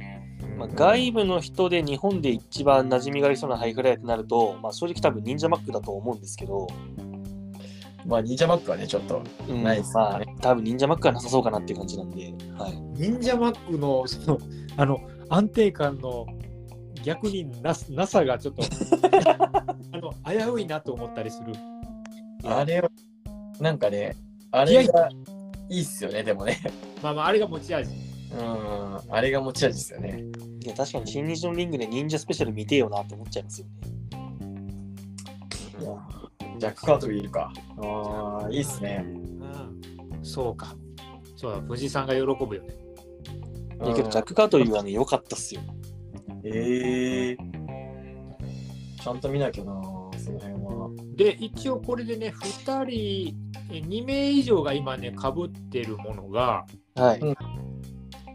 [0.57, 6.67] まあ、外部の人で日本で一番馴染みがありそうなハイフライヤーってなると、まあ、正直多分忍者マックだと思うんですけど、
[8.05, 12.73] まあ、忍者マックはね、ちょっと、うんないっすまあね、多分忍者マックはなさそうかなっていう感じなんで、はい。
[12.95, 14.37] 忍者マックのその
[14.77, 14.99] あの
[15.29, 16.25] 安定感の
[17.03, 18.63] 逆にななさがちょっと
[19.91, 21.53] あの危ういなと思ったりする。
[22.45, 22.89] あれは、
[23.59, 24.15] なんかね、
[24.51, 25.09] あれが
[25.69, 26.59] いいっすよね、でもね。
[27.01, 27.91] まあまあ、あれが持ち味。
[28.33, 30.23] うん、あれが持ち味ですよね。
[30.61, 33.73] いや、確かに新日のリングで忍者スペシャル見てえよなって思っちゃいますよね。
[35.81, 36.12] いや
[36.57, 37.51] ジャック・カートビーいるか。
[37.77, 39.03] ああ、いいっすね。
[39.05, 40.75] うん、そうか。
[41.35, 42.75] そうだ、藤井さんが喜ぶよね。
[43.85, 45.61] いやけど、ジャック・カートリーはね、良かったっすよ。
[46.45, 47.37] ええ
[49.01, 49.73] ちゃんと見なきゃな、
[50.17, 50.89] その辺は。
[51.15, 53.35] で、一応これでね、2人、
[53.69, 56.65] え2名以上が今ね、かぶってるものが、
[56.95, 57.21] はい。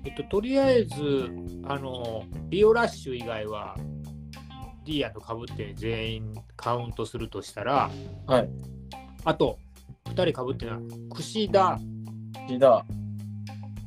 [0.05, 1.31] えっと、とりあえず、
[1.65, 3.77] あの、ビオラッシュ以外は、
[4.89, 7.91] ディアンとかぶって全員カウントするとしたら、
[8.27, 8.49] はい。
[9.25, 9.59] あと、
[10.07, 10.83] 2人かぶってるのは、
[11.15, 11.79] 櫛田、
[12.49, 12.83] リダ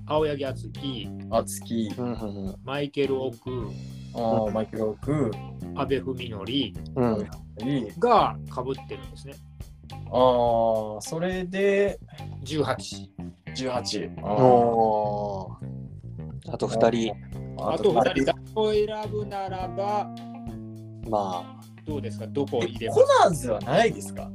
[0.05, 2.13] 青柳敦樹、ー、アツキ、うんうん
[2.47, 3.71] うんマイケル・オク、
[4.53, 5.31] マイクローク、
[5.75, 6.43] 阿部文則
[6.95, 7.17] うん。
[7.99, 9.33] がかぶってるんですね。
[10.11, 11.99] ああ、それで
[12.43, 13.09] 18。
[13.55, 14.11] 18。
[14.21, 15.47] あ
[16.53, 17.15] あと2人、
[17.57, 20.13] あと2人、誰を選ぶならば、
[21.09, 22.27] まどうですか？
[22.27, 23.01] どこを入れえます？
[23.01, 24.23] コナーズはないですか？
[24.23, 24.29] あ、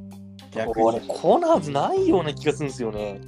[0.50, 1.06] 逆これ、に。
[1.06, 3.20] コナーズないような気がするんですよね。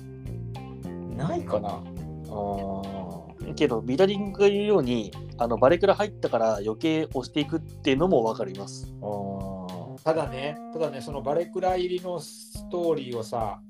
[1.17, 1.69] ないかな？
[1.69, 8.93] あーけど、ビダリングが言うように、あのバレクラ入ったから余計押していくっていうのも分かります。
[9.01, 10.03] あー。
[10.03, 13.61] ただね、ただね、そのバレクラ入りのストーリーをさ、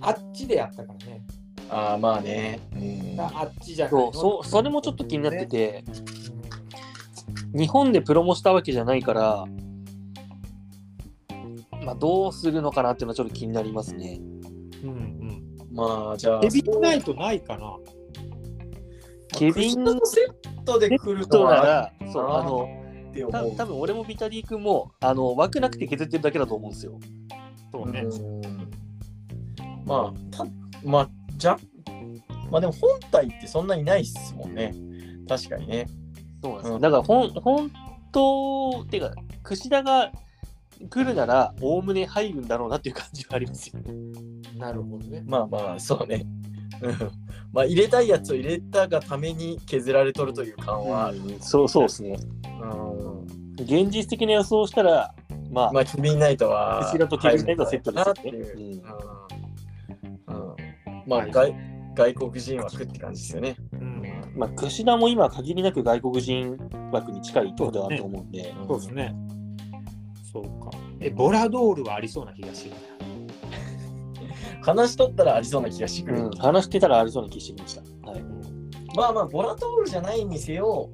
[0.00, 1.22] あっちでやったからね。
[1.70, 2.60] あー、まあね。
[2.74, 5.90] うんだあっちじゃないのそうそうそれもちょっと気になってて、う
[7.54, 9.44] 日本でプロモしたわけじゃないから、
[11.84, 14.18] まあ、どうするのかなっていうのはちょっと気になりますね。
[14.18, 14.40] ん
[14.82, 17.76] うんうんまあ、じゃあ、ヘビーナイトないかな
[19.32, 22.68] ケビンクのセットで来るとなら、そう、あの、
[23.30, 23.44] た。
[23.56, 26.98] 多分俺もビタリー君も、あの、枠なくて削ってるだけだと思うんですよ。
[27.72, 28.00] そうね。
[28.00, 28.40] うん
[29.86, 30.46] まあ、た
[30.84, 31.56] まあ、じゃ、
[32.50, 34.74] まあでも本体ってそんなにないっすもんね。
[35.28, 35.86] 確かにね。
[36.42, 37.70] そうなんです、うんだから、ほん、本
[38.12, 39.12] 当、てか、
[39.42, 40.12] 櫛田が
[40.90, 43.92] 来るなら、おおむね入るんだろうなっていう感じはありますよね。
[44.56, 45.22] なるほどね。
[45.26, 46.24] まあまあ、そうね。
[46.80, 46.94] うん
[47.52, 51.18] まあ、入れたいやつを入れたがために削られとるという感はある。
[51.40, 52.16] そうそうですね。
[52.62, 53.26] うん
[53.60, 55.12] 現実的な予想をしたら、
[55.50, 56.84] まあ、まあ、ケビンナイトは。
[56.84, 58.80] 櫛田とケビンナイトはセットですよね
[60.28, 60.56] ううんうんうん
[61.06, 61.54] まあ、外
[61.94, 63.56] 外国人枠って感じですよね。
[63.72, 63.97] うん、
[64.38, 66.56] まあ、櫛田も今、限りなく外国人
[66.92, 69.14] 枠に近いところではあると思うんで、うんそうですね。
[70.32, 70.70] そうか。
[71.00, 72.72] え、ボラドールはありそうな気がする。
[74.62, 76.22] 話しとったらありそうな気がしてくる。
[76.26, 78.10] うん、話してたらありそうな気してきました。
[78.10, 78.22] はい、
[78.94, 80.88] まあまあ、ボラトールじゃないにせよ、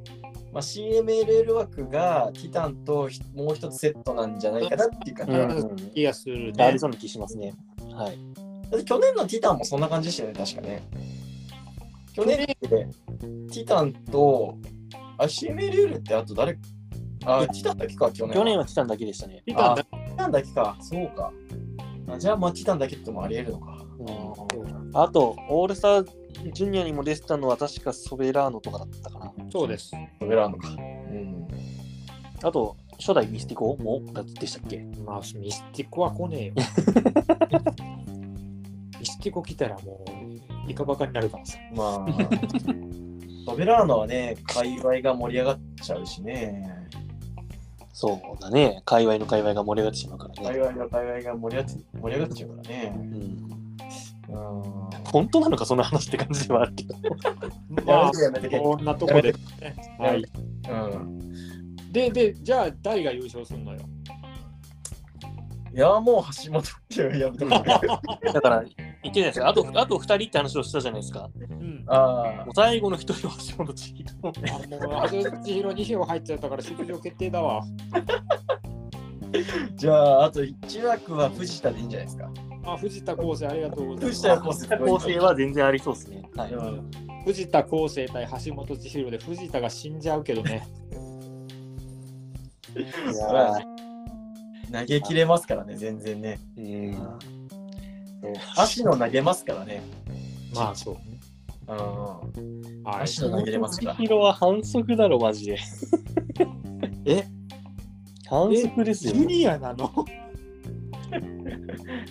[0.53, 5.33] まあ、CMLL 枠がティタンとひもう一つセットなんじゃないかなっていう感じ。
[5.35, 7.53] うだん気がするねありそうな気しますね。
[7.93, 8.85] はい。
[8.85, 10.83] 去年のティタンもそんな感じでしたよね、確かね。
[12.15, 14.57] 去年ってティタンと、
[15.19, 16.57] あ、CMLL ってあと誰？
[17.27, 18.35] あ、ティタンだけか、去年。
[18.35, 19.43] 去年はティタンだけでしたね。
[19.45, 21.33] ティタンだティタンだけか、そうか。
[22.09, 23.85] あじゃあ、まあ、ティタンだけってもあり得るのか。
[23.99, 26.09] うんあと、オールスター
[26.53, 29.33] ジュニアにも出てたのは確かソベラーノとかだったかな。
[29.51, 30.69] そうですそれらのか。
[30.69, 31.49] うん。
[32.45, 33.77] あと、初代ミスティコ？
[33.77, 34.01] も
[34.39, 34.87] でしたっけ？
[35.05, 36.55] まあミスティコは来ねえよ
[39.01, 46.71] ミスティコ来たらもうイカバカになるからさまあ、ソベラーノはね、界隈が盛り上がっちゃうしね。
[47.93, 48.83] そうだね。
[48.85, 50.43] 界隈の界隈が盛り上がってしまうからね。
[50.43, 52.93] 界隈が界隈が盛り上がっ盛り上がっちゃうからね。
[54.29, 54.91] うん、うん。
[55.05, 56.97] 本当なのか、そんな話って感じではあるけど。
[57.87, 58.13] まあ
[58.61, 59.39] こんなとこで、ね、
[59.99, 60.25] はい
[60.69, 61.93] うん。
[61.93, 63.79] ででじゃあ誰が優勝するのよ
[65.75, 68.33] いや、もう橋本っていうやめてくれ。
[68.33, 68.65] だから、
[69.05, 69.49] 言ってないですか。
[69.49, 71.29] あと、あと2人って話をしたじゃないですか。
[71.37, 74.07] うんあ最後の1人は橋本千尋。
[74.23, 77.67] あもう橋本千尋2票入っちゃったから出場決定だわあ、
[79.77, 82.31] じゃあ、あと1枠は藤田でいいんじゃないですか。
[82.67, 86.23] あ藤田康生ありがとうございます藤田康生は全然ありそうですね。
[86.35, 86.53] はい。
[86.53, 86.91] うん
[87.25, 90.69] 藤田康生対橋本千尋で藤田が死んじゃうけどね
[92.77, 93.75] いやー
[94.71, 96.41] 投げ切れますからね、全然ね。
[96.57, 97.34] うん。
[98.57, 99.83] 足の投げますからね。
[100.55, 101.21] まあそうね
[101.69, 101.77] うん。
[102.85, 105.59] はい足の投げれますから千尋は反則だろ、マジで。
[107.07, 107.25] え？
[108.29, 109.21] 反則ですよジ。
[109.21, 109.91] ュニアなの？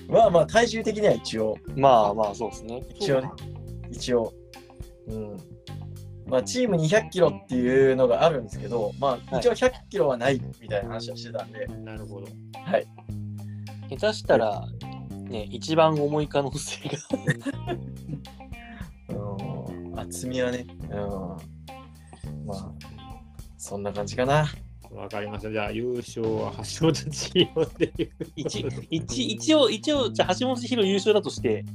[0.07, 2.84] まあまあ、体重的には一応、まあまあ、そうですね。
[2.95, 3.30] 一応ね、
[3.91, 4.34] 一応。
[5.07, 5.38] うん。
[6.27, 12.27] まあ、チーム200キロっていうのがあるんですけど、まあ、一応100キロはないみたいな話はしてたんで、なるほど
[12.64, 12.88] はい。
[13.90, 14.64] 下手したら、
[15.34, 16.97] ね、一番重い可能性が。
[19.10, 19.99] うん。
[19.99, 20.89] 厚みはね、うん。
[22.45, 22.72] まあ、
[23.57, 24.47] そんな感じかな。
[24.91, 28.60] わかりましたじゃあ優勝は橋本千尋でいう一
[28.91, 31.65] 一一応、一応、じゃあ橋本千尋優勝だとして、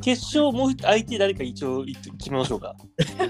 [0.00, 2.76] 決勝もう一相手誰か一応決めましょうか。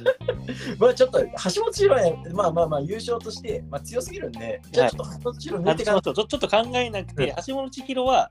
[0.78, 8.30] まあちょっと橋本千尋はまあまあまあ優勝として、まあ、強すぎるんで、じゃあちょっと橋本千尋抜いてかあちょっとちょちょっと考えなくて、橋本千尋は、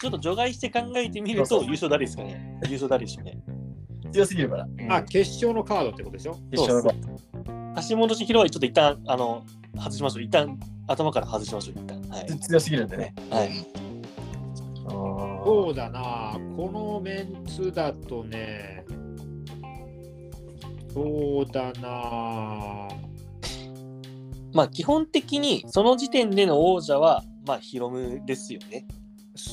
[0.00, 3.38] ちょっと除外して考えてみると、優勝誰ですかね優勝誰でしょうね。
[4.12, 4.66] 強すぎるから。
[4.90, 6.36] あ決勝のカードってことでしょ？
[6.50, 6.92] 決勝の
[7.88, 9.44] 橋本千尋はちょっと一旦、あの、
[9.76, 10.22] 外しましょう。
[10.22, 11.80] 一旦、頭から外しましょう。
[11.80, 12.00] 一旦。
[12.08, 12.38] はい。
[12.38, 13.14] 強すぎるんでね。
[13.30, 13.50] はい。
[14.86, 18.84] そうだなこのメンツだとね
[20.92, 22.88] そうだな
[24.52, 28.86] まあ、基本的に、その時点での王者は、まあ、ヒロムですよね。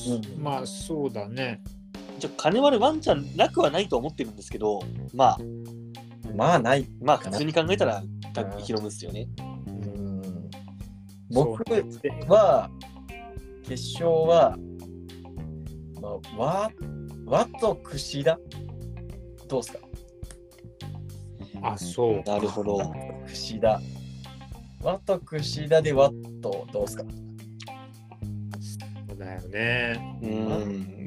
[0.08, 1.62] うんまあそうだね。
[2.18, 4.80] じゃあ金丸ワンちゃんなくはないと思ってるんですけど、
[5.12, 5.38] まあ、
[6.36, 6.86] まあない。
[7.00, 8.02] まあ、普通に考えたら、
[8.58, 9.28] ヒロムですよね。
[9.66, 10.50] うん。
[11.30, 11.62] 僕
[12.28, 12.70] は、
[13.64, 14.56] 決勝は、
[16.00, 16.70] まあ、和
[17.26, 18.38] 和と串田。
[19.48, 19.78] どうすか？
[21.62, 22.92] あそうなるほど。
[23.26, 23.80] 串田。
[24.82, 26.10] 和と串田で和
[26.40, 27.04] とどうすか？
[29.24, 30.26] だよねう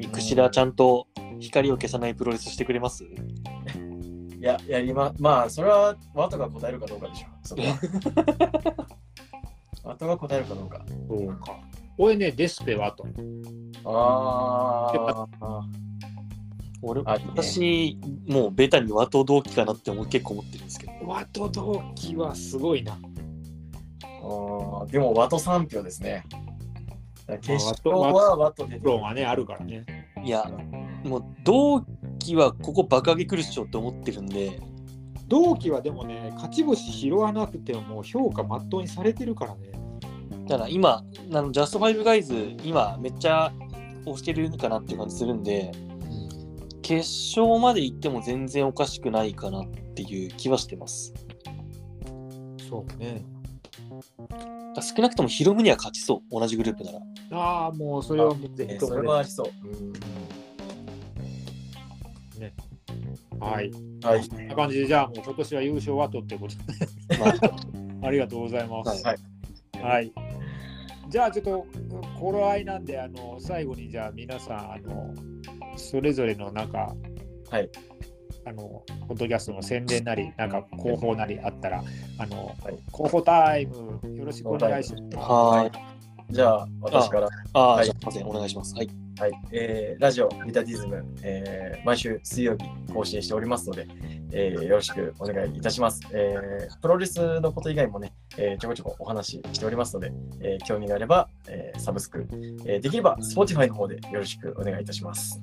[0.08, 0.12] ん。
[0.12, 1.08] 串田ちゃんと
[1.40, 3.04] 光を消さないプロレスしてくれます？
[3.04, 3.08] い
[4.42, 7.28] や、やりま、まあ、それは和とが答えるかどうかでしょ。
[7.44, 8.88] そこは。
[9.84, 10.86] 和とが答えるかどうか。
[11.08, 11.60] そうか
[11.98, 13.06] 俺ねデスペはと
[13.86, 15.62] ああ。
[16.82, 17.98] 俺ね私、
[18.28, 20.94] もうベタに和と同期かなって思う結構思ってるんですけど。
[21.08, 23.00] ワト同期はすごいな
[24.04, 26.24] あーでも和と3票ですね。
[27.41, 29.85] 決勝まあは和と出てプロがねあるからね。
[30.23, 30.49] いや、
[31.03, 31.84] もう同
[32.19, 34.60] 期はここ爆上げ来るっしょって思ってるんで、
[35.27, 39.72] 同期はでもね勝ち星拾わなくてももう評価まっとうにされてるからね。
[40.47, 41.03] だから今、
[41.34, 43.52] あのジャストファイブガイズ、今めっちゃ
[44.06, 45.72] 押してるかなっていう感じするんで、
[46.84, 46.97] 決
[47.35, 51.14] 勝まで行っても全然おかしくないかなっていう気はしてます。
[52.69, 53.26] そうね
[54.76, 56.99] だ少なくともヒロムには勝ちそう、同じグループなら。
[57.31, 59.47] ああもうそれはもうぜひともえそれはありそう。
[63.39, 63.72] はい
[64.03, 64.27] はい。
[64.27, 67.34] こんな感じでじゃあもう今年は優勝はとってことでまあ
[68.07, 69.03] ありがとうございます。
[69.03, 69.18] はい。
[69.81, 70.14] はい。
[71.10, 71.65] じゃあちょっと
[72.19, 75.14] 頃合いなんであの最後にじゃあ皆さんあの
[75.77, 76.95] それぞれのなんか、
[77.49, 77.69] はい
[78.46, 81.84] あのポッドキャストの宣伝なりなんか広報なりあったら
[82.20, 85.18] あの、はい広報タイムよろしくお願いします。
[85.18, 85.96] はーい。
[86.32, 87.30] じゃあ、私から。
[87.54, 88.74] ああ、はいすいません、お願いします。
[88.76, 88.90] はい。
[89.18, 93.88] はい、えーラジオビタディズム、えー毎週水曜日更新しておりますので、
[94.32, 100.12] えーよろしくお願いいたします、えープロレスのこと以外もね、えーちょこちょこお話ししておりますので、
[100.42, 102.28] えー興味があれば、えーサブスク、
[102.66, 105.42] えーできれば Spotify の方でよろしくお願いいたします。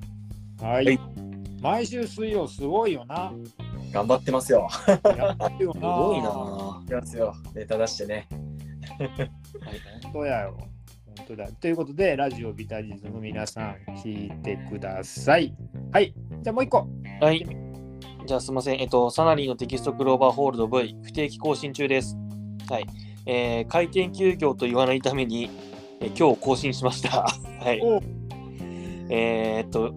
[0.60, 1.31] はい、はい
[1.62, 3.32] 毎週水曜すごいよな。
[3.92, 4.68] 頑張ってますよ。
[5.16, 5.88] やってるよすな。
[5.96, 7.34] ごいな本いきますよ。
[7.54, 8.26] ネタ出してね。
[10.12, 10.56] 当やよ。
[11.16, 11.52] 本当だ。
[11.52, 15.54] ということで、ラジオビタジズム皆さん聞いてください。
[15.92, 16.12] はい。
[16.42, 16.88] じゃあもう一個。
[17.20, 17.46] はい。
[18.26, 18.80] じゃあすみません。
[18.80, 22.16] えっと、サナリーのテキストクローバーホールド V 不定期更新中です。
[22.68, 22.86] はい。
[23.26, 25.48] えー、開店休業と言わないために、
[26.00, 27.22] えー今日更新しました。
[27.60, 27.80] はい。
[27.80, 28.00] お
[29.10, 29.94] えーっと、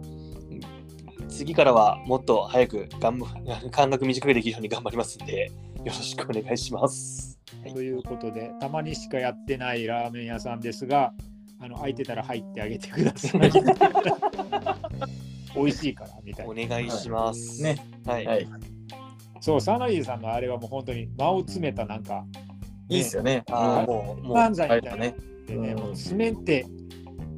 [1.36, 3.28] 次からはもっと早く頑張
[3.70, 5.52] 間隔短くできるように頑張りますんで、
[5.84, 7.38] よろしくお願いします。
[7.74, 11.12] ということで、たまにしかやってないラーメン屋さんですが、
[11.60, 13.52] あの空いてたら入ってあげてください。
[15.56, 16.68] 美味しいからみたいおな。
[16.68, 17.62] 願いします。
[17.62, 17.76] ね。
[18.06, 18.26] はい。
[18.26, 18.48] はい。
[19.42, 22.26] そう、サナリーさんのあれはもう本当に間を詰めたなんか、
[22.88, 23.44] いいっすよね。
[23.52, 24.98] ああ、うんもう、もう、漫才みたいな。
[24.98, 25.16] ね。
[25.48, 26.66] でね、うんもう詰めて、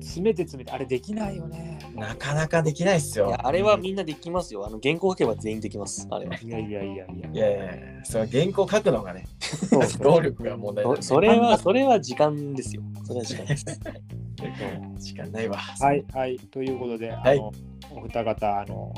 [0.08, 1.78] 詰めて詰めて、あれできないよね。
[1.94, 3.36] なかなかできないっすよ。
[3.38, 4.66] あれはみんなできますよ。
[4.66, 6.08] あの、原稿書けば全員できます。
[6.10, 6.36] あれは。
[6.36, 7.06] いやいやいやいや。
[7.06, 12.82] いやいやいや、その原稿書くのがね、そ労力が問題なんでそ それは、それは時間ですよ。
[13.04, 13.66] それは時間です。
[13.68, 13.74] は
[14.96, 15.58] い時間ないわ。
[15.58, 17.14] はい、はい、ということで、
[17.92, 18.94] お二方、あの、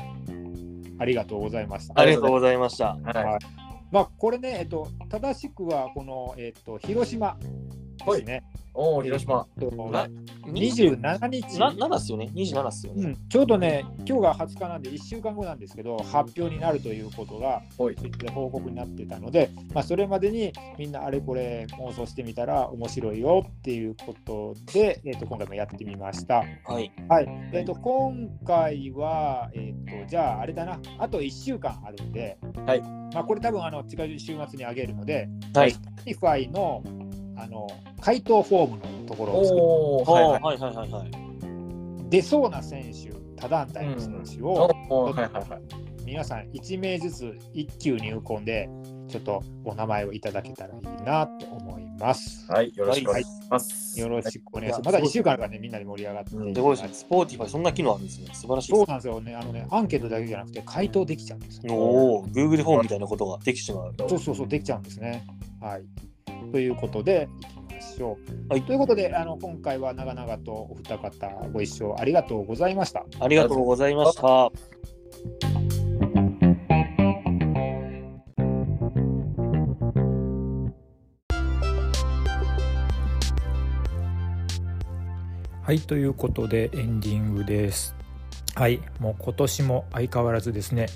[0.98, 1.94] ありがとうございました。
[1.96, 2.96] ありがとうございました。
[3.02, 3.38] は
[3.90, 7.36] まあ、これね、えっと、正しくは、この、えっと、広島
[8.04, 8.42] ですね。
[8.56, 8.60] い。
[8.74, 9.46] おお、広島。
[9.60, 10.06] えっとな
[10.44, 11.58] 27日。
[11.58, 12.30] な7っすよね。
[12.34, 13.04] 27っすよね。
[13.04, 17.96] うん、ちょうどね、今日が20日なんで1週間後なんですけど、発表になるということが、ほい。
[17.96, 26.44] ツイッターで報告になってたので、まあ、それまでにみんなあれこれ妄想してみたら面白いよっていうことで、えっと今回もやってみました。
[26.64, 26.92] はい。
[27.08, 27.28] はい。
[27.52, 32.80] えっと今回は、えっとじゃああれだな、あと1週間あるんで、はい
[33.12, 36.82] まあ、これ多分あの近い週末にあげるので、はい Spotify の
[37.42, 37.66] あの
[38.00, 39.66] 回答フォームのところを作るお
[39.98, 40.42] お、はいはい。
[40.42, 41.10] はいはいはいはい。
[42.10, 45.90] 出そうな選手、他団体の選手おを、お、はいはいはい。
[46.04, 48.68] 皆さん1名ずつ1球入魂で、
[49.08, 52.50] ちょっとお名前をいただけたらいいなと思います。
[52.50, 54.00] はい、よろしくお願いします。
[54.00, 54.86] よろしくお願いします。
[54.86, 56.94] はいまだ1週間からね、みんなで盛り上がって、うんすごいですね。
[56.94, 58.30] Spotify、そんな機能あるんですね。
[58.32, 59.34] 素晴らしいそうでなんですよね。
[59.36, 61.72] あのね、アンケートだけじゃなくて、回答できちゃうんですよす。。
[61.72, 63.94] おお、Google フォームみたいなことができてしまう。
[64.08, 65.24] そうそうそう、できちゃうんですね。
[65.60, 65.84] はい。
[66.52, 67.28] ということで、
[67.70, 68.52] いきましょう。
[68.52, 73.04] はいということで、あの今回は長々とお二方ご一緒ありがとうございました。
[73.20, 74.50] ありがとうございました。
[85.70, 87.94] はい、ということでエンディングです。
[88.56, 90.86] はい、もう今年も相変わらずですね、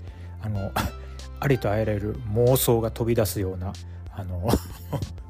[0.43, 0.73] あの
[1.39, 3.73] ありとあらゆる妄想が飛び出すような
[4.11, 4.49] あの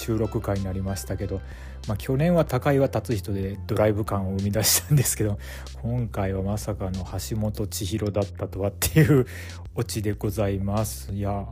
[0.00, 1.40] 収録会になりましたけど、
[1.88, 5.38] まあ、去年は高岩達人でドライブ感を生み出したんですけど
[5.82, 9.26] 今回はまさかの橋本千尋だったとはっていう
[9.74, 11.12] オチでございます。
[11.12, 11.44] いや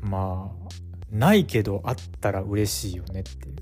[0.00, 0.68] まあ
[1.10, 3.56] ないけどあったら嬉しいよねっていう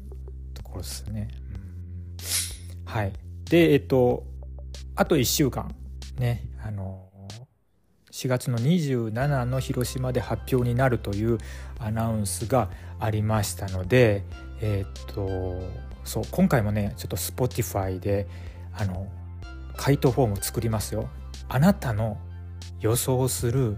[0.52, 1.28] ところですね。
[1.50, 1.56] うん
[2.86, 3.12] はい。
[3.50, 4.24] で、えっと、
[4.94, 5.74] あと1週間、
[6.18, 7.05] ね、あの、
[8.16, 11.36] 4月の27の広島で発表になるという
[11.78, 14.24] アナウンスがありましたので、
[14.62, 15.60] えっと、
[16.02, 18.26] そう、今回もね、ちょっと Spotify で、
[18.72, 19.06] あの、
[19.76, 21.10] 回答フォーム作りますよ。
[21.50, 22.16] あなたの
[22.80, 23.76] 予想する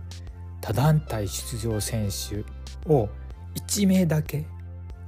[0.60, 2.44] 他団体出場選手
[2.88, 3.08] を
[3.56, 4.46] 1名だけ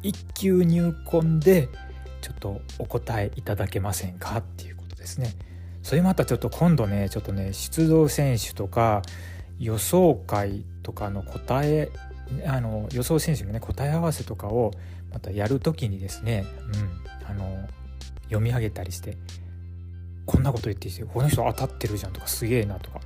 [0.02, 1.68] 1球入魂で
[2.20, 5.36] ちょっとお答えいただけませんかっていうことですね。
[5.82, 9.02] それまたちょっと今度ねちょっとね出場選手とか
[9.58, 11.90] 予想会とかの答え
[12.46, 14.72] あの予想選手のね答え合わせとかを
[15.12, 16.46] またやるときにですね、
[17.22, 17.68] うん、あの
[18.24, 19.16] 読み上げたりして
[20.26, 23.00] こんなこと言ってきてこの人当たってるじゃんとかすげえなとか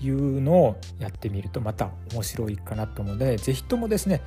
[0.00, 4.22] いうのをやってみるとまた面白いかなと思うので是非ともですね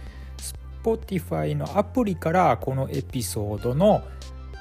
[0.84, 4.04] Spotify のアプリからこのエピソードの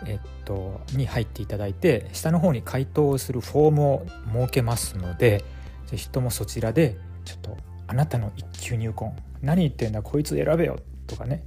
[0.06, 5.44] えっと、に入っていただいて下の方に回答をするフォームを設けますので
[5.86, 7.56] ぜひともそちらでちょっと
[7.86, 9.12] あなたの一級入魂
[9.42, 11.44] 何言ってんだこいつ選べよとかね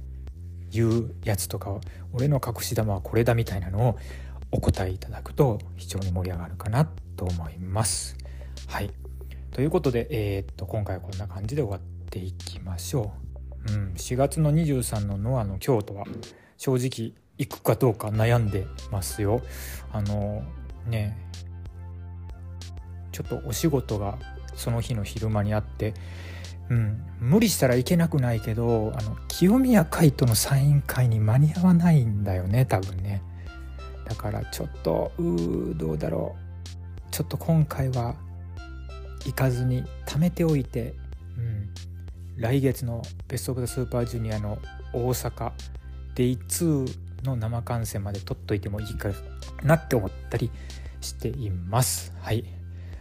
[0.70, 1.78] いうやつとか
[2.12, 3.98] 俺の隠し玉はこれだみたいなのを
[4.50, 6.84] お答えいただくと非常に盛り上がるかな
[7.16, 8.16] と思います。
[8.66, 8.90] はい
[9.50, 11.80] ということで、えー、っと今回はこんな感じで終わっ
[12.10, 13.12] ていきましょ
[13.68, 13.72] う。
[13.72, 16.04] うん、4月の23のノアの京都は
[16.56, 19.40] 正直行くかどうか悩んでますよ。
[19.92, 20.42] あの
[20.86, 21.16] ね。
[23.18, 24.16] ちょっとお仕事が
[24.54, 25.94] その日の昼間にあって、
[26.70, 33.22] うん、無理したらいけなくないけどあの清宮海斗のサイン会に間に合わないんだよね多分ね。
[34.04, 37.10] だからちょっとうーどうだろう。
[37.10, 38.14] ちょっと今回は
[39.24, 40.94] 行かずに貯めておいて、
[41.36, 41.74] うん、
[42.36, 44.58] 来月のベスト・オブ・ザ・スーパージュニアの
[44.92, 45.50] 大阪
[46.14, 49.10] デイ2の生観戦まで撮っといてもいいか
[49.62, 50.50] なって思ったり
[51.00, 52.12] しています。
[52.20, 52.44] はい。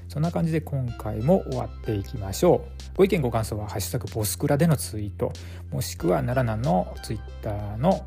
[0.08, 2.98] そんな感じで今回も終わっていきましょう。
[2.98, 5.32] ご意見ご感想は「ハッシュタグボスクラ」でのツイート
[5.70, 8.06] もしくは奈良南のツイッターの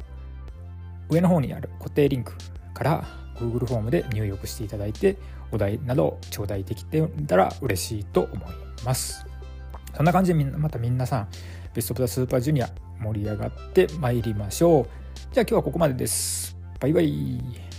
[1.08, 2.32] 上の方にある固定リンク
[2.74, 3.04] から
[3.36, 5.16] Google フォームで入力していただいて
[5.52, 8.38] お題など頂戴できてたら嬉しいと思い
[8.84, 9.26] ます。
[9.94, 11.28] そんな感じでまた皆さん
[11.74, 12.70] ベスト・オブ・ザ・スーパージュニア
[13.00, 14.99] 盛り上がってまいりましょう。
[15.32, 16.56] じゃあ今日はここまでです。
[16.80, 17.69] バイバイ。